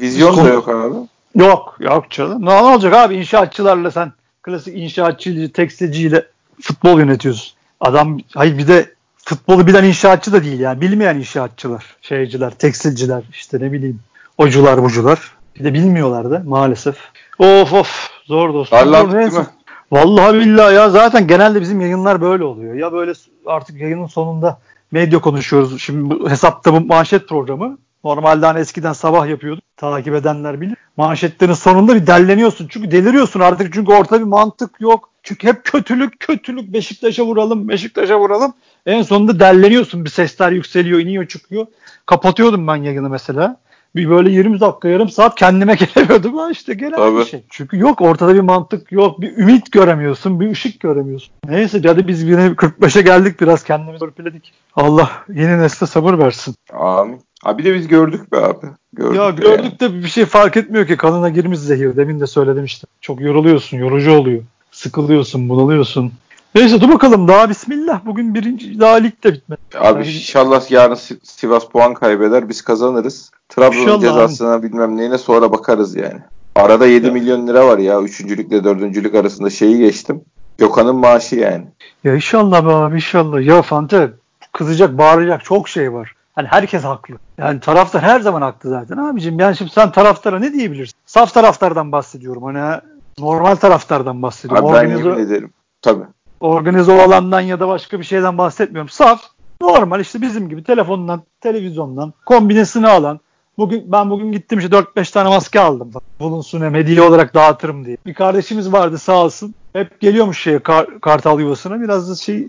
Vizyon 0.00 0.36
da 0.36 0.48
yok 0.48 0.68
abi. 0.68 0.94
Yok 1.34 1.76
yok 1.80 2.10
canım. 2.10 2.46
Ne, 2.46 2.50
ne 2.50 2.62
olacak 2.62 2.94
abi 2.94 3.16
inşaatçılarla 3.16 3.90
sen 3.90 4.12
klasik 4.42 4.76
inşaatçı, 4.76 5.52
tekstilciyle 5.52 6.26
futbol 6.62 6.98
yönetiyorsun. 6.98 7.54
Adam 7.84 8.18
hayır 8.34 8.58
bir 8.58 8.68
de 8.68 8.94
futbolu 9.16 9.66
bilen 9.66 9.84
inşaatçı 9.84 10.32
da 10.32 10.44
değil 10.44 10.60
yani. 10.60 10.80
Bilmeyen 10.80 11.16
inşaatçılar, 11.16 11.84
şeyciler, 12.02 12.50
tekstilciler 12.50 13.22
işte 13.32 13.60
ne 13.60 13.72
bileyim 13.72 14.00
ocular 14.38 14.82
bucular. 14.82 15.18
Bir 15.58 15.64
de 15.64 15.74
bilmiyorlar 15.74 16.30
da 16.30 16.42
maalesef. 16.46 16.96
Of 17.38 17.72
of 17.72 18.08
zor 18.26 18.54
dostum. 18.54 18.78
Zor, 18.78 19.12
değil 19.12 19.32
mi? 19.32 19.46
Vallahi 19.92 20.34
billahi 20.34 20.74
ya 20.74 20.90
zaten 20.90 21.26
genelde 21.26 21.60
bizim 21.60 21.80
yayınlar 21.80 22.20
böyle 22.20 22.44
oluyor. 22.44 22.74
Ya 22.74 22.92
böyle 22.92 23.12
artık 23.46 23.80
yayının 23.80 24.06
sonunda 24.06 24.58
medya 24.90 25.18
konuşuyoruz. 25.20 25.82
Şimdi 25.82 26.10
bu 26.10 26.30
hesapta 26.30 26.72
bu 26.72 26.80
manşet 26.80 27.28
programı. 27.28 27.78
Normalde 28.04 28.46
hani 28.46 28.60
eskiden 28.60 28.92
sabah 28.92 29.26
yapıyorduk. 29.26 29.64
Takip 29.76 30.14
edenler 30.14 30.60
bilir. 30.60 30.76
Manşetlerin 30.96 31.52
sonunda 31.52 31.94
bir 31.94 32.06
delleniyorsun. 32.06 32.68
Çünkü 32.70 32.90
deliriyorsun 32.90 33.40
artık. 33.40 33.72
Çünkü 33.72 33.92
ortada 33.92 34.20
bir 34.20 34.24
mantık 34.24 34.80
yok. 34.80 35.10
Çünkü 35.22 35.46
hep 35.46 35.64
kötülük 35.64 36.20
kötülük 36.20 36.72
Beşiktaş'a 36.72 37.24
vuralım 37.24 37.68
Beşiktaş'a 37.68 38.20
vuralım. 38.20 38.54
En 38.86 39.02
sonunda 39.02 39.40
delleniyorsun. 39.40 40.04
Bir 40.04 40.10
sesler 40.10 40.52
yükseliyor 40.52 41.00
iniyor 41.00 41.26
çıkıyor. 41.26 41.66
Kapatıyordum 42.06 42.66
ben 42.66 42.76
yayını 42.76 43.08
mesela 43.08 43.56
bir 43.96 44.10
böyle 44.10 44.30
20 44.30 44.60
dakika 44.60 44.88
yarım 44.88 45.08
saat 45.08 45.34
kendime 45.34 45.74
gelemiyordum 45.94 46.36
ha 46.36 46.50
işte 46.50 46.74
gelen 46.74 47.18
bir 47.18 47.24
şey. 47.24 47.44
Çünkü 47.50 47.78
yok 47.78 48.00
ortada 48.00 48.34
bir 48.34 48.40
mantık 48.40 48.92
yok 48.92 49.20
bir 49.20 49.36
ümit 49.36 49.72
göremiyorsun 49.72 50.40
bir 50.40 50.50
ışık 50.50 50.80
göremiyorsun. 50.80 51.34
Neyse 51.48 51.82
hadi 51.86 52.08
biz 52.08 52.22
yine 52.22 52.46
45'e 52.46 53.02
geldik 53.02 53.40
biraz 53.40 53.64
kendimizi 53.64 53.98
törpüledik. 53.98 54.52
Allah 54.76 55.10
yeni 55.28 55.58
nesle 55.58 55.86
sabır 55.86 56.18
versin. 56.18 56.54
Amin. 56.72 57.20
Abi 57.44 57.64
de 57.64 57.74
biz 57.74 57.88
gördük 57.88 58.32
be 58.32 58.36
abi. 58.36 58.66
Gördük 58.92 59.16
ya 59.16 59.30
gördük 59.30 59.72
yani. 59.80 59.80
de 59.80 59.94
bir 60.02 60.08
şey 60.08 60.24
fark 60.24 60.56
etmiyor 60.56 60.86
ki 60.86 60.96
kanına 60.96 61.28
girmiş 61.28 61.58
zehir. 61.58 61.96
Demin 61.96 62.20
de 62.20 62.26
söyledim 62.26 62.64
işte. 62.64 62.86
Çok 63.00 63.20
yoruluyorsun, 63.20 63.76
yorucu 63.76 64.12
oluyor. 64.12 64.42
Sıkılıyorsun, 64.70 65.48
bunalıyorsun. 65.48 66.12
Neyse 66.54 66.80
dur 66.80 66.88
bakalım 66.88 67.28
daha 67.28 67.50
bismillah. 67.50 68.00
Bugün 68.06 68.34
birinci 68.34 68.80
daha 68.80 68.94
lig 68.94 69.24
de 69.24 69.32
bitmedi. 69.32 69.60
Abi 69.78 69.98
yani... 69.98 70.06
inşallah 70.06 70.70
yarın 70.70 70.98
Sivas 71.22 71.68
puan 71.68 71.94
kaybeder 71.94 72.48
biz 72.48 72.62
kazanırız. 72.62 73.30
Trabzon'un 73.48 74.00
cezasına 74.00 74.62
bilmem 74.62 74.96
neyine 74.96 75.18
sonra 75.18 75.52
bakarız 75.52 75.96
yani. 75.96 76.20
Arada 76.54 76.86
7 76.86 77.06
ya. 77.06 77.12
milyon 77.12 77.46
lira 77.46 77.66
var 77.66 77.78
ya. 77.78 78.02
Üçüncülükle 78.02 78.64
dördüncülük 78.64 79.14
arasında 79.14 79.50
şeyi 79.50 79.78
geçtim. 79.78 80.20
Gökhan'ın 80.58 80.96
maaşı 80.96 81.36
yani. 81.36 81.64
Ya 82.04 82.14
inşallah 82.14 82.66
be 82.66 82.70
abi 82.70 82.94
inşallah. 82.94 83.46
Ya 83.46 83.62
Fante 83.62 84.10
kızacak 84.52 84.98
bağıracak 84.98 85.44
çok 85.44 85.68
şey 85.68 85.92
var. 85.92 86.14
Hani 86.34 86.48
herkes 86.48 86.84
haklı. 86.84 87.14
Yani 87.38 87.60
taraftar 87.60 88.02
her 88.02 88.20
zaman 88.20 88.42
haklı 88.42 88.70
zaten 88.70 88.96
abicim. 88.96 89.38
Yani 89.38 89.56
şimdi 89.56 89.70
sen 89.70 89.92
taraftara 89.92 90.38
ne 90.38 90.52
diyebilirsin? 90.52 90.98
Saf 91.06 91.34
taraftardan 91.34 91.92
bahsediyorum. 91.92 92.42
Hani 92.42 92.80
normal 93.18 93.54
taraftardan 93.54 94.22
bahsediyorum. 94.22 94.66
Abi 94.66 94.72
ben 94.72 94.78
organize, 94.78 95.08
yemin 95.08 95.22
ederim. 95.22 95.52
Tabii. 95.82 96.04
Organize 96.40 96.92
olandan 96.92 97.40
ya 97.40 97.60
da 97.60 97.68
başka 97.68 97.98
bir 97.98 98.04
şeyden 98.04 98.38
bahsetmiyorum. 98.38 98.88
Saf 98.88 99.22
normal 99.60 100.00
işte 100.00 100.22
bizim 100.22 100.48
gibi 100.48 100.64
telefondan, 100.64 101.22
televizyondan 101.40 102.12
kombinesini 102.26 102.88
alan. 102.88 103.20
Bugün 103.58 103.92
ben 103.92 104.10
bugün 104.10 104.32
gittim 104.32 104.58
işte 104.58 104.76
4-5 104.76 105.12
tane 105.12 105.28
maske 105.28 105.60
aldım. 105.60 105.90
Bulunsun 106.20 106.60
hem 106.60 106.74
hediye 106.74 107.02
olarak 107.02 107.34
dağıtırım 107.34 107.84
diye. 107.84 107.96
Bir 108.06 108.14
kardeşimiz 108.14 108.72
vardı 108.72 108.98
sağ 108.98 109.24
olsun. 109.24 109.54
Hep 109.72 110.00
geliyormuş 110.00 110.42
şeye 110.42 110.58
kar, 110.58 111.00
kartal 111.00 111.40
yuvasına. 111.40 111.80
Biraz 111.80 112.10
da 112.10 112.14
şey 112.14 112.48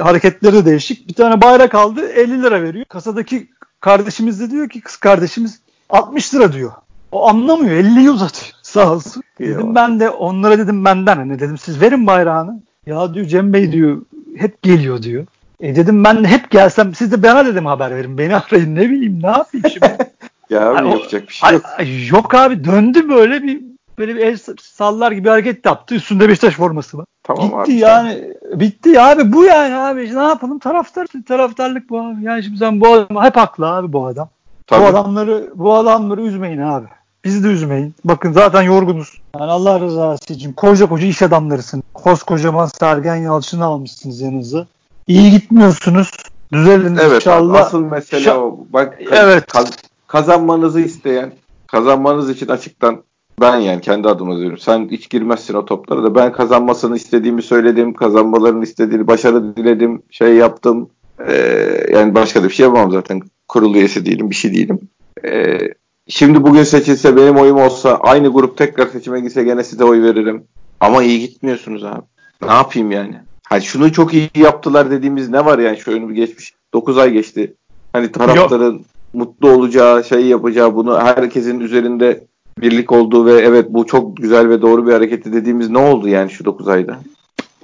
hareketleri 0.00 0.54
de 0.54 0.66
değişik. 0.66 1.08
Bir 1.08 1.14
tane 1.14 1.42
bayrak 1.42 1.74
aldı 1.74 2.08
50 2.08 2.42
lira 2.42 2.62
veriyor. 2.62 2.84
Kasadaki 2.84 3.48
kardeşimiz 3.80 4.40
de 4.40 4.50
diyor 4.50 4.68
ki 4.68 4.80
kız 4.80 4.96
kardeşimiz 4.96 5.60
60 5.90 6.34
lira 6.34 6.52
diyor. 6.52 6.72
O 7.12 7.28
anlamıyor 7.28 7.76
50'yi 7.76 8.10
uzatıyor 8.10 8.52
sağ 8.62 8.92
olsun. 8.92 9.22
Dedim 9.38 9.74
ben 9.74 10.00
de 10.00 10.10
onlara 10.10 10.58
dedim 10.58 10.84
benden 10.84 11.16
hani 11.16 11.38
dedim 11.38 11.58
siz 11.58 11.80
verin 11.80 12.06
bayrağını. 12.06 12.62
Ya 12.86 13.14
diyor 13.14 13.26
Cem 13.26 13.52
Bey 13.52 13.72
diyor 13.72 14.02
hep 14.36 14.62
geliyor 14.62 15.02
diyor. 15.02 15.26
E 15.60 15.76
dedim 15.76 16.04
ben 16.04 16.24
de 16.24 16.28
hep 16.28 16.50
gelsem 16.50 16.94
siz 16.94 17.12
de 17.12 17.22
bana 17.22 17.46
dedim 17.46 17.66
haber 17.66 17.96
verin. 17.96 18.18
Beni 18.18 18.36
arayın 18.50 18.74
ne 18.74 18.90
bileyim 18.90 19.20
ne 19.22 19.26
yapayım 19.26 19.66
şimdi. 19.72 19.96
ya 20.50 20.70
abi 20.70 20.88
yapacak 20.88 21.28
bir 21.28 21.34
şey 21.34 21.52
yok. 21.52 21.62
Ay, 21.78 22.08
yok 22.08 22.34
abi 22.34 22.64
döndü 22.64 23.08
böyle 23.08 23.42
bir 23.42 23.73
böyle 23.98 24.14
bir 24.14 24.20
el 24.20 24.38
sallar 24.60 25.12
gibi 25.12 25.28
hareket 25.28 25.66
yaptı. 25.66 25.94
Üstünde 25.94 26.28
Beşiktaş 26.28 26.54
forması 26.54 26.98
var. 26.98 27.06
Tamam 27.22 27.48
Gitti 27.48 27.56
abi, 27.56 27.74
yani. 27.74 28.32
Bitti 28.54 29.00
abi 29.00 29.32
bu 29.32 29.44
yani 29.44 29.74
abi. 29.74 30.14
Ne 30.14 30.22
yapalım? 30.22 30.58
Taraftar 30.58 31.06
taraftarlık 31.28 31.90
bu 31.90 32.00
abi. 32.00 32.24
Yani 32.24 32.42
şimdi 32.42 32.58
sen 32.58 32.80
bu 32.80 32.92
adam 32.92 33.24
hep 33.24 33.36
haklı 33.36 33.66
abi 33.66 33.92
bu 33.92 34.06
adam. 34.06 34.28
Tabii. 34.66 34.82
Bu 34.82 34.86
adamları 34.86 35.50
bu 35.54 35.74
adamları 35.74 36.22
üzmeyin 36.22 36.58
abi. 36.58 36.86
Bizi 37.24 37.44
de 37.44 37.48
üzmeyin. 37.48 37.94
Bakın 38.04 38.32
zaten 38.32 38.62
yorgunuz. 38.62 39.20
Yani 39.38 39.50
Allah 39.50 39.80
rızası 39.80 40.32
için 40.32 40.52
koca 40.52 40.86
koca 40.86 41.06
iş 41.06 41.22
adamlarısın. 41.22 41.82
Koskocaman 41.94 42.66
Sergen 42.66 43.16
Yalçın'ı 43.16 43.64
almışsınız 43.64 44.20
yanınıza. 44.20 44.66
İyi 45.06 45.30
gitmiyorsunuz. 45.30 46.10
Düzelin 46.52 46.96
evet, 46.96 47.14
inşallah. 47.14 47.60
Asıl 47.60 47.80
mesele 47.80 48.20
Şa- 48.20 48.34
o. 48.34 48.58
Bak 48.70 48.98
evet. 49.12 49.46
Kaz- 49.46 49.78
kazanmanızı 50.06 50.80
isteyen, 50.80 51.32
kazanmanız 51.66 52.30
için 52.30 52.48
açıktan 52.48 53.02
ben 53.40 53.56
yani 53.56 53.80
kendi 53.80 54.08
adıma 54.08 54.38
diyorum. 54.38 54.58
Sen 54.58 54.88
hiç 54.90 55.10
girmezsin 55.10 55.54
o 55.54 55.64
toplara 55.64 56.02
da 56.02 56.14
ben 56.14 56.32
kazanmasını 56.32 56.96
istediğimi 56.96 57.42
söyledim. 57.42 57.94
Kazanmalarını 57.94 58.64
istediğini, 58.64 59.06
başarı 59.06 59.56
diledim, 59.56 60.02
şey 60.10 60.34
yaptım. 60.34 60.90
Ee, 61.28 61.86
yani 61.92 62.14
başka 62.14 62.42
da 62.42 62.48
bir 62.48 62.54
şey 62.54 62.66
yapamam 62.66 62.92
zaten. 62.92 63.20
Kurul 63.48 63.74
üyesi 63.74 64.06
değilim, 64.06 64.30
bir 64.30 64.34
şey 64.34 64.54
değilim. 64.54 64.80
Ee, 65.24 65.58
şimdi 66.08 66.42
bugün 66.42 66.62
seçilse 66.62 67.16
benim 67.16 67.36
oyum 67.36 67.56
olsa 67.56 67.96
aynı 67.96 68.28
grup 68.28 68.56
tekrar 68.56 68.86
seçime 68.86 69.20
gitse 69.20 69.44
gene 69.44 69.64
size 69.64 69.84
oy 69.84 70.02
veririm. 70.02 70.44
Ama 70.80 71.02
iyi 71.02 71.20
gitmiyorsunuz 71.20 71.84
abi. 71.84 72.02
Ne 72.42 72.52
yapayım 72.52 72.90
yani? 72.90 73.20
Hani 73.48 73.62
şunu 73.62 73.92
çok 73.92 74.14
iyi 74.14 74.30
yaptılar 74.34 74.90
dediğimiz 74.90 75.28
ne 75.28 75.44
var 75.44 75.58
yani 75.58 75.76
şu 75.76 75.90
önümü 75.90 76.14
geçmiş. 76.14 76.54
9 76.74 76.98
ay 76.98 77.12
geçti. 77.12 77.54
Hani 77.92 78.12
taraftarın 78.12 78.72
Yok. 78.72 78.82
mutlu 79.12 79.50
olacağı, 79.50 80.04
şey 80.04 80.26
yapacağı 80.26 80.74
bunu 80.74 81.00
herkesin 81.00 81.60
üzerinde 81.60 82.26
birlik 82.60 82.92
olduğu 82.92 83.26
ve 83.26 83.32
evet 83.32 83.66
bu 83.68 83.86
çok 83.86 84.16
güzel 84.16 84.48
ve 84.48 84.62
doğru 84.62 84.86
bir 84.86 84.92
hareketi 84.92 85.32
dediğimiz 85.32 85.70
ne 85.70 85.78
oldu 85.78 86.08
yani 86.08 86.30
şu 86.30 86.44
9 86.44 86.68
ayda? 86.68 86.98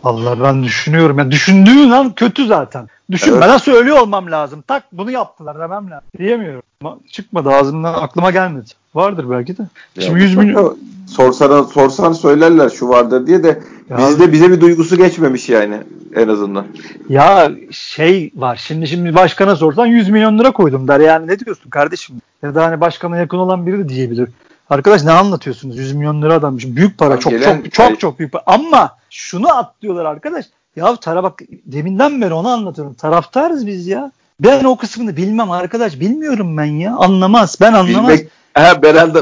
Allah 0.04 0.40
ben 0.42 0.62
düşünüyorum. 0.62 1.18
Yani 1.18 1.30
düşündüğün 1.30 1.90
an 1.90 2.12
kötü 2.12 2.46
zaten. 2.46 2.88
Düşünmeden 3.10 3.50
evet. 3.50 3.62
söylüyor 3.62 3.98
olmam 3.98 4.30
lazım. 4.30 4.64
Tak 4.66 4.82
bunu 4.92 5.10
yaptılar 5.10 5.58
demem 5.58 5.90
lazım. 5.90 6.08
Diyemiyorum. 6.18 6.62
Çıkmadı 7.10 7.50
ağzımdan 7.50 7.94
aklıma 7.94 8.30
gelmedi. 8.30 8.70
Vardır 8.94 9.30
belki 9.30 9.58
de. 9.58 9.62
Ya 9.96 10.02
Şimdi 10.02 10.22
100 10.22 10.36
milyon 10.36 10.78
sorsan 11.08 11.62
sorsan 11.62 12.12
söylerler 12.12 12.68
şu 12.68 12.88
vardır 12.88 13.26
diye 13.26 13.42
de 13.42 13.60
ya 13.90 13.98
bizde 13.98 14.32
bize 14.32 14.50
bir 14.50 14.60
duygusu 14.60 14.96
geçmemiş 14.96 15.48
yani 15.48 15.76
en 16.14 16.28
azından. 16.28 16.66
Ya 17.08 17.50
şey 17.70 18.30
var. 18.36 18.56
Şimdi 18.56 18.86
şimdi 18.86 19.14
başkana 19.14 19.56
sorsan 19.56 19.86
100 19.86 20.10
milyon 20.10 20.38
lira 20.38 20.50
koydum 20.50 20.88
der. 20.88 21.00
Yani 21.00 21.26
ne 21.26 21.38
diyorsun 21.38 21.70
kardeşim? 21.70 22.16
Ya 22.42 22.54
da 22.54 22.64
hani 22.64 22.80
başkana 22.80 23.16
yakın 23.16 23.38
olan 23.38 23.66
biri 23.66 23.78
de 23.78 23.88
diyebilir. 23.88 24.28
Arkadaş 24.70 25.04
ne 25.04 25.12
anlatıyorsunuz? 25.12 25.78
100 25.78 25.92
milyon 25.92 26.22
lira 26.22 26.34
adammış. 26.34 26.66
Büyük 26.66 26.98
para. 26.98 27.18
Çok 27.18 27.32
gelen, 27.32 27.62
çok 27.62 27.72
çok 27.72 28.00
çok 28.00 28.18
büyük 28.18 28.32
para. 28.32 28.42
Ama 28.46 28.96
şunu 29.10 29.56
atlıyorlar 29.56 30.04
arkadaş. 30.04 30.44
Ya 30.76 30.96
tara 30.96 31.22
bak 31.22 31.40
deminden 31.66 32.22
beri 32.22 32.34
onu 32.34 32.48
anlatıyorum. 32.48 32.94
Taraftarız 32.94 33.66
biz 33.66 33.86
ya. 33.86 34.12
Ben 34.40 34.64
o 34.64 34.76
kısmını 34.76 35.16
bilmem 35.16 35.50
arkadaş. 35.50 36.00
Bilmiyorum 36.00 36.56
ben 36.56 36.64
ya. 36.64 36.96
Anlamaz. 36.96 37.56
Ben 37.60 37.72
anlamaz. 37.72 38.10
Bilmek, 38.10 38.28
he, 38.54 38.82
Berel 38.82 39.14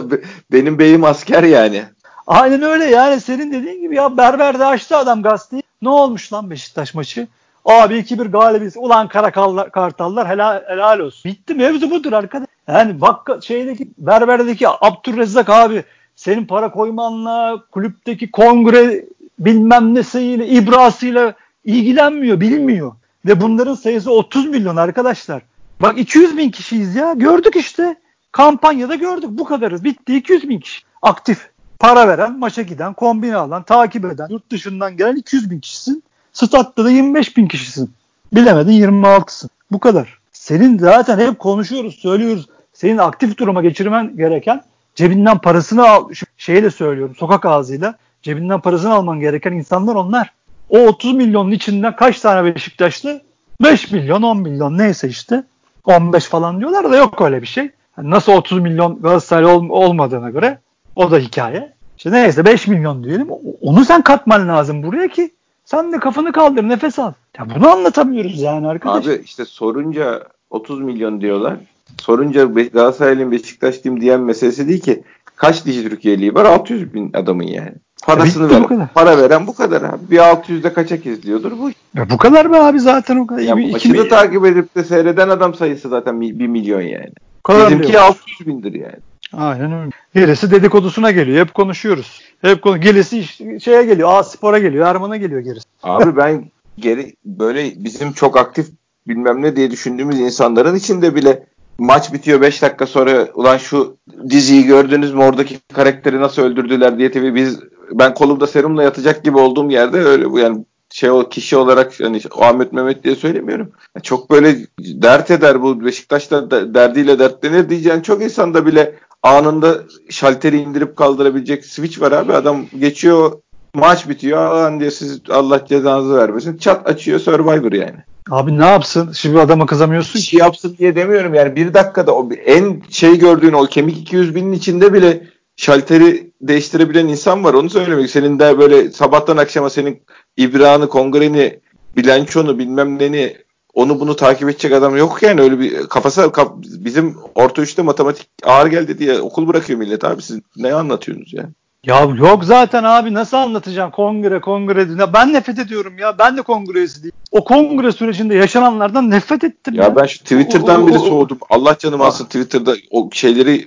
benim 0.53 0.78
beyim 0.78 1.05
asker 1.05 1.42
yani. 1.42 1.84
Aynen 2.26 2.62
öyle 2.62 2.84
yani 2.84 3.20
senin 3.20 3.53
dediğin 3.53 3.82
gibi 3.82 3.96
ya 3.96 4.16
berberde 4.16 4.64
açtı 4.64 4.96
adam 4.96 5.22
gazeteyi. 5.22 5.62
Ne 5.82 5.88
olmuş 5.88 6.32
lan 6.32 6.51
Beşiktaş 6.51 6.94
maçı? 6.94 7.26
Abi 7.64 7.94
2-1 7.94 8.30
galibiyiz. 8.30 8.76
Ulan 8.76 9.09
karakallar, 9.09 9.70
kartallar 9.70 10.28
helal, 10.28 10.62
helal 10.68 10.99
olsun. 10.99 11.32
Bitti 11.32 11.55
mevzu 11.55 11.90
budur 11.90 12.12
arkadaş. 12.12 12.49
Yani 12.68 13.00
bak 13.00 13.28
şeydeki 13.42 13.88
berberdeki 13.98 14.68
Abdurrezzak 14.68 15.50
abi 15.50 15.84
senin 16.16 16.46
para 16.46 16.70
koymanla 16.70 17.64
kulüpteki 17.70 18.30
kongre 18.30 19.04
bilmem 19.38 19.94
nesiyle 19.94 20.48
ibrasıyla 20.48 21.34
ilgilenmiyor 21.64 22.40
bilmiyor. 22.40 22.92
Ve 23.26 23.40
bunların 23.40 23.74
sayısı 23.74 24.12
30 24.12 24.48
milyon 24.48 24.76
arkadaşlar. 24.76 25.42
Bak 25.80 25.98
200 25.98 26.36
bin 26.36 26.50
kişiyiz 26.50 26.94
ya 26.94 27.12
gördük 27.12 27.56
işte. 27.56 27.96
Kampanyada 28.32 28.94
gördük 28.94 29.30
bu 29.30 29.44
kadarız. 29.44 29.84
Bitti 29.84 30.16
200 30.16 30.48
bin 30.48 30.60
kişi. 30.60 30.82
Aktif. 31.02 31.50
Para 31.78 32.08
veren, 32.08 32.38
maça 32.38 32.62
giden, 32.62 32.92
kombine 32.92 33.36
alan, 33.36 33.62
takip 33.62 34.04
eden, 34.04 34.28
yurt 34.30 34.50
dışından 34.50 34.96
gelen 34.96 35.16
200 35.16 35.50
bin 35.50 35.60
kişisin. 35.60 36.02
Statta 36.32 36.84
da 36.84 36.90
25 36.90 37.36
bin 37.36 37.46
kişisin. 37.46 37.90
Bilemedin 38.32 38.72
26'sın. 38.72 39.50
Bu 39.70 39.80
kadar. 39.80 40.18
Senin 40.32 40.78
zaten 40.78 41.18
hep 41.18 41.38
konuşuyoruz, 41.38 41.94
söylüyoruz. 41.94 42.46
Senin 42.78 42.98
aktif 42.98 43.38
duruma 43.38 43.62
geçirmen 43.62 44.16
gereken 44.16 44.62
cebinden 44.94 45.38
parasını 45.38 45.88
al. 45.88 46.08
Şeyle 46.36 46.70
söylüyorum 46.70 47.14
sokak 47.18 47.46
ağzıyla. 47.46 47.94
Cebinden 48.22 48.60
parasını 48.60 48.92
alman 48.92 49.20
gereken 49.20 49.52
insanlar 49.52 49.94
onlar. 49.94 50.32
O 50.68 50.78
30 50.78 51.14
milyonun 51.14 51.50
içinden 51.50 51.96
kaç 51.96 52.20
tane 52.20 52.54
Beşiktaşlı? 52.54 53.20
5 53.62 53.90
milyon, 53.90 54.22
10 54.22 54.38
milyon 54.38 54.78
neyse 54.78 55.08
işte. 55.08 55.44
15 55.84 56.24
falan 56.24 56.60
diyorlar 56.60 56.90
da 56.92 56.96
yok 56.96 57.20
öyle 57.20 57.42
bir 57.42 57.46
şey. 57.46 57.70
Yani 57.98 58.10
nasıl 58.10 58.32
30 58.32 58.58
milyon 58.60 59.02
Galatasaraylı 59.02 59.50
ol, 59.50 59.68
olmadığına 59.68 60.30
göre 60.30 60.58
o 60.96 61.10
da 61.10 61.18
hikaye. 61.18 61.72
İşte 61.96 62.12
neyse 62.12 62.44
5 62.44 62.66
milyon 62.66 63.04
diyelim. 63.04 63.28
Onu 63.60 63.84
sen 63.84 64.02
katman 64.02 64.48
lazım 64.48 64.82
buraya 64.82 65.08
ki 65.08 65.30
sen 65.64 65.92
de 65.92 65.98
kafanı 65.98 66.32
kaldır 66.32 66.68
nefes 66.68 66.98
al. 66.98 67.12
Ya 67.38 67.46
bunu 67.54 67.68
anlatamıyoruz 67.68 68.40
yani 68.40 68.68
arkadaş. 68.68 69.06
Abi 69.06 69.22
işte 69.24 69.44
sorunca 69.44 70.22
30 70.50 70.80
milyon 70.80 71.20
diyorlar. 71.20 71.56
Sorunca 72.01 72.45
Galatasaray'ın 72.45 73.32
Beşiktaşlıyım 73.32 74.01
diyen 74.01 74.20
meselesi 74.20 74.68
değil 74.68 74.80
ki. 74.80 75.03
Kaç 75.36 75.66
dizi 75.66 75.89
Türkiye'liği 75.89 76.34
var? 76.34 76.45
600 76.45 76.95
bin 76.95 77.12
adamın 77.12 77.45
yani. 77.45 77.72
Parasını 78.03 78.51
ver. 78.51 78.89
Para 78.95 79.18
veren 79.18 79.47
bu 79.47 79.55
kadar 79.55 79.82
abi. 79.82 80.11
Bir 80.11 80.18
600'de 80.18 80.72
kaçak 80.72 81.07
izliyordur 81.07 81.53
bu. 81.59 81.70
Ya 81.95 82.11
bu 82.11 82.16
kadar 82.16 82.53
be 82.53 82.57
abi 82.57 82.80
zaten 82.80 83.16
o 83.16 83.26
kadar. 83.26 83.41
Ya 83.41 83.57
maçını 83.57 84.03
mi? 84.03 84.09
takip 84.09 84.45
edip 84.47 84.74
de 84.74 84.84
seyreden 84.84 85.28
adam 85.28 85.55
sayısı 85.55 85.89
zaten 85.89 86.20
1 86.20 86.47
milyon 86.47 86.80
yani. 86.80 87.12
Bizimki 87.49 88.01
600 88.01 88.47
bindir 88.47 88.72
yani. 88.72 88.97
Aynen 89.32 89.72
öyle. 89.72 89.91
Gerisi 90.14 90.51
dedikodusuna 90.51 91.11
geliyor. 91.11 91.47
Hep 91.47 91.55
konuşuyoruz. 91.55 92.20
Hep 92.43 92.62
konu 92.62 92.80
gerisi 92.80 93.24
şeye 93.61 93.84
geliyor. 93.84 94.09
A 94.12 94.22
Spor'a 94.22 94.59
geliyor. 94.59 94.86
Erman'a 94.86 95.16
geliyor 95.16 95.41
gerisi. 95.41 95.66
Abi 95.82 96.16
ben 96.16 96.51
geri 96.78 97.14
böyle 97.24 97.84
bizim 97.84 98.12
çok 98.12 98.36
aktif 98.36 98.66
bilmem 99.09 99.43
ne 99.43 99.57
diye 99.57 99.70
düşündüğümüz 99.70 100.18
insanların 100.18 100.74
içinde 100.74 101.14
bile 101.14 101.47
maç 101.78 102.12
bitiyor 102.12 102.40
5 102.40 102.62
dakika 102.62 102.86
sonra 102.86 103.28
ulan 103.34 103.56
şu 103.56 103.96
diziyi 104.30 104.64
gördünüz 104.64 105.14
mü 105.14 105.22
oradaki 105.22 105.58
karakteri 105.74 106.20
nasıl 106.20 106.42
öldürdüler 106.42 106.98
diye 106.98 107.10
tabii 107.10 107.34
biz 107.34 107.60
ben 107.92 108.14
kolumda 108.14 108.46
serumla 108.46 108.82
yatacak 108.82 109.24
gibi 109.24 109.38
olduğum 109.38 109.70
yerde 109.70 109.98
öyle 109.98 110.30
bu 110.30 110.38
yani 110.38 110.64
şey 110.90 111.10
o 111.10 111.28
kişi 111.28 111.56
olarak 111.56 112.00
hani 112.00 112.20
Ahmet 112.40 112.72
Mehmet 112.72 113.04
diye 113.04 113.14
söylemiyorum. 113.14 113.72
Çok 114.02 114.30
böyle 114.30 114.56
dert 114.80 115.30
eder 115.30 115.62
bu 115.62 115.84
Beşiktaş'ta 115.84 116.50
derdiyle 116.50 117.18
dertlenir 117.18 117.68
diyeceğin 117.68 118.00
çok 118.00 118.22
insanda 118.22 118.66
bile 118.66 118.94
anında 119.22 119.78
şalteri 120.10 120.56
indirip 120.56 120.96
kaldırabilecek 120.96 121.64
switch 121.64 122.00
var 122.00 122.12
abi. 122.12 122.32
Adam 122.32 122.66
geçiyor 122.78 123.32
maç 123.74 124.08
bitiyor. 124.08 124.38
Alan 124.38 124.80
diye 124.80 124.90
siz 124.90 125.20
Allah 125.30 125.66
cezanızı 125.66 126.16
vermesin. 126.16 126.56
Çat 126.56 126.90
açıyor 126.90 127.20
Survivor 127.20 127.72
yani. 127.72 128.04
Abi 128.30 128.58
ne 128.58 128.66
yapsın? 128.66 129.12
Şimdi 129.12 129.40
adama 129.40 129.66
kızamıyorsun. 129.66 130.18
Şey 130.18 130.38
yapsın 130.40 130.76
diye 130.78 130.96
demiyorum 130.96 131.34
yani 131.34 131.56
bir 131.56 131.74
dakikada 131.74 132.14
o 132.14 132.30
en 132.32 132.82
şey 132.90 133.18
gördüğün 133.18 133.52
o 133.52 133.66
kemik 133.66 133.98
200 133.98 134.34
binin 134.34 134.52
içinde 134.52 134.92
bile 134.92 135.26
şalteri 135.56 136.30
değiştirebilen 136.40 137.08
insan 137.08 137.44
var. 137.44 137.54
Onu 137.54 137.70
söylemek. 137.70 138.10
Senin 138.10 138.38
de 138.38 138.58
böyle 138.58 138.90
sabahtan 138.90 139.36
akşama 139.36 139.70
senin 139.70 140.02
İbrahim'i, 140.36 140.88
kongreni, 140.88 141.60
bilançonu 141.96 142.58
bilmem 142.58 142.98
neni 142.98 143.36
onu 143.74 144.00
bunu 144.00 144.16
takip 144.16 144.48
edecek 144.48 144.72
adam 144.72 144.96
yok 144.96 145.22
yani 145.22 145.40
öyle 145.40 145.58
bir 145.58 145.86
kafası 145.86 146.32
kaf, 146.32 146.52
bizim 146.58 147.16
orta 147.34 147.62
üçte 147.62 147.82
matematik 147.82 148.28
ağır 148.42 148.66
geldi 148.66 148.98
diye 148.98 149.20
okul 149.20 149.48
bırakıyor 149.48 149.78
millet 149.78 150.04
abi 150.04 150.22
siz 150.22 150.40
ne 150.56 150.74
anlatıyorsunuz 150.74 151.32
ya? 151.32 151.50
Ya 151.89 152.09
yok 152.18 152.45
zaten 152.45 152.84
abi 152.84 153.14
nasıl 153.14 153.36
anlatacağım 153.36 153.91
kongre 153.91 154.41
kongre 154.41 155.12
ben 155.12 155.32
nefret 155.32 155.59
ediyorum 155.59 155.99
ya 155.99 156.18
ben 156.18 156.36
de 156.36 156.43
kongre 156.43 156.78
üyesi 156.78 157.03
değilim. 157.03 157.16
O 157.30 157.45
kongre 157.45 157.93
sürecinde 157.93 158.34
yaşananlardan 158.34 159.11
nefret 159.11 159.45
ettim 159.45 159.74
ya. 159.74 159.84
Ya 159.84 159.97
ben 159.97 160.07
şu 160.07 160.18
Twitter'dan 160.18 160.86
biri 160.86 160.99
soğudum. 160.99 161.39
Allah 161.51 161.76
canım 161.78 162.01
alsın 162.01 162.24
Twitter'da 162.24 162.74
o 162.91 163.09
şeyleri 163.12 163.66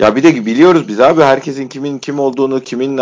ya 0.00 0.16
bir 0.16 0.22
de 0.22 0.46
biliyoruz 0.46 0.88
biz 0.88 1.00
abi 1.00 1.22
herkesin 1.22 1.68
kimin 1.68 1.98
kim 1.98 2.18
olduğunu, 2.18 2.60
kimin 2.60 3.00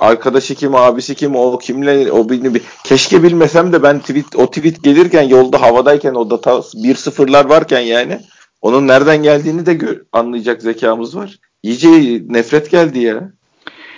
arkadaşı 0.00 0.54
kim, 0.54 0.74
abisi 0.74 1.14
kim, 1.14 1.36
o 1.36 1.58
kimle 1.58 2.12
o 2.12 2.28
bir 2.28 2.62
keşke 2.84 3.22
bilmesem 3.22 3.72
de 3.72 3.82
ben 3.82 4.00
tweet 4.00 4.36
o 4.36 4.46
tweet 4.46 4.84
gelirken 4.84 5.22
yolda 5.22 5.62
havadayken 5.62 6.14
o 6.14 6.30
data 6.30 6.62
bir 6.74 6.94
sıfırlar 6.94 7.44
varken 7.44 7.80
yani 7.80 8.20
onun 8.60 8.88
nereden 8.88 9.22
geldiğini 9.22 9.66
de 9.66 9.74
gör, 9.74 10.02
anlayacak 10.12 10.62
zekamız 10.62 11.16
var. 11.16 11.38
İyice 11.62 12.22
nefret 12.28 12.70
geldi 12.70 12.98
ya. 12.98 13.37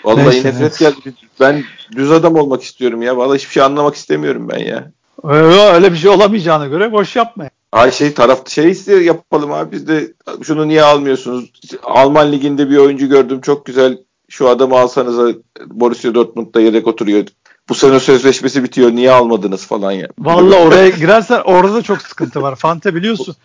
Vallahi 0.05 0.27
Neyse, 0.27 0.49
nefret 0.49 0.63
evet. 0.63 0.79
geldi. 0.79 1.15
Ben 1.41 1.65
düz 1.97 2.13
adam 2.13 2.37
olmak 2.37 2.63
istiyorum 2.63 3.03
ya. 3.03 3.17
Vallahi 3.17 3.39
hiçbir 3.39 3.53
şey 3.53 3.63
anlamak 3.63 3.95
istemiyorum 3.95 4.49
ben 4.49 4.59
ya. 4.59 4.91
Öyle 5.25 5.93
bir 5.93 5.97
şey 5.97 6.11
olamayacağına 6.11 6.67
göre 6.67 6.93
boş 6.93 7.17
yapma. 7.17 7.51
Ay 7.73 7.93
şey 7.93 8.15
taraf 8.15 8.49
şey 8.49 8.71
istiyor 8.71 9.01
yapalım 9.01 9.53
abi 9.53 9.73
biz 9.73 9.89
de 9.89 10.13
şunu 10.43 10.69
niye 10.69 10.83
almıyorsunuz? 10.83 11.51
Alman 11.83 12.33
liginde 12.33 12.71
bir 12.71 12.77
oyuncu 12.77 13.09
gördüm 13.09 13.41
çok 13.41 13.67
güzel. 13.67 13.99
Şu 14.29 14.49
adamı 14.49 14.79
alsanız 14.79 15.37
Borussia 15.67 16.15
Dortmund'da 16.15 16.61
yedek 16.61 16.87
oturuyor. 16.87 17.25
Bu 17.71 17.75
sene 17.75 18.01
sözleşmesi 18.01 18.65
bitiyor 18.65 18.91
niye 18.91 19.11
almadınız 19.11 19.67
falan 19.67 19.93
ya. 19.93 20.09
Valla 20.19 20.57
oraya 20.67 20.89
girersen 20.89 21.41
orada 21.45 21.75
da 21.75 21.83
çok 21.83 22.03
sıkıntı 22.03 22.43
var. 22.43 22.57
Fante 22.57 22.95
biliyorsun. 22.95 23.37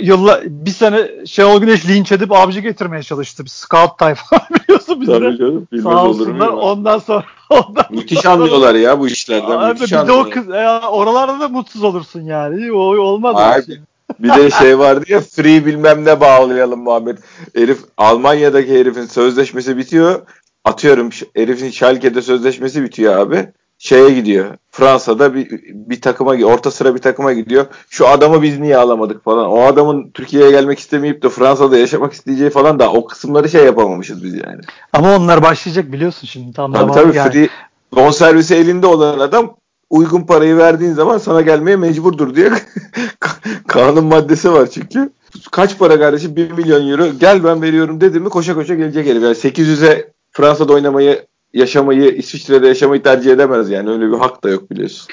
Yılla 0.00 0.40
bir 0.44 0.70
sene 0.70 1.10
Şenol 1.26 1.60
Güneş 1.60 1.88
linç 1.88 2.12
edip 2.12 2.32
abici 2.32 2.62
getirmeye 2.62 3.02
çalıştı. 3.02 3.44
Bir 3.44 3.50
scout 3.50 3.98
tayfa 3.98 4.36
biliyorsun 4.54 5.00
bizde. 5.00 5.12
Tabii 5.12 5.38
canım. 5.38 5.68
Sağ 5.82 6.04
olsunlar. 6.04 6.48
Ondan 6.48 6.98
sonra 6.98 7.24
ondan 7.50 7.86
Müthiş 7.90 8.18
sonra, 8.18 8.34
anlıyorlar 8.34 8.74
ya 8.74 9.00
bu 9.00 9.08
işlerden. 9.08 9.58
Abi, 9.58 9.72
müthiş 9.72 9.92
bir 9.92 10.06
de 10.06 10.12
o 10.12 10.30
kız, 10.30 10.48
ya, 10.48 10.82
oralarda 10.90 11.40
da 11.40 11.48
mutsuz 11.48 11.82
olursun 11.82 12.20
yani. 12.20 12.72
O 12.72 12.78
olmaz. 12.78 13.36
Abi, 13.38 13.66
şey. 13.66 13.80
bir 14.18 14.28
de 14.28 14.50
şey 14.50 14.78
vardı 14.78 15.04
ya 15.08 15.20
free 15.20 15.66
bilmem 15.66 16.04
ne 16.04 16.20
bağlayalım 16.20 16.80
Muhammed. 16.80 17.18
Herif 17.54 17.78
Almanya'daki 17.96 18.78
herifin 18.78 19.06
sözleşmesi 19.06 19.76
bitiyor. 19.76 20.22
Atıyorum 20.64 21.10
herifin 21.36 21.70
Schalke'de 21.70 22.22
sözleşmesi 22.22 22.82
bitiyor 22.82 23.18
abi 23.18 23.48
şeye 23.82 24.10
gidiyor. 24.10 24.46
Fransa'da 24.70 25.34
bir, 25.34 25.50
bir 25.72 26.00
takıma 26.00 26.30
orta 26.30 26.70
sıra 26.70 26.94
bir 26.94 27.00
takıma 27.00 27.32
gidiyor. 27.32 27.66
Şu 27.90 28.08
adamı 28.08 28.42
biz 28.42 28.58
niye 28.58 28.76
alamadık 28.76 29.24
falan. 29.24 29.46
O 29.46 29.62
adamın 29.62 30.10
Türkiye'ye 30.10 30.50
gelmek 30.50 30.78
istemeyip 30.78 31.22
de 31.22 31.28
Fransa'da 31.28 31.78
yaşamak 31.78 32.12
isteyeceği 32.12 32.50
falan 32.50 32.78
da 32.78 32.92
o 32.92 33.06
kısımları 33.06 33.48
şey 33.48 33.64
yapamamışız 33.64 34.24
biz 34.24 34.34
yani. 34.34 34.60
Ama 34.92 35.16
onlar 35.16 35.42
başlayacak 35.42 35.92
biliyorsun 35.92 36.26
şimdi. 36.26 36.52
Tam 36.52 36.72
tabii 36.72 36.92
tabii 36.92 37.16
yani. 37.16 37.32
free 37.32 37.48
bonservisi 37.94 38.54
elinde 38.54 38.86
olan 38.86 39.18
adam 39.18 39.56
uygun 39.90 40.22
parayı 40.22 40.56
verdiğin 40.56 40.92
zaman 40.92 41.18
sana 41.18 41.40
gelmeye 41.40 41.76
mecburdur 41.76 42.34
diye 42.34 42.52
kanun 43.66 44.04
maddesi 44.04 44.52
var 44.52 44.66
çünkü. 44.70 45.10
Kaç 45.50 45.78
para 45.78 45.98
kardeşim? 45.98 46.36
1 46.36 46.50
milyon 46.50 46.88
euro. 46.88 47.06
Gel 47.20 47.44
ben 47.44 47.62
veriyorum 47.62 48.00
dedi 48.00 48.20
mi 48.20 48.28
koşa 48.28 48.54
koşa 48.54 48.74
gelecek 48.74 49.06
herif. 49.06 49.22
Yani 49.22 49.34
800'e 49.34 50.12
Fransa'da 50.32 50.72
oynamayı 50.72 51.26
yaşamayı 51.54 52.10
İsviçre'de 52.10 52.68
yaşamayı 52.68 53.02
tercih 53.02 53.32
edemez 53.32 53.70
yani 53.70 53.90
öyle 53.90 54.12
bir 54.12 54.18
hak 54.18 54.44
da 54.44 54.48
yok 54.48 54.70
biliyorsun. 54.70 55.08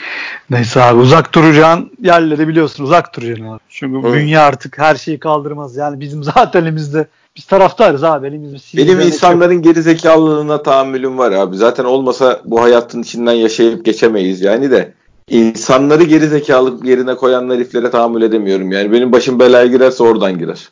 Neyse 0.49 0.81
abi 0.81 0.99
uzak 0.99 1.33
duracağın 1.33 1.91
yerleri 2.03 2.47
biliyorsun 2.47 2.83
uzak 2.83 3.15
duracaksın 3.17 3.45
abi. 3.45 3.59
Çünkü 3.69 4.07
evet. 4.07 4.13
dünya 4.13 4.43
artık 4.43 4.77
her 4.77 4.95
şeyi 4.95 5.19
kaldırmaz. 5.19 5.75
Yani 5.75 5.99
bizim 5.99 6.23
zaten 6.35 6.63
elimizde 6.63 7.07
biz 7.35 7.45
taraftarız 7.45 8.03
abi 8.03 8.27
elimizde. 8.27 8.77
Benim 8.77 8.99
insanların 8.99 9.55
çok... 9.55 9.63
geri 9.63 9.81
zekalılığına 9.81 10.63
tahammülüm 10.63 11.17
var 11.17 11.31
abi. 11.31 11.57
Zaten 11.57 11.85
olmasa 11.85 12.41
bu 12.45 12.61
hayatın 12.61 13.01
içinden 13.01 13.33
yaşayıp 13.33 13.85
geçemeyiz 13.85 14.41
yani 14.41 14.71
de. 14.71 14.93
insanları 15.29 16.03
geri 16.03 16.27
zekalı 16.27 16.87
yerine 16.87 17.15
koyan 17.15 17.49
heriflere 17.49 17.91
tahammül 17.91 18.21
edemiyorum. 18.21 18.71
Yani 18.71 18.91
benim 18.91 19.11
başım 19.11 19.39
belaya 19.39 19.65
girerse 19.65 20.03
oradan 20.03 20.37
girer. 20.37 20.69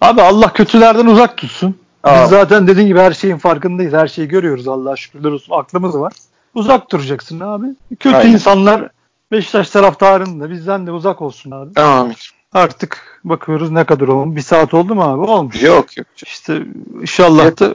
Abi 0.00 0.22
Allah 0.22 0.52
kötülerden 0.52 1.06
uzak 1.06 1.36
tutsun. 1.36 1.76
Biz 2.22 2.30
zaten 2.30 2.66
dediğin 2.66 2.88
gibi 2.88 2.98
her 2.98 3.12
şeyin 3.12 3.36
farkındayız. 3.36 3.92
Her 3.92 4.08
şeyi 4.08 4.28
görüyoruz 4.28 4.68
Allah'a 4.68 4.96
şükürler 4.96 5.30
olsun. 5.30 5.52
Aklımız 5.52 5.98
var. 5.98 6.12
Uzak 6.54 6.92
duracaksın 6.92 7.40
abi. 7.40 7.66
Kötü 8.00 8.16
Aynen. 8.16 8.32
insanlar 8.32 8.90
Beşiktaş 9.32 9.70
taraftarının 9.70 10.40
da 10.40 10.50
bizden 10.50 10.86
de 10.86 10.90
uzak 10.90 11.22
olsun 11.22 11.50
abi. 11.50 11.80
Amin. 11.80 12.14
Artık 12.52 13.20
bakıyoruz 13.24 13.70
ne 13.70 13.84
kadar 13.84 14.08
olmuş. 14.08 14.36
Bir 14.36 14.40
saat 14.40 14.74
oldu 14.74 14.94
mu 14.94 15.02
abi? 15.02 15.30
Olmuş. 15.30 15.62
Yok 15.62 15.96
yok. 15.96 16.06
İşte 16.16 16.62
inşallah 17.00 17.60
da 17.60 17.74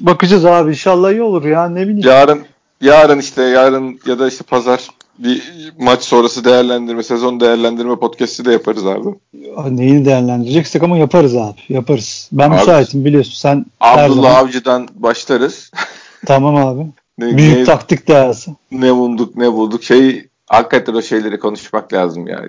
bakacağız 0.00 0.44
abi. 0.44 0.70
İnşallah 0.70 1.10
iyi 1.10 1.22
olur 1.22 1.44
ya 1.44 1.68
ne 1.68 1.82
bileyim. 1.82 2.08
Yarın 2.08 2.42
yarın 2.80 3.18
işte 3.18 3.42
yarın 3.42 4.00
ya 4.06 4.18
da 4.18 4.28
işte 4.28 4.44
pazar 4.44 4.88
bir 5.18 5.72
maç 5.78 6.02
sonrası 6.02 6.44
değerlendirme, 6.44 7.02
sezon 7.02 7.40
değerlendirme 7.40 7.96
podcast'i 7.96 8.44
de 8.44 8.52
yaparız 8.52 8.86
abi. 8.86 9.08
Neyini 9.70 10.04
değerlendireceksek 10.04 10.82
ama 10.82 10.98
yaparız 10.98 11.36
abi. 11.36 11.60
Yaparız. 11.68 12.28
Ben 12.32 12.50
abi, 12.50 12.54
müsaitim 12.56 13.04
biliyorsun. 13.04 13.32
Sen 13.34 13.66
Abdullah 13.80 14.36
Avcı'dan 14.36 14.88
başlarız. 14.94 15.70
Tamam 16.26 16.56
abi. 16.56 16.86
ne, 17.18 17.36
Büyük 17.36 17.56
ne, 17.56 17.64
taktik 17.64 18.08
dahası. 18.08 18.50
Ne 18.70 18.94
bulduk 18.94 19.36
ne 19.36 19.52
bulduk. 19.52 19.82
Şey 19.82 20.28
hakikaten 20.46 20.94
o 20.94 21.02
şeyleri 21.02 21.38
konuşmak 21.38 21.92
lazım 21.92 22.26
ya. 22.26 22.42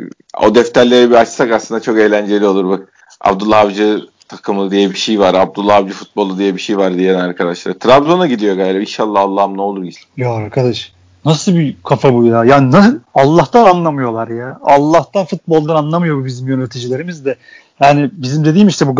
O 0.44 0.56
defterleri 0.56 1.10
bir 1.10 1.16
açsak 1.16 1.52
aslında 1.52 1.82
çok 1.82 1.98
eğlenceli 1.98 2.46
olur 2.48 2.70
bak. 2.70 2.94
Abdullah 3.22 3.60
Avcı 3.60 4.02
takımı 4.28 4.72
diye 4.72 4.90
bir 4.90 4.98
şey 4.98 5.20
var. 5.20 5.34
Abdullah 5.34 5.76
Avcı 5.76 5.94
futbolu 5.94 6.38
diye 6.38 6.56
bir 6.56 6.62
şey 6.62 6.78
var 6.78 6.98
diyen 6.98 7.20
arkadaşlar. 7.20 7.74
Trabzon'a 7.74 8.28
gidiyor 8.28 8.56
galiba. 8.56 8.80
İnşallah 8.80 9.22
Allah'ım 9.22 9.58
ne 9.58 9.62
olur 9.62 9.84
gitsin. 9.84 10.06
Ya 10.18 10.34
arkadaş 10.34 10.92
Nasıl 11.26 11.56
bir 11.56 11.76
kafa 11.84 12.14
bu 12.14 12.26
ya? 12.26 12.46
Yani 12.46 12.72
nasıl, 12.72 13.00
Allah'tan 13.16 13.66
anlamıyorlar 13.66 14.28
ya. 14.28 14.60
Allah'tan 14.64 15.26
futboldan 15.26 15.76
anlamıyor 15.76 16.18
bu 16.18 16.26
bizim 16.26 16.48
yöneticilerimiz 16.48 17.26
de. 17.26 17.36
Yani 17.80 18.10
bizim 18.14 18.46
dediğim 18.46 18.68
işte 18.68 18.88
bu 18.88 18.96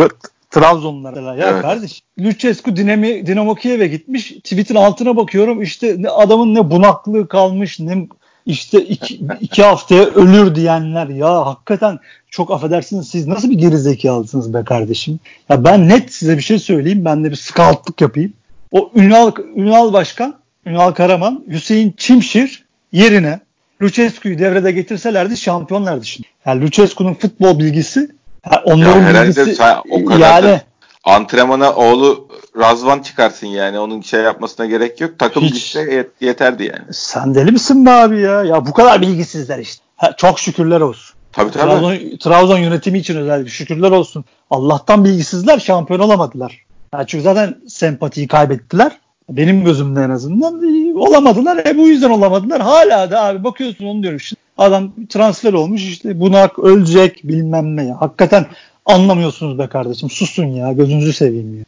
Trabzonlar. 0.50 1.36
Ya 1.36 1.48
evet. 1.48 1.62
kardeş 1.62 2.02
Lucescu 2.18 2.76
Dinamo, 2.76 3.26
Dinamo 3.26 3.54
Kiev'e 3.54 3.86
gitmiş. 3.86 4.32
Tweet'in 4.32 4.74
altına 4.74 5.16
bakıyorum 5.16 5.62
işte 5.62 5.96
ne, 5.98 6.08
adamın 6.08 6.54
ne 6.54 6.70
bunaklığı 6.70 7.28
kalmış 7.28 7.80
ne 7.80 8.08
işte 8.46 8.80
iki, 8.80 9.20
iki 9.40 9.62
haftaya 9.62 10.04
ölür 10.04 10.54
diyenler 10.54 11.08
ya 11.08 11.46
hakikaten 11.46 11.98
çok 12.30 12.50
affedersiniz 12.50 13.08
siz 13.08 13.26
nasıl 13.26 13.50
bir 13.50 13.58
gerizekalısınız 13.58 14.54
be 14.54 14.64
kardeşim. 14.64 15.20
Ya 15.48 15.64
ben 15.64 15.88
net 15.88 16.14
size 16.14 16.36
bir 16.36 16.42
şey 16.42 16.58
söyleyeyim 16.58 17.04
ben 17.04 17.24
de 17.24 17.30
bir 17.30 17.36
scoutlık 17.36 18.00
yapayım. 18.00 18.32
O 18.72 18.90
Ünal, 18.94 19.32
Ünal 19.56 19.92
Başkan 19.92 20.34
Ünal 20.66 20.92
Karaman, 20.92 21.44
Hüseyin 21.48 21.94
Çimşir 21.96 22.64
yerine 22.92 23.40
Lucescu'yu 23.82 24.38
devrede 24.38 24.72
getirselerdi 24.72 25.36
şampiyonlardı 25.36 26.04
şimdi. 26.04 26.28
Yani 26.46 26.62
Lucescu'nun 26.62 27.14
futbol 27.14 27.58
bilgisi 27.58 28.10
yani 28.50 28.62
onların 28.64 29.14
ya 29.14 29.22
bilgisi 29.24 29.62
o 29.90 30.04
kadar 30.04 30.44
yani 30.44 30.60
antrenmana 31.04 31.72
oğlu 31.74 32.28
Razvan 32.58 32.98
çıkarsın 32.98 33.46
yani 33.46 33.78
onun 33.78 34.00
şey 34.00 34.20
yapmasına 34.20 34.66
gerek 34.66 35.00
yok. 35.00 35.18
Takım 35.18 35.42
Hiç. 35.42 35.76
yet, 35.76 36.10
yeterdi 36.20 36.64
yani. 36.64 36.92
Sen 36.94 37.34
deli 37.34 37.52
misin 37.52 37.86
be 37.86 37.90
abi 37.90 38.20
ya? 38.20 38.44
Ya 38.44 38.66
bu 38.66 38.72
kadar 38.72 39.00
bilgisizler 39.00 39.58
işte. 39.58 39.84
Ha, 39.96 40.16
çok 40.16 40.38
şükürler 40.38 40.80
olsun. 40.80 41.16
Tabii 41.32 41.50
tabii. 41.50 41.62
Trabzon, 41.62 42.16
Trabzon 42.20 42.58
yönetimi 42.58 42.98
için 42.98 43.16
özellikle 43.16 43.50
şükürler 43.50 43.90
olsun. 43.90 44.24
Allah'tan 44.50 45.04
bilgisizler 45.04 45.58
şampiyon 45.58 46.00
olamadılar. 46.00 46.64
Yani 46.94 47.04
çünkü 47.06 47.22
zaten 47.22 47.54
sempatiyi 47.68 48.28
kaybettiler. 48.28 48.92
Benim 49.30 49.64
gözümde 49.64 50.02
en 50.02 50.10
azından 50.10 50.54
olamadılar. 50.96 51.66
E 51.66 51.76
bu 51.76 51.88
yüzden 51.88 52.10
olamadılar. 52.10 52.60
Hala 52.60 53.10
da 53.10 53.24
abi 53.24 53.44
bakıyorsun 53.44 53.84
onu 53.86 54.02
diyorum. 54.02 54.20
Şimdi 54.20 54.40
adam 54.58 54.92
transfer 55.08 55.52
olmuş 55.52 55.82
işte 55.82 56.20
bunak 56.20 56.58
ölecek 56.58 57.20
bilmem 57.24 57.76
ne 57.76 57.86
ya. 57.86 58.00
Hakikaten 58.00 58.46
anlamıyorsunuz 58.86 59.58
be 59.58 59.66
kardeşim. 59.66 60.10
Susun 60.10 60.46
ya 60.46 60.72
gözünüzü 60.72 61.12
seveyim 61.12 61.58
ya. 61.58 61.64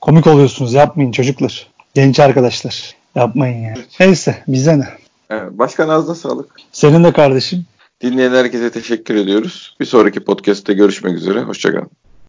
Komik 0.00 0.26
oluyorsunuz 0.26 0.74
yapmayın 0.74 1.12
çocuklar. 1.12 1.66
Genç 1.94 2.20
arkadaşlar 2.20 2.94
yapmayın 3.14 3.62
ya. 3.62 3.74
Neyse 4.00 4.42
bize 4.48 4.78
ne. 4.78 4.88
Evet, 5.30 5.52
başkan 5.52 5.88
ağzına 5.88 6.14
sağlık. 6.14 6.56
Senin 6.72 7.04
de 7.04 7.12
kardeşim. 7.12 7.66
Dinleyen 8.00 8.32
herkese 8.32 8.70
teşekkür 8.70 9.14
ediyoruz. 9.14 9.76
Bir 9.80 9.86
sonraki 9.86 10.20
podcast'te 10.20 10.74
görüşmek 10.74 11.14
üzere. 11.14 11.40
Hoşçakalın. 11.40 11.90